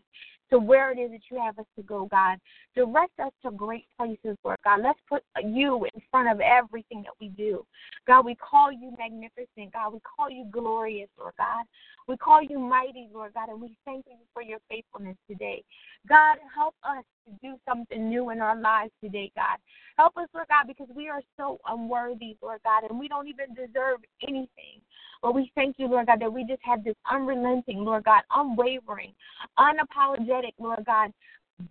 to 0.51 0.59
where 0.59 0.91
it 0.93 0.99
is 0.99 1.11
that 1.11 1.21
you 1.31 1.39
have 1.39 1.59
us 1.59 1.67
to 1.77 1.83
go, 1.83 2.07
God. 2.11 2.39
Direct 2.75 3.19
us 3.21 3.33
to 3.45 3.51
great 3.51 3.85
places, 3.97 4.37
Lord 4.45 4.59
God. 4.65 4.81
Let's 4.83 4.99
put 5.09 5.23
you 5.43 5.85
in 5.85 6.03
front 6.11 6.31
of 6.31 6.41
everything 6.41 7.03
that 7.03 7.13
we 7.21 7.29
do. 7.29 7.65
God, 8.07 8.25
we 8.25 8.35
call 8.37 8.73
you 8.73 8.95
magnificent. 8.99 9.73
God, 9.73 9.93
we 9.93 10.01
call 10.01 10.31
you 10.31 10.47
glorious, 10.51 11.09
Lord 11.19 11.35
God. 11.39 11.65
We 12.07 12.17
call 12.17 12.43
you 12.43 12.59
mighty, 12.59 13.09
Lord 13.13 13.35
God, 13.35 13.49
and 13.51 13.61
we 13.61 13.77
thank 13.85 14.07
you 14.07 14.17
for 14.33 14.43
your 14.43 14.59
faithfulness 14.69 15.17
today. 15.29 15.63
God, 16.09 16.39
help 16.55 16.75
us 16.83 17.05
do 17.43 17.57
something 17.69 18.09
new 18.09 18.31
in 18.31 18.41
our 18.41 18.59
lives 18.61 18.93
today, 19.03 19.31
God. 19.35 19.59
Help 19.97 20.17
us, 20.17 20.29
Lord 20.35 20.49
God, 20.49 20.67
because 20.67 20.89
we 20.95 21.09
are 21.09 21.23
so 21.37 21.59
unworthy, 21.67 22.37
Lord 22.43 22.61
God, 22.65 22.89
and 22.89 22.99
we 22.99 23.09
don't 23.09 23.29
even 23.29 23.55
deserve 23.55 24.01
anything. 24.23 24.81
But 25.23 25.35
we 25.35 25.51
thank 25.55 25.77
you, 25.79 25.89
Lord 25.89 26.07
God, 26.07 26.21
that 26.21 26.33
we 26.33 26.45
just 26.45 26.63
have 26.63 26.85
this 26.85 26.95
unrelenting, 27.11 27.79
Lord 27.79 28.05
God, 28.05 28.23
unwavering, 28.31 29.13
unapologetic, 29.59 30.53
Lord 30.59 30.85
God, 30.87 31.13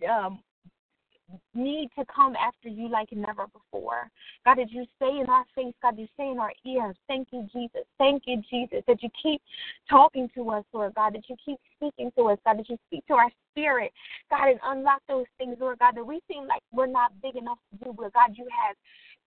um, 0.08 0.40
need 1.54 1.90
to 1.98 2.04
come 2.14 2.34
after 2.36 2.68
you 2.68 2.88
like 2.88 3.12
never 3.12 3.46
before. 3.48 4.10
God, 4.44 4.58
that 4.58 4.70
you 4.70 4.86
say 4.98 5.18
in 5.18 5.26
our 5.28 5.44
face, 5.54 5.74
God, 5.82 5.96
did 5.96 6.02
you 6.02 6.08
say 6.16 6.30
in 6.30 6.38
our 6.38 6.52
ears, 6.64 6.96
thank 7.06 7.28
you, 7.32 7.46
Jesus. 7.52 7.82
Thank 7.98 8.22
you, 8.26 8.42
Jesus, 8.50 8.82
that 8.86 9.02
you 9.02 9.10
keep 9.22 9.42
talking 9.88 10.28
to 10.34 10.50
us, 10.50 10.64
Lord 10.72 10.94
God, 10.94 11.14
that 11.14 11.28
you 11.28 11.36
keep 11.44 11.58
speaking 11.76 12.10
to 12.16 12.28
us, 12.28 12.38
God, 12.44 12.58
that 12.58 12.68
you 12.68 12.78
speak 12.86 13.06
to 13.06 13.14
our 13.14 13.30
spirit, 13.52 13.92
God, 14.30 14.48
and 14.48 14.60
unlock 14.64 15.02
those 15.08 15.26
things, 15.36 15.56
Lord 15.60 15.78
God, 15.78 15.96
that 15.96 16.06
we 16.06 16.20
seem 16.30 16.46
like 16.46 16.62
we're 16.72 16.86
not 16.86 17.12
big 17.22 17.36
enough 17.36 17.58
to 17.70 17.84
do, 17.84 17.94
but 17.96 18.12
God, 18.12 18.32
you 18.34 18.46
have 18.66 18.76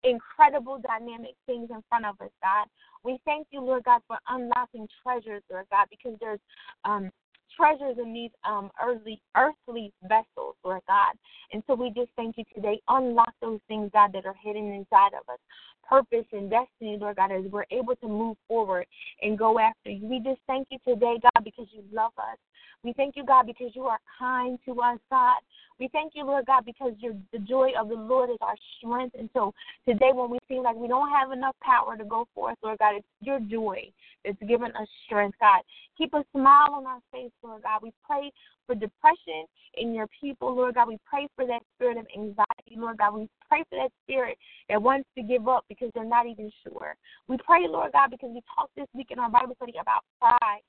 incredible 0.03 0.81
dynamic 0.81 1.35
things 1.45 1.69
in 1.69 1.83
front 1.89 2.05
of 2.05 2.19
us, 2.21 2.31
God. 2.41 2.67
We 3.03 3.19
thank 3.25 3.47
you, 3.51 3.61
Lord 3.61 3.83
God, 3.83 4.01
for 4.07 4.17
unlocking 4.29 4.87
treasures, 5.03 5.43
Lord 5.51 5.65
God, 5.71 5.87
because 5.89 6.17
there's 6.19 6.39
um, 6.85 7.11
treasures 7.55 7.97
in 8.01 8.13
these 8.13 8.31
um, 8.43 8.71
earthly, 8.83 9.21
earthly 9.35 9.91
vessels, 10.03 10.55
Lord 10.63 10.81
God. 10.87 11.15
And 11.53 11.63
so 11.67 11.75
we 11.75 11.89
just 11.89 12.11
thank 12.15 12.37
you 12.37 12.43
today. 12.53 12.79
Unlock 12.87 13.33
those 13.41 13.59
things, 13.67 13.89
God, 13.93 14.11
that 14.13 14.25
are 14.25 14.35
hidden 14.41 14.71
inside 14.71 15.13
of 15.13 15.27
us. 15.31 15.39
Purpose 15.87 16.25
and 16.31 16.49
destiny, 16.49 16.97
Lord 16.99 17.17
God, 17.17 17.31
as 17.31 17.43
we're 17.51 17.65
able 17.69 17.95
to 17.97 18.07
move 18.07 18.37
forward 18.47 18.85
and 19.21 19.37
go 19.37 19.59
after 19.59 19.89
you. 19.89 20.07
We 20.07 20.19
just 20.19 20.39
thank 20.47 20.67
you 20.71 20.77
today, 20.87 21.19
God, 21.21 21.43
because 21.43 21.67
you 21.71 21.83
love 21.91 22.13
us. 22.17 22.37
We 22.83 22.93
thank 22.93 23.15
you, 23.15 23.25
God, 23.25 23.45
because 23.45 23.71
you 23.75 23.83
are 23.83 23.99
kind 24.17 24.57
to 24.65 24.81
us, 24.81 24.99
God. 25.09 25.37
We 25.79 25.87
thank 25.91 26.13
you, 26.15 26.25
Lord 26.25 26.45
God, 26.45 26.65
because 26.65 26.93
your 26.99 27.13
the 27.31 27.39
joy 27.39 27.71
of 27.79 27.89
the 27.89 27.95
Lord 27.95 28.29
is 28.29 28.37
our 28.41 28.55
strength. 28.77 29.15
And 29.17 29.29
so 29.33 29.53
today, 29.87 30.11
when 30.13 30.29
we 30.29 30.39
feel 30.47 30.63
like 30.63 30.75
we 30.75 30.87
don't 30.87 31.09
have 31.09 31.31
enough 31.31 31.55
power 31.61 31.97
to 31.97 32.03
go 32.03 32.27
forth, 32.33 32.57
Lord 32.63 32.79
God, 32.79 32.95
it's 32.97 33.07
your 33.19 33.39
joy 33.39 33.91
that's 34.23 34.37
given 34.47 34.71
us 34.75 34.87
strength, 35.05 35.37
God. 35.39 35.61
Keep 35.97 36.13
a 36.13 36.23
smile 36.31 36.73
on 36.73 36.85
our 36.85 36.99
face, 37.11 37.31
Lord 37.43 37.63
God. 37.63 37.82
We 37.84 37.91
pray 38.06 38.32
for 38.65 38.75
depression 38.75 39.45
in 39.75 39.93
your 39.93 40.08
people, 40.19 40.56
Lord 40.56 40.75
God. 40.75 40.88
We 40.88 40.99
pray 41.06 41.27
for 41.36 41.45
that 41.45 41.62
spirit 41.75 41.97
of 41.97 42.06
anxiety, 42.15 42.75
Lord 42.75 42.97
God. 42.97 43.15
We 43.15 43.30
pray 43.47 43.63
for 43.69 43.77
that 43.77 43.91
spirit 44.04 44.38
that 44.69 44.82
wants 44.82 45.10
to 45.17 45.23
give 45.23 45.47
up 45.47 45.65
because 45.69 45.91
they're 45.93 46.04
not 46.04 46.27
even 46.27 46.51
sure. 46.63 46.95
We 47.27 47.38
pray, 47.38 47.67
Lord 47.67 47.91
God, 47.93 48.12
because 48.12 48.30
we 48.34 48.41
talked 48.56 48.75
this 48.75 48.88
week 48.93 49.08
in 49.12 49.19
our 49.19 49.30
Bible 49.30 49.56
study 49.56 49.73
about 49.80 50.04
pride 50.19 50.62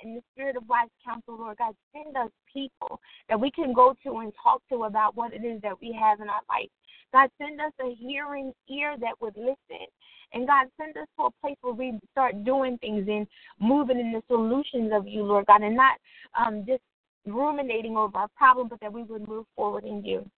in 0.00 0.14
the 0.14 0.22
spirit 0.32 0.56
of 0.56 0.68
wise 0.68 0.88
counsel, 1.04 1.36
Lord 1.38 1.58
God, 1.58 1.74
send 1.92 2.16
us 2.16 2.30
people 2.52 3.00
that 3.28 3.38
we 3.38 3.50
can 3.50 3.72
go 3.72 3.94
to 4.04 4.18
and 4.18 4.32
talk 4.40 4.62
to 4.68 4.84
about 4.84 5.16
what 5.16 5.32
it 5.32 5.44
is 5.44 5.60
that 5.62 5.80
we 5.80 5.96
have 5.98 6.20
in 6.20 6.28
our 6.28 6.42
life. 6.48 6.70
God, 7.12 7.30
send 7.38 7.60
us 7.60 7.72
a 7.80 7.94
hearing 7.94 8.52
ear 8.68 8.96
that 9.00 9.20
would 9.20 9.36
listen. 9.36 9.86
And 10.32 10.46
God, 10.46 10.66
send 10.78 10.96
us 10.96 11.06
to 11.18 11.26
a 11.26 11.30
place 11.40 11.56
where 11.62 11.74
we 11.74 11.98
start 12.12 12.44
doing 12.44 12.78
things 12.78 13.06
and 13.08 13.26
moving 13.60 13.98
in 13.98 14.12
the 14.12 14.22
solutions 14.28 14.92
of 14.92 15.06
you, 15.06 15.22
Lord 15.22 15.46
God, 15.46 15.62
and 15.62 15.76
not 15.76 15.96
um, 16.38 16.64
just 16.66 16.82
ruminating 17.26 17.96
over 17.96 18.18
our 18.18 18.28
problem, 18.36 18.68
but 18.68 18.80
that 18.80 18.92
we 18.92 19.02
would 19.04 19.26
move 19.26 19.46
forward 19.56 19.84
in 19.84 20.04
you. 20.04 20.28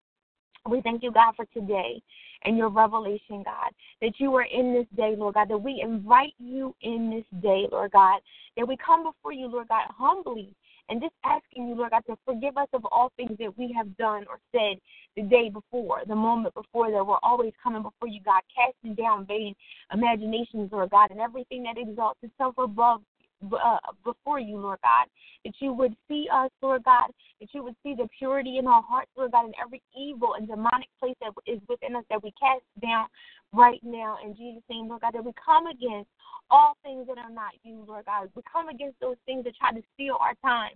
We 0.69 0.81
thank 0.83 1.03
you, 1.03 1.11
God, 1.11 1.35
for 1.37 1.47
today 1.47 2.03
and 2.45 2.57
your 2.57 2.69
revelation, 2.69 3.43
God, 3.45 3.73
that 4.01 4.13
you 4.19 4.35
are 4.35 4.45
in 4.45 4.75
this 4.75 4.87
day, 4.97 5.15
Lord 5.17 5.35
God, 5.35 5.49
that 5.49 5.59
we 5.59 5.81
invite 5.83 6.35
you 6.39 6.75
in 6.83 7.11
this 7.11 7.41
day, 7.43 7.67
Lord 7.71 7.93
God, 7.93 8.21
that 8.57 8.67
we 8.67 8.77
come 8.77 9.05
before 9.05 9.33
you, 9.33 9.47
Lord 9.47 9.69
God, 9.69 9.83
humbly 9.97 10.55
and 10.91 11.01
just 11.01 11.15
asking 11.25 11.69
you, 11.69 11.77
Lord 11.77 11.93
God, 11.93 12.03
to 12.09 12.19
forgive 12.27 12.57
us 12.57 12.69
of 12.73 12.85
all 12.91 13.13
things 13.17 13.39
that 13.39 13.57
we 13.57 13.73
have 13.77 13.97
done 13.97 14.27
or 14.29 14.41
said 14.53 14.79
the 15.17 15.23
day 15.23 15.49
before, 15.49 16.03
the 16.07 16.17
moment 16.17 16.55
before, 16.55 16.91
that 16.91 17.07
we're 17.07 17.17
always 17.23 17.53
coming 17.63 17.83
before 17.83 18.09
you, 18.09 18.21
God, 18.25 18.43
casting 18.55 18.95
down 18.95 19.25
vain 19.25 19.55
imaginations, 19.93 20.71
Lord 20.73 20.91
God, 20.91 21.11
and 21.13 21.21
everything 21.21 21.63
that 21.63 21.77
exalts 21.79 22.19
itself 22.23 22.57
above 22.59 23.03
uh, 23.43 23.79
before 24.05 24.41
you, 24.41 24.59
Lord 24.59 24.79
God. 24.83 25.07
That 25.45 25.55
you 25.61 25.73
would 25.73 25.97
see 26.09 26.27
us, 26.33 26.51
Lord 26.63 26.85
God. 26.85 27.11
That 27.41 27.49
you 27.53 27.63
would 27.65 27.77
see 27.83 27.95
the 27.95 28.09
purity 28.19 28.59
in 28.59 28.67
our 28.67 28.83
hearts, 28.83 29.11
Lord 29.17 29.33
God, 29.33 29.47
and 29.47 29.55
every 29.63 29.83
evil 29.99 30.35
and 30.35 30.47
demonic 30.47 30.89
place 30.99 31.17
that 31.21 31.33
is 31.47 31.61
within 31.69 31.97
us 31.97 32.05
that 32.11 32.23
we 32.23 32.33
cast 32.41 32.63
down 32.83 33.07
right 33.53 33.81
now 33.83 34.19
in 34.25 34.37
Jesus' 34.37 34.63
name, 34.69 34.89
Lord 34.89 35.03
God. 35.03 35.15
That 35.15 35.25
we 35.25 35.33
come 35.43 35.67
against 35.67 36.11
all 36.51 36.77
things 36.83 37.07
that 37.07 37.19
are 37.19 37.31
not 37.31 37.53
you, 37.63 37.85
Lord 37.87 38.07
God. 38.07 38.29
We 38.35 38.43
come 38.51 38.69
against 38.69 39.01
those 39.01 39.17
things 39.25 39.45
that 39.45 39.57
try 39.57 39.73
to 39.73 39.83
steal 39.95 40.17
our 40.21 40.35
time, 40.43 40.73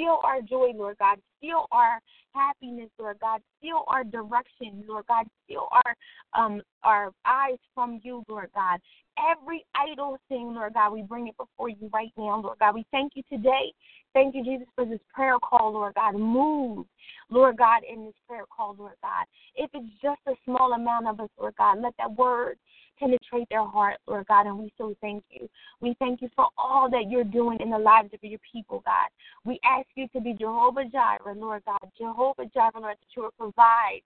steal 0.00 0.18
our 0.24 0.40
joy, 0.40 0.72
Lord 0.74 0.96
God. 0.98 1.18
Steal 1.38 1.66
our 1.72 2.00
happiness, 2.34 2.90
Lord 2.98 3.18
God. 3.20 3.40
Steal 3.58 3.84
our 3.86 4.04
direction, 4.04 4.84
Lord 4.86 5.06
God. 5.06 5.26
Steal 5.44 5.68
our 5.72 5.96
um 6.34 6.62
our 6.82 7.12
eyes 7.26 7.58
from 7.74 8.00
you, 8.02 8.22
Lord 8.28 8.50
God 8.54 8.80
every 9.18 9.64
idle 9.74 10.18
thing, 10.28 10.54
Lord 10.54 10.74
God, 10.74 10.92
we 10.92 11.02
bring 11.02 11.28
it 11.28 11.36
before 11.36 11.68
you 11.68 11.90
right 11.92 12.12
now, 12.16 12.40
Lord 12.40 12.58
God. 12.58 12.74
We 12.74 12.86
thank 12.90 13.12
you 13.14 13.22
today. 13.30 13.72
Thank 14.12 14.34
you, 14.34 14.44
Jesus, 14.44 14.66
for 14.74 14.84
this 14.84 15.00
prayer 15.14 15.38
call, 15.38 15.72
Lord 15.72 15.94
God. 15.94 16.14
Move, 16.14 16.86
Lord 17.28 17.56
God, 17.56 17.82
in 17.90 18.04
this 18.04 18.14
prayer 18.26 18.44
call, 18.54 18.74
Lord 18.78 18.94
God. 19.02 19.24
If 19.54 19.70
it's 19.74 19.92
just 20.02 20.20
a 20.26 20.32
small 20.44 20.72
amount 20.72 21.06
of 21.06 21.20
us, 21.20 21.28
Lord 21.38 21.54
God, 21.56 21.80
let 21.80 21.94
that 21.98 22.16
word 22.16 22.58
penetrate 23.00 23.48
their 23.48 23.64
heart, 23.64 23.96
Lord 24.06 24.26
God, 24.28 24.46
and 24.46 24.58
we 24.58 24.72
so 24.78 24.94
thank 25.00 25.24
you. 25.30 25.48
We 25.80 25.96
thank 25.98 26.20
you 26.20 26.28
for 26.36 26.48
all 26.58 26.90
that 26.90 27.10
you're 27.10 27.24
doing 27.24 27.58
in 27.60 27.70
the 27.70 27.78
lives 27.78 28.10
of 28.12 28.20
your 28.22 28.38
people, 28.52 28.82
God. 28.84 29.08
We 29.44 29.58
ask 29.64 29.86
you 29.94 30.06
to 30.08 30.20
be 30.20 30.34
Jehovah 30.34 30.84
Jireh, 30.84 31.34
Lord 31.36 31.62
God, 31.64 31.90
Jehovah 31.98 32.46
Jireh, 32.52 32.70
Lord, 32.74 32.96
that 33.00 33.16
you 33.16 33.22
will 33.22 33.34
provide 33.38 34.02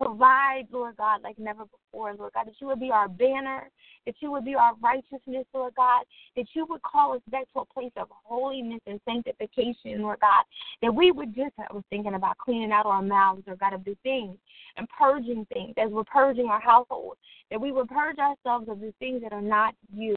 Provide, 0.00 0.66
Lord 0.70 0.96
God, 0.96 1.22
like 1.22 1.38
never 1.38 1.64
before, 1.64 2.14
Lord 2.14 2.32
God, 2.34 2.46
that 2.46 2.60
you 2.60 2.66
would 2.66 2.80
be 2.80 2.90
our 2.90 3.08
banner, 3.08 3.70
that 4.04 4.14
you 4.20 4.30
would 4.30 4.44
be 4.44 4.54
our 4.54 4.72
righteousness, 4.82 5.46
Lord 5.54 5.74
God, 5.74 6.04
that 6.36 6.46
you 6.52 6.66
would 6.66 6.82
call 6.82 7.14
us 7.14 7.22
back 7.30 7.44
to 7.54 7.60
a 7.60 7.64
place 7.64 7.92
of 7.96 8.08
holiness 8.10 8.80
and 8.86 9.00
sanctification, 9.06 10.02
Lord 10.02 10.20
God, 10.20 10.44
that 10.82 10.94
we 10.94 11.12
would 11.12 11.34
just, 11.34 11.54
I 11.58 11.72
was 11.72 11.82
thinking 11.88 12.14
about 12.14 12.36
cleaning 12.36 12.72
out 12.72 12.84
our 12.84 13.02
mouths, 13.02 13.42
Lord 13.46 13.58
God, 13.58 13.72
of 13.72 13.84
the 13.84 13.96
things 14.02 14.36
and 14.76 14.86
purging 14.98 15.46
things 15.52 15.74
as 15.78 15.90
we're 15.90 16.04
purging 16.04 16.46
our 16.46 16.60
household, 16.60 17.16
that 17.50 17.60
we 17.60 17.72
would 17.72 17.88
purge 17.88 18.18
ourselves 18.18 18.68
of 18.68 18.80
the 18.80 18.92
things 18.98 19.22
that 19.22 19.32
are 19.32 19.40
not 19.40 19.74
you 19.94 20.14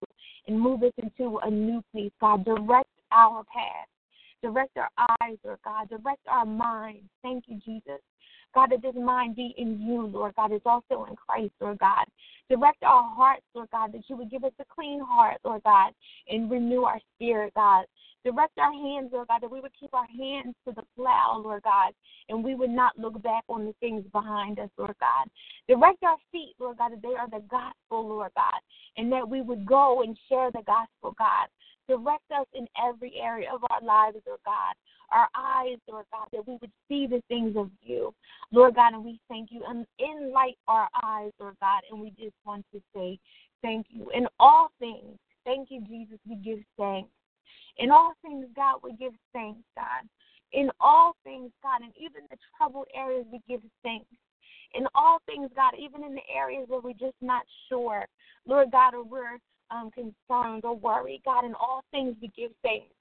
and 0.47 0.59
move 0.59 0.83
us 0.83 0.93
into 0.97 1.37
a 1.43 1.49
new 1.49 1.81
place, 1.91 2.11
God. 2.19 2.43
Direct 2.43 2.89
our 3.11 3.43
path. 3.45 3.87
Direct 4.41 4.77
our 4.77 4.89
eyes, 5.21 5.37
Lord 5.43 5.59
God. 5.63 5.89
Direct 5.89 6.25
our 6.27 6.45
minds. 6.45 7.05
Thank 7.21 7.45
you, 7.47 7.59
Jesus. 7.65 8.01
God, 8.53 8.71
that 8.71 8.81
this 8.81 8.95
mind 8.95 9.35
be 9.35 9.53
in 9.57 9.81
you, 9.81 10.07
Lord 10.07 10.35
God, 10.35 10.51
is 10.51 10.61
also 10.65 11.05
in 11.09 11.15
Christ, 11.15 11.53
Lord 11.59 11.79
God. 11.79 12.05
Direct 12.49 12.81
our 12.83 13.03
hearts, 13.03 13.43
Lord 13.53 13.69
God, 13.71 13.93
that 13.93 14.03
you 14.07 14.15
would 14.17 14.31
give 14.31 14.43
us 14.43 14.53
a 14.59 14.65
clean 14.73 14.99
heart, 14.99 15.37
Lord 15.43 15.61
God, 15.63 15.93
and 16.27 16.49
renew 16.49 16.83
our 16.83 16.99
spirit, 17.15 17.53
God. 17.53 17.85
Direct 18.25 18.57
our 18.57 18.73
hands, 18.73 19.11
Lord 19.13 19.27
God, 19.27 19.39
that 19.41 19.51
we 19.51 19.61
would 19.61 19.71
keep 19.79 19.93
our 19.93 20.07
hands 20.07 20.55
to 20.67 20.73
the 20.73 20.83
plow, 20.95 21.39
Lord 21.41 21.63
God, 21.63 21.93
and 22.27 22.43
we 22.43 22.53
would 22.53 22.69
not 22.69 22.97
look 22.97 23.21
back 23.21 23.43
on 23.47 23.65
the 23.65 23.73
things 23.79 24.03
behind 24.11 24.59
us, 24.59 24.69
Lord 24.77 24.95
God. 24.99 25.29
Direct 25.67 26.03
our 26.03 26.17
feet, 26.31 26.55
Lord 26.59 26.79
God, 26.79 26.91
that 26.91 27.01
they 27.01 27.15
are 27.15 27.29
the 27.29 27.45
gospel, 27.49 28.07
Lord 28.09 28.31
God, 28.35 28.59
and 28.97 29.11
that 29.11 29.27
we 29.27 29.41
would 29.41 29.65
go 29.65 30.01
and 30.01 30.17
share 30.27 30.51
the 30.51 30.63
gospel, 30.65 31.15
God. 31.17 31.47
Direct 31.89 32.31
us 32.31 32.45
in 32.53 32.67
every 32.87 33.15
area 33.19 33.49
of 33.51 33.61
our 33.71 33.81
lives, 33.81 34.17
Lord 34.27 34.39
God. 34.45 34.75
Our 35.11 35.27
eyes, 35.35 35.79
Lord 35.89 36.05
God, 36.11 36.27
that 36.31 36.47
we 36.47 36.59
would 36.61 36.71
see 36.87 37.07
the 37.07 37.23
things 37.27 37.57
of 37.57 37.71
you, 37.81 38.13
Lord 38.51 38.75
God, 38.75 38.93
and 38.93 39.03
we 39.03 39.19
thank 39.27 39.49
you. 39.51 39.63
And 39.67 39.87
enlight 39.99 40.55
our 40.67 40.87
eyes, 41.03 41.31
Lord 41.39 41.55
God, 41.59 41.81
and 41.89 41.99
we 41.99 42.11
just 42.11 42.35
want 42.45 42.63
to 42.73 42.81
say 42.95 43.17
thank 43.63 43.87
you. 43.89 44.11
In 44.13 44.27
all 44.39 44.69
things, 44.77 45.17
thank 45.45 45.71
you, 45.71 45.81
Jesus, 45.81 46.19
we 46.29 46.35
give 46.35 46.59
thanks. 46.77 47.09
In 47.77 47.89
all 47.89 48.13
things, 48.21 48.45
God, 48.55 48.81
we 48.83 48.93
give 48.93 49.13
thanks, 49.33 49.63
God. 49.75 50.07
In 50.53 50.69
all 50.79 51.15
things, 51.23 51.49
God, 51.63 51.81
and 51.81 51.93
even 51.97 52.21
the 52.29 52.37
troubled 52.55 52.87
areas, 52.95 53.25
we 53.31 53.41
give 53.47 53.61
thanks. 53.81 54.05
In 54.75 54.85
all 54.93 55.17
things, 55.25 55.49
God, 55.55 55.73
even 55.79 56.03
in 56.03 56.13
the 56.13 56.21
areas 56.31 56.65
where 56.67 56.81
we're 56.81 56.91
just 56.93 57.17
not 57.19 57.41
sure, 57.67 58.05
Lord 58.45 58.71
God, 58.71 58.93
or 58.93 59.03
we're 59.03 59.39
um, 59.71 59.91
concerned 59.91 60.63
or 60.63 60.75
worry, 60.75 61.21
God, 61.25 61.45
in 61.45 61.53
all 61.55 61.83
things, 61.91 62.15
we 62.21 62.31
give 62.35 62.51
thanks. 62.63 62.93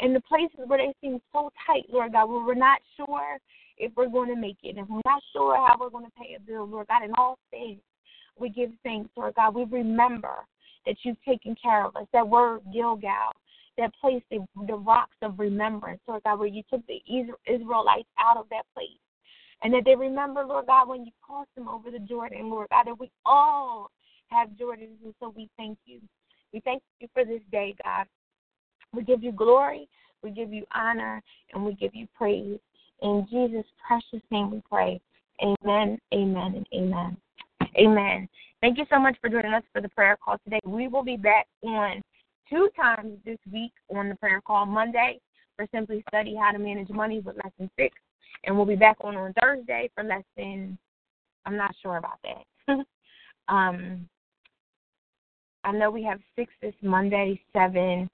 In 0.00 0.12
the 0.12 0.20
places 0.20 0.60
where 0.66 0.78
they 0.78 0.94
seem 1.00 1.20
so 1.32 1.50
tight, 1.66 1.84
Lord 1.90 2.12
God, 2.12 2.26
where 2.26 2.44
we're 2.44 2.54
not 2.54 2.80
sure 2.96 3.38
if 3.76 3.92
we're 3.96 4.08
going 4.08 4.28
to 4.28 4.40
make 4.40 4.58
it, 4.62 4.78
if 4.78 4.88
we're 4.88 5.00
not 5.04 5.22
sure 5.32 5.56
how 5.56 5.76
we're 5.78 5.90
going 5.90 6.06
to 6.06 6.12
pay 6.12 6.34
a 6.36 6.40
bill, 6.40 6.66
Lord 6.66 6.86
God, 6.88 7.04
in 7.04 7.12
all 7.18 7.38
things, 7.50 7.80
we 8.38 8.48
give 8.48 8.70
thanks, 8.82 9.10
Lord 9.16 9.34
God. 9.34 9.54
We 9.54 9.64
remember 9.64 10.34
that 10.86 10.96
you've 11.02 11.22
taken 11.26 11.54
care 11.60 11.84
of 11.84 11.96
us. 11.96 12.06
That 12.12 12.28
word 12.28 12.60
Gilgal, 12.72 13.32
that 13.78 13.92
place, 14.00 14.22
the, 14.30 14.46
the 14.66 14.74
rocks 14.74 15.16
of 15.22 15.38
remembrance, 15.38 16.00
Lord 16.06 16.22
God, 16.24 16.38
where 16.38 16.48
you 16.48 16.62
took 16.70 16.82
the 16.86 17.00
Israelites 17.46 18.08
out 18.18 18.36
of 18.36 18.46
that 18.50 18.64
place. 18.74 18.88
And 19.62 19.72
that 19.72 19.84
they 19.84 19.94
remember, 19.94 20.44
Lord 20.44 20.66
God, 20.66 20.88
when 20.88 21.04
you 21.04 21.12
crossed 21.22 21.54
them 21.56 21.68
over 21.68 21.90
the 21.90 22.00
Jordan, 22.00 22.50
Lord 22.50 22.68
God, 22.70 22.84
that 22.86 22.98
we 22.98 23.10
all 23.24 23.90
have 24.34 24.50
Jordans. 24.50 25.02
And 25.04 25.14
so 25.20 25.32
we 25.36 25.48
thank 25.56 25.78
you. 25.86 26.00
We 26.52 26.60
thank 26.60 26.82
you 27.00 27.08
for 27.12 27.24
this 27.24 27.40
day, 27.50 27.74
God. 27.82 28.06
We 28.92 29.02
give 29.02 29.22
you 29.22 29.32
glory, 29.32 29.88
we 30.22 30.30
give 30.30 30.52
you 30.52 30.64
honor, 30.74 31.20
and 31.52 31.64
we 31.64 31.74
give 31.74 31.94
you 31.94 32.06
praise. 32.16 32.58
In 33.02 33.26
Jesus' 33.28 33.66
precious 33.86 34.24
name 34.30 34.50
we 34.50 34.62
pray. 34.70 35.00
Amen, 35.42 35.98
amen, 36.12 36.54
and 36.54 36.66
amen. 36.72 37.16
Amen. 37.76 38.28
Thank 38.60 38.78
you 38.78 38.84
so 38.88 39.00
much 39.00 39.16
for 39.20 39.28
joining 39.28 39.52
us 39.52 39.64
for 39.72 39.80
the 39.80 39.88
prayer 39.88 40.16
call 40.24 40.38
today. 40.44 40.60
We 40.64 40.86
will 40.86 41.02
be 41.02 41.16
back 41.16 41.46
on 41.62 42.00
two 42.48 42.68
times 42.76 43.18
this 43.24 43.38
week 43.52 43.72
on 43.94 44.08
the 44.08 44.14
prayer 44.14 44.40
call 44.40 44.64
Monday 44.64 45.20
for 45.56 45.66
Simply 45.72 46.04
Study 46.08 46.36
How 46.40 46.52
to 46.52 46.58
Manage 46.58 46.88
Money 46.90 47.20
with 47.20 47.36
Lesson 47.36 47.68
6. 47.76 47.94
And 48.44 48.56
we'll 48.56 48.66
be 48.66 48.76
back 48.76 48.96
on 49.00 49.16
on 49.16 49.32
Thursday 49.40 49.90
for 49.94 50.04
Lesson, 50.04 50.78
I'm 51.46 51.56
not 51.56 51.74
sure 51.82 51.96
about 51.96 52.18
that. 52.22 52.84
um, 53.48 54.08
I 55.64 55.72
know 55.72 55.90
we 55.90 56.02
have 56.04 56.20
6 56.36 56.52
this 56.60 56.74
Monday, 56.82 57.40
7, 57.52 58.08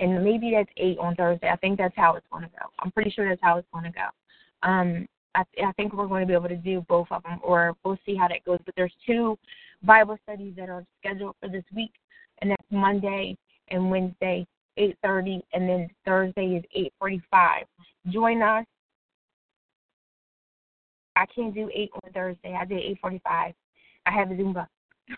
and 0.00 0.24
maybe 0.24 0.52
that's 0.54 0.70
8 0.76 0.98
on 0.98 1.14
Thursday. 1.14 1.48
I 1.48 1.56
think 1.56 1.78
that's 1.78 1.96
how 1.96 2.14
it's 2.14 2.26
going 2.30 2.44
to 2.44 2.50
go. 2.50 2.66
I'm 2.80 2.90
pretty 2.90 3.10
sure 3.10 3.28
that's 3.28 3.40
how 3.42 3.58
it's 3.58 3.68
going 3.72 3.84
to 3.84 3.90
go. 3.90 4.68
Um, 4.68 5.06
I, 5.34 5.44
I 5.64 5.72
think 5.72 5.92
we're 5.92 6.08
going 6.08 6.22
to 6.22 6.26
be 6.26 6.34
able 6.34 6.48
to 6.48 6.56
do 6.56 6.84
both 6.88 7.06
of 7.10 7.22
them, 7.22 7.38
or 7.42 7.74
we'll 7.84 7.98
see 8.04 8.16
how 8.16 8.28
that 8.28 8.44
goes. 8.44 8.58
But 8.64 8.74
there's 8.76 8.92
two 9.06 9.38
Bible 9.82 10.18
studies 10.24 10.54
that 10.56 10.68
are 10.68 10.84
scheduled 11.00 11.36
for 11.40 11.48
this 11.48 11.64
week, 11.74 11.92
and 12.40 12.50
that's 12.50 12.64
Monday 12.70 13.36
and 13.68 13.90
Wednesday, 13.90 14.46
8:30, 14.76 15.40
and 15.52 15.68
then 15.68 15.90
Thursday 16.04 16.56
is 16.56 16.90
8:45. 17.02 17.64
Join 18.08 18.42
us. 18.42 18.64
I 21.14 21.26
can't 21.26 21.54
do 21.54 21.70
8 21.72 21.90
on 22.04 22.12
Thursday. 22.12 22.56
I 22.58 22.64
did 22.64 22.98
8:45. 23.04 23.54
I 24.06 24.10
have 24.10 24.30
a 24.30 24.34
Zumba 24.34 24.66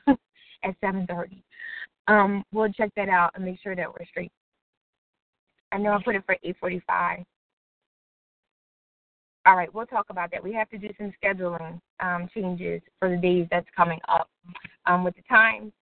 at 0.65 0.79
7:30. 0.81 1.43
Um, 2.09 2.45
we'll 2.53 2.73
check 2.73 2.91
that 2.97 3.09
out 3.09 3.33
and 3.35 3.45
make 3.45 3.61
sure 3.61 3.77
that 3.77 3.89
we're 3.89 4.07
straight. 4.07 4.33
I 5.73 5.79
know 5.79 5.93
I 5.93 6.03
put 6.03 6.17
it 6.17 6.25
for 6.27 6.37
8:45. 6.43 7.25
All 9.47 9.57
right, 9.57 9.73
we'll 9.75 9.87
talk 9.87 10.07
about 10.11 10.31
that. 10.33 10.43
We 10.43 10.53
have 10.53 10.69
to 10.71 10.79
do 10.79 10.89
some 10.99 11.13
scheduling 11.23 11.81
um, 12.01 12.29
changes 12.35 12.83
for 12.99 13.09
the 13.09 13.17
days 13.17 13.47
that's 13.51 13.69
coming 13.75 14.01
up 14.09 14.29
um, 14.87 15.03
with 15.03 15.17
the 15.17 15.23
times 15.23 15.73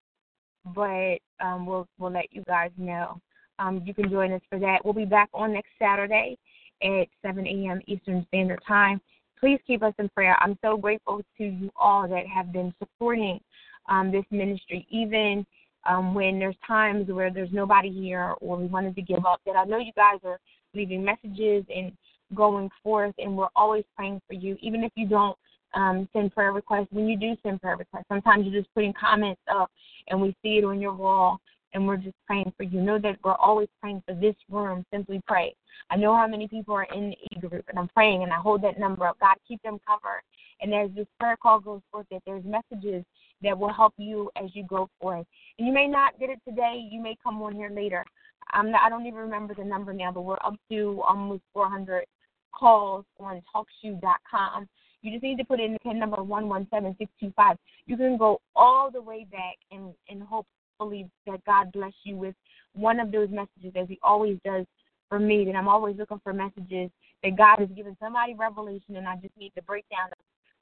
but 0.75 1.19
um, 1.41 1.67
we'll 1.67 1.89
we'll 1.99 2.13
let 2.13 2.33
you 2.33 2.43
guys 2.47 2.71
know. 2.77 3.21
Um, 3.59 3.83
you 3.85 3.95
can 3.95 4.11
join 4.11 4.33
us 4.33 4.43
for 4.49 4.59
that. 4.59 4.85
We'll 4.85 4.95
be 4.95 5.05
back 5.05 5.29
on 5.35 5.53
next 5.53 5.71
Saturday 5.81 6.39
at 6.83 7.09
7 7.23 7.47
a.m. 7.47 7.81
Eastern 7.87 8.25
Standard 8.29 8.61
Time. 8.67 9.01
Please 9.41 9.59
keep 9.67 9.83
us 9.83 9.95
in 9.99 10.09
prayer. 10.11 10.37
I'm 10.41 10.59
so 10.63 10.77
grateful 10.77 11.23
to 11.39 11.45
you 11.45 11.71
all 11.77 12.09
that 12.09 12.27
have 12.27 12.53
been 12.53 12.73
supporting 12.79 13.41
um, 13.89 14.11
this 14.11 14.25
ministry, 14.31 14.87
even 14.91 15.47
um, 15.89 16.15
when 16.15 16.39
there's 16.39 16.57
times 16.67 17.09
where 17.09 17.31
there's 17.31 17.53
nobody 17.53 17.91
here 17.91 18.35
or 18.41 18.57
we 18.57 18.67
wanted 18.67 18.95
to 18.97 19.03
give 19.03 19.25
up. 19.25 19.41
That 19.47 19.57
I 19.57 19.65
know 19.65 19.79
you 19.79 19.93
guys 19.97 20.19
are 20.25 20.39
leaving 20.75 21.05
messages 21.05 21.65
and 21.75 21.93
going 22.35 22.69
forth, 22.83 23.15
and 23.19 23.37
we're 23.37 23.49
always 23.57 23.85
praying 23.97 24.21
for 24.27 24.35
you, 24.35 24.57
even 24.61 24.85
if 24.85 24.93
you 24.95 25.09
don't 25.09 25.37
um, 25.75 26.09
send 26.13 26.35
prayer 26.35 26.53
requests. 26.53 26.89
When 26.91 27.09
you 27.09 27.17
do 27.17 27.37
send 27.43 27.61
prayer 27.61 27.77
requests, 27.77 28.07
sometimes 28.09 28.47
you're 28.47 28.61
just 28.61 28.73
putting 28.75 28.93
comments 28.93 29.41
up 29.51 29.71
and 30.09 30.21
we 30.21 30.35
see 30.43 30.59
it 30.59 30.65
on 30.65 30.81
your 30.81 30.95
wall 30.95 31.41
and 31.75 31.87
we're 31.87 31.97
just 31.97 32.17
praying 32.27 32.53
for 32.57 32.63
you. 32.63 32.81
Know 32.81 32.99
that 32.99 33.19
we're 33.23 33.35
always 33.35 33.69
praying 33.81 34.03
for 34.07 34.15
this 34.15 34.35
room. 34.51 34.85
Simply 34.93 35.21
pray. 35.27 35.55
I 35.91 35.97
know 35.97 36.17
how 36.17 36.27
many 36.27 36.49
people 36.49 36.75
are 36.75 36.87
in 36.95 37.11
the 37.11 37.17
e 37.17 37.41
group 37.41 37.65
and 37.69 37.79
I'm 37.79 37.89
praying 37.89 38.23
and 38.23 38.33
I 38.33 38.37
hold 38.37 38.63
that 38.63 38.79
number 38.79 39.07
up. 39.07 39.19
God, 39.21 39.37
keep 39.47 39.63
them 39.63 39.79
covered. 39.87 40.23
And 40.61 40.75
as 40.75 40.91
this 40.95 41.07
prayer 41.19 41.37
call 41.41 41.61
goes 41.61 41.81
forth, 41.91 42.07
that 42.11 42.23
there's 42.27 42.45
messages 42.45 43.05
that 43.43 43.57
will 43.57 43.73
help 43.73 43.95
you 43.97 44.31
as 44.37 44.51
you 44.55 44.65
go 44.65 44.89
forth. 45.01 45.27
And 45.59 45.67
you 45.67 45.73
may 45.73 45.87
not 45.87 46.19
get 46.19 46.31
it 46.31 46.41
today. 46.47 46.89
You 46.91 47.01
may 47.01 47.17
come 47.23 47.41
on 47.43 47.55
here 47.55 47.71
later. 47.71 48.05
I'm 48.53 48.71
not, 48.71 48.83
I 48.83 48.89
don't 48.89 49.07
even 49.07 49.21
remember 49.21 49.55
the 49.55 49.65
number 49.65 49.93
now, 49.93 50.11
but 50.11 50.23
we're 50.23 50.39
up 50.45 50.55
to 50.71 51.03
almost 51.07 51.43
400 51.53 52.05
calls 52.53 53.05
on 53.21 53.43
TalkShoe.com 53.55 54.69
you 55.03 55.13
just 55.13 55.23
need 55.23 55.39
to 55.39 55.45
put 55.45 55.61
in 55.61 55.75
the 55.75 55.79
pin 55.81 55.99
number 55.99 56.23
one 56.23 56.49
one 56.49 56.67
seven 56.71 56.95
six 56.99 57.11
two 57.21 57.33
five. 57.37 57.57
You 57.87 57.97
can 57.97 58.17
go 58.17 58.41
all 58.57 58.91
the 58.91 59.01
way 59.01 59.27
back 59.31 59.57
and 59.71 59.95
and 60.09 60.23
hopefully 60.23 61.09
that 61.27 61.45
God 61.45 61.73
bless 61.73 61.93
you 62.05 62.17
with 62.17 62.35
one 62.75 62.99
of 62.99 63.13
those 63.13 63.29
messages 63.31 63.73
as 63.77 63.89
He 63.89 63.99
always 64.03 64.39
does 64.45 64.67
for 65.09 65.19
me. 65.19 65.45
That 65.45 65.55
I'm 65.55 65.69
always 65.69 65.97
looking 65.97 66.21
for 66.25 66.33
messages 66.33 66.91
that 67.23 67.37
God 67.37 67.59
has 67.61 67.69
given 67.77 67.97
somebody 68.01 68.35
revelation, 68.35 68.97
and 68.97 69.07
I 69.07 69.17
just 69.17 69.37
need 69.39 69.53
to 69.57 69.63
break 69.63 69.85
down 69.91 70.11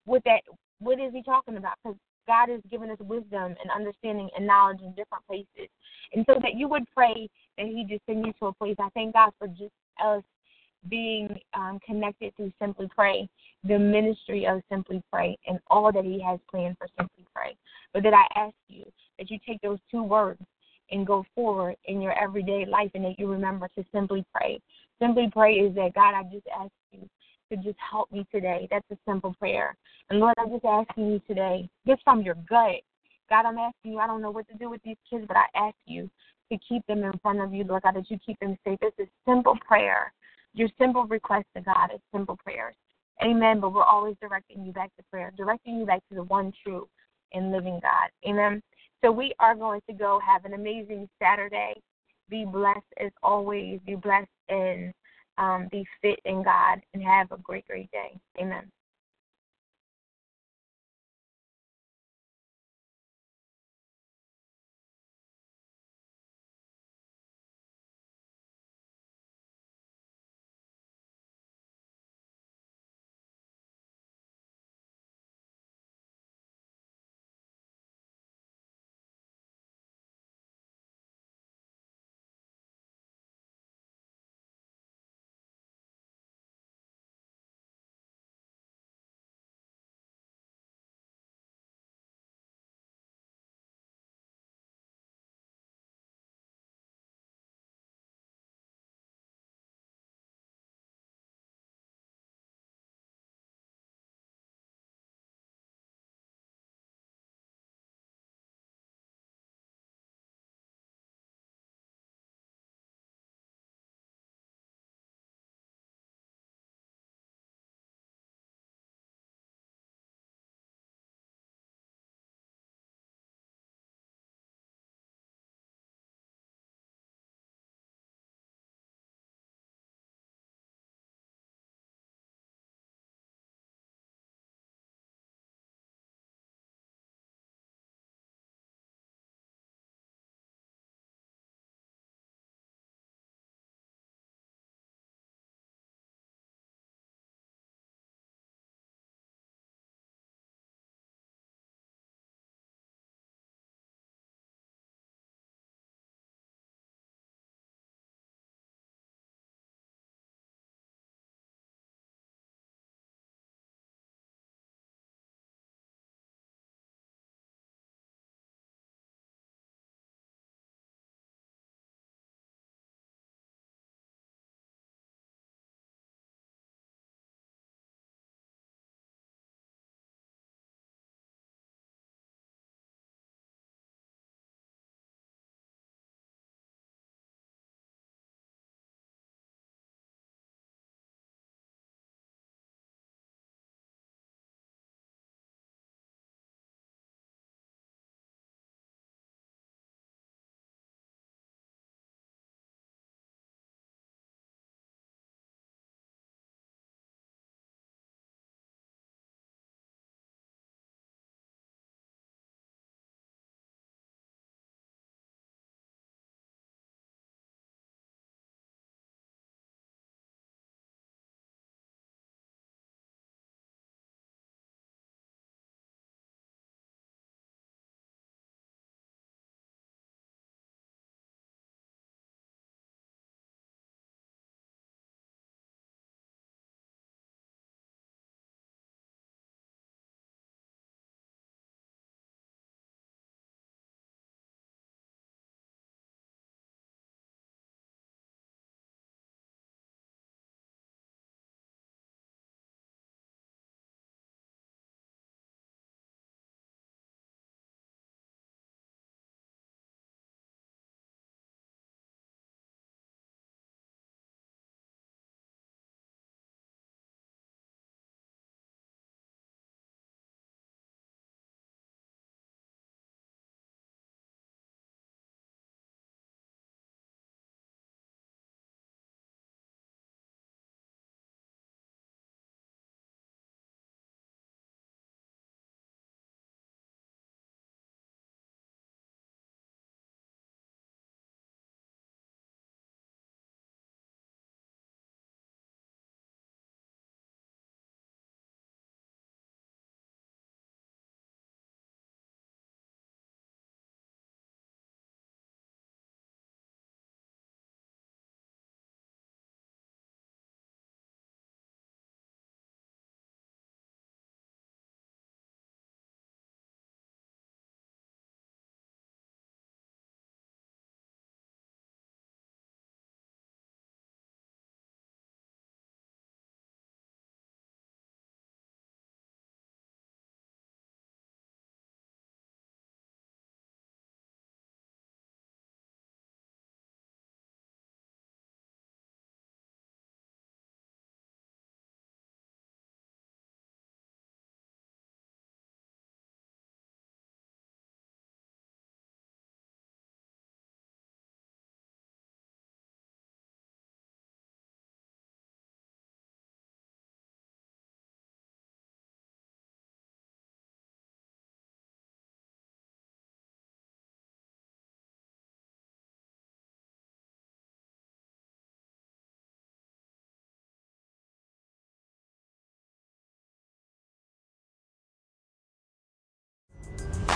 what 0.06 0.22
that 0.24 0.40
what 0.78 0.98
is 0.98 1.12
He 1.12 1.22
talking 1.22 1.56
about 1.56 1.74
because 1.82 1.98
God 2.26 2.48
has 2.48 2.60
given 2.70 2.90
us 2.90 2.98
wisdom 3.00 3.54
and 3.60 3.70
understanding 3.74 4.28
and 4.36 4.46
knowledge 4.46 4.80
in 4.82 4.90
different 4.90 5.26
places. 5.26 5.70
And 6.12 6.24
so 6.26 6.38
that 6.42 6.54
you 6.54 6.68
would 6.68 6.84
pray 6.94 7.28
that 7.58 7.66
He 7.66 7.84
just 7.88 8.04
send 8.06 8.24
you 8.26 8.32
to 8.40 8.46
a 8.46 8.52
place. 8.54 8.76
I 8.78 8.88
thank 8.94 9.12
God 9.12 9.30
for 9.38 9.46
just 9.48 9.72
us 10.04 10.22
being 10.88 11.28
um, 11.54 11.78
connected 11.84 12.34
through 12.36 12.52
Simply 12.60 12.88
Pray, 12.94 13.28
the 13.64 13.78
ministry 13.78 14.46
of 14.46 14.62
Simply 14.70 15.02
Pray, 15.12 15.36
and 15.46 15.58
all 15.68 15.92
that 15.92 16.04
He 16.04 16.20
has 16.22 16.38
planned 16.50 16.76
for 16.78 16.88
Simply 16.98 17.24
Pray. 17.34 17.56
But 17.92 18.02
that 18.04 18.14
I 18.14 18.26
ask 18.38 18.54
you 18.68 18.84
that 19.18 19.30
you 19.30 19.38
take 19.46 19.60
those 19.62 19.78
two 19.90 20.02
words 20.02 20.40
and 20.90 21.06
go 21.06 21.24
forward 21.34 21.76
in 21.86 22.00
your 22.00 22.12
everyday 22.12 22.64
life 22.64 22.90
and 22.94 23.04
that 23.04 23.18
you 23.18 23.26
remember 23.26 23.68
to 23.76 23.84
simply 23.92 24.24
pray. 24.34 24.60
Simply 25.00 25.28
pray 25.32 25.54
is 25.54 25.74
that 25.74 25.94
God, 25.94 26.14
I 26.14 26.22
just 26.32 26.46
ask 26.56 26.70
you 26.92 27.08
to 27.50 27.56
just 27.56 27.78
help 27.78 28.10
me 28.12 28.26
today. 28.32 28.68
That's 28.70 28.86
a 28.90 28.96
simple 29.06 29.34
prayer. 29.38 29.76
And 30.10 30.20
Lord, 30.20 30.34
I'm 30.38 30.50
just 30.50 30.64
asking 30.64 31.10
you 31.10 31.20
today, 31.26 31.68
just 31.86 32.02
from 32.04 32.22
your 32.22 32.36
gut, 32.48 32.82
God, 33.28 33.44
I'm 33.46 33.58
asking 33.58 33.92
you, 33.92 33.98
I 33.98 34.06
don't 34.06 34.22
know 34.22 34.30
what 34.30 34.48
to 34.48 34.54
do 34.54 34.70
with 34.70 34.82
these 34.84 34.96
kids, 35.08 35.24
but 35.26 35.36
I 35.36 35.46
ask 35.56 35.76
you 35.86 36.08
to 36.52 36.58
keep 36.68 36.86
them 36.86 37.02
in 37.02 37.12
front 37.22 37.40
of 37.40 37.52
you, 37.52 37.64
Lord 37.64 37.82
God, 37.82 37.96
that 37.96 38.10
you 38.10 38.18
keep 38.24 38.38
them 38.38 38.56
safe. 38.64 38.78
It's 38.82 38.98
a 39.00 39.30
simple 39.30 39.58
prayer 39.66 40.12
your 40.56 40.70
simple 40.78 41.04
request 41.04 41.44
to 41.54 41.62
God 41.62 41.90
is 41.94 42.00
simple 42.12 42.36
prayers. 42.42 42.74
Amen. 43.22 43.60
But 43.60 43.72
we're 43.74 43.84
always 43.84 44.16
directing 44.20 44.64
you 44.64 44.72
back 44.72 44.90
to 44.96 45.04
prayer, 45.10 45.32
directing 45.36 45.78
you 45.78 45.86
back 45.86 46.00
to 46.08 46.14
the 46.14 46.24
one 46.24 46.52
true 46.64 46.88
and 47.32 47.52
living 47.52 47.78
God. 47.82 48.08
Amen. 48.28 48.62
So 49.04 49.12
we 49.12 49.34
are 49.38 49.54
going 49.54 49.82
to 49.88 49.92
go 49.92 50.18
have 50.26 50.46
an 50.46 50.54
amazing 50.54 51.08
Saturday. 51.22 51.74
Be 52.28 52.44
blessed 52.44 52.80
as 52.98 53.10
always. 53.22 53.80
Be 53.86 53.94
blessed 53.94 54.28
and 54.48 54.92
um, 55.38 55.68
be 55.70 55.86
fit 56.02 56.20
in 56.24 56.42
God 56.42 56.80
and 56.94 57.02
have 57.02 57.32
a 57.32 57.38
great, 57.38 57.66
great 57.66 57.90
day. 57.90 58.18
Amen. 58.40 58.70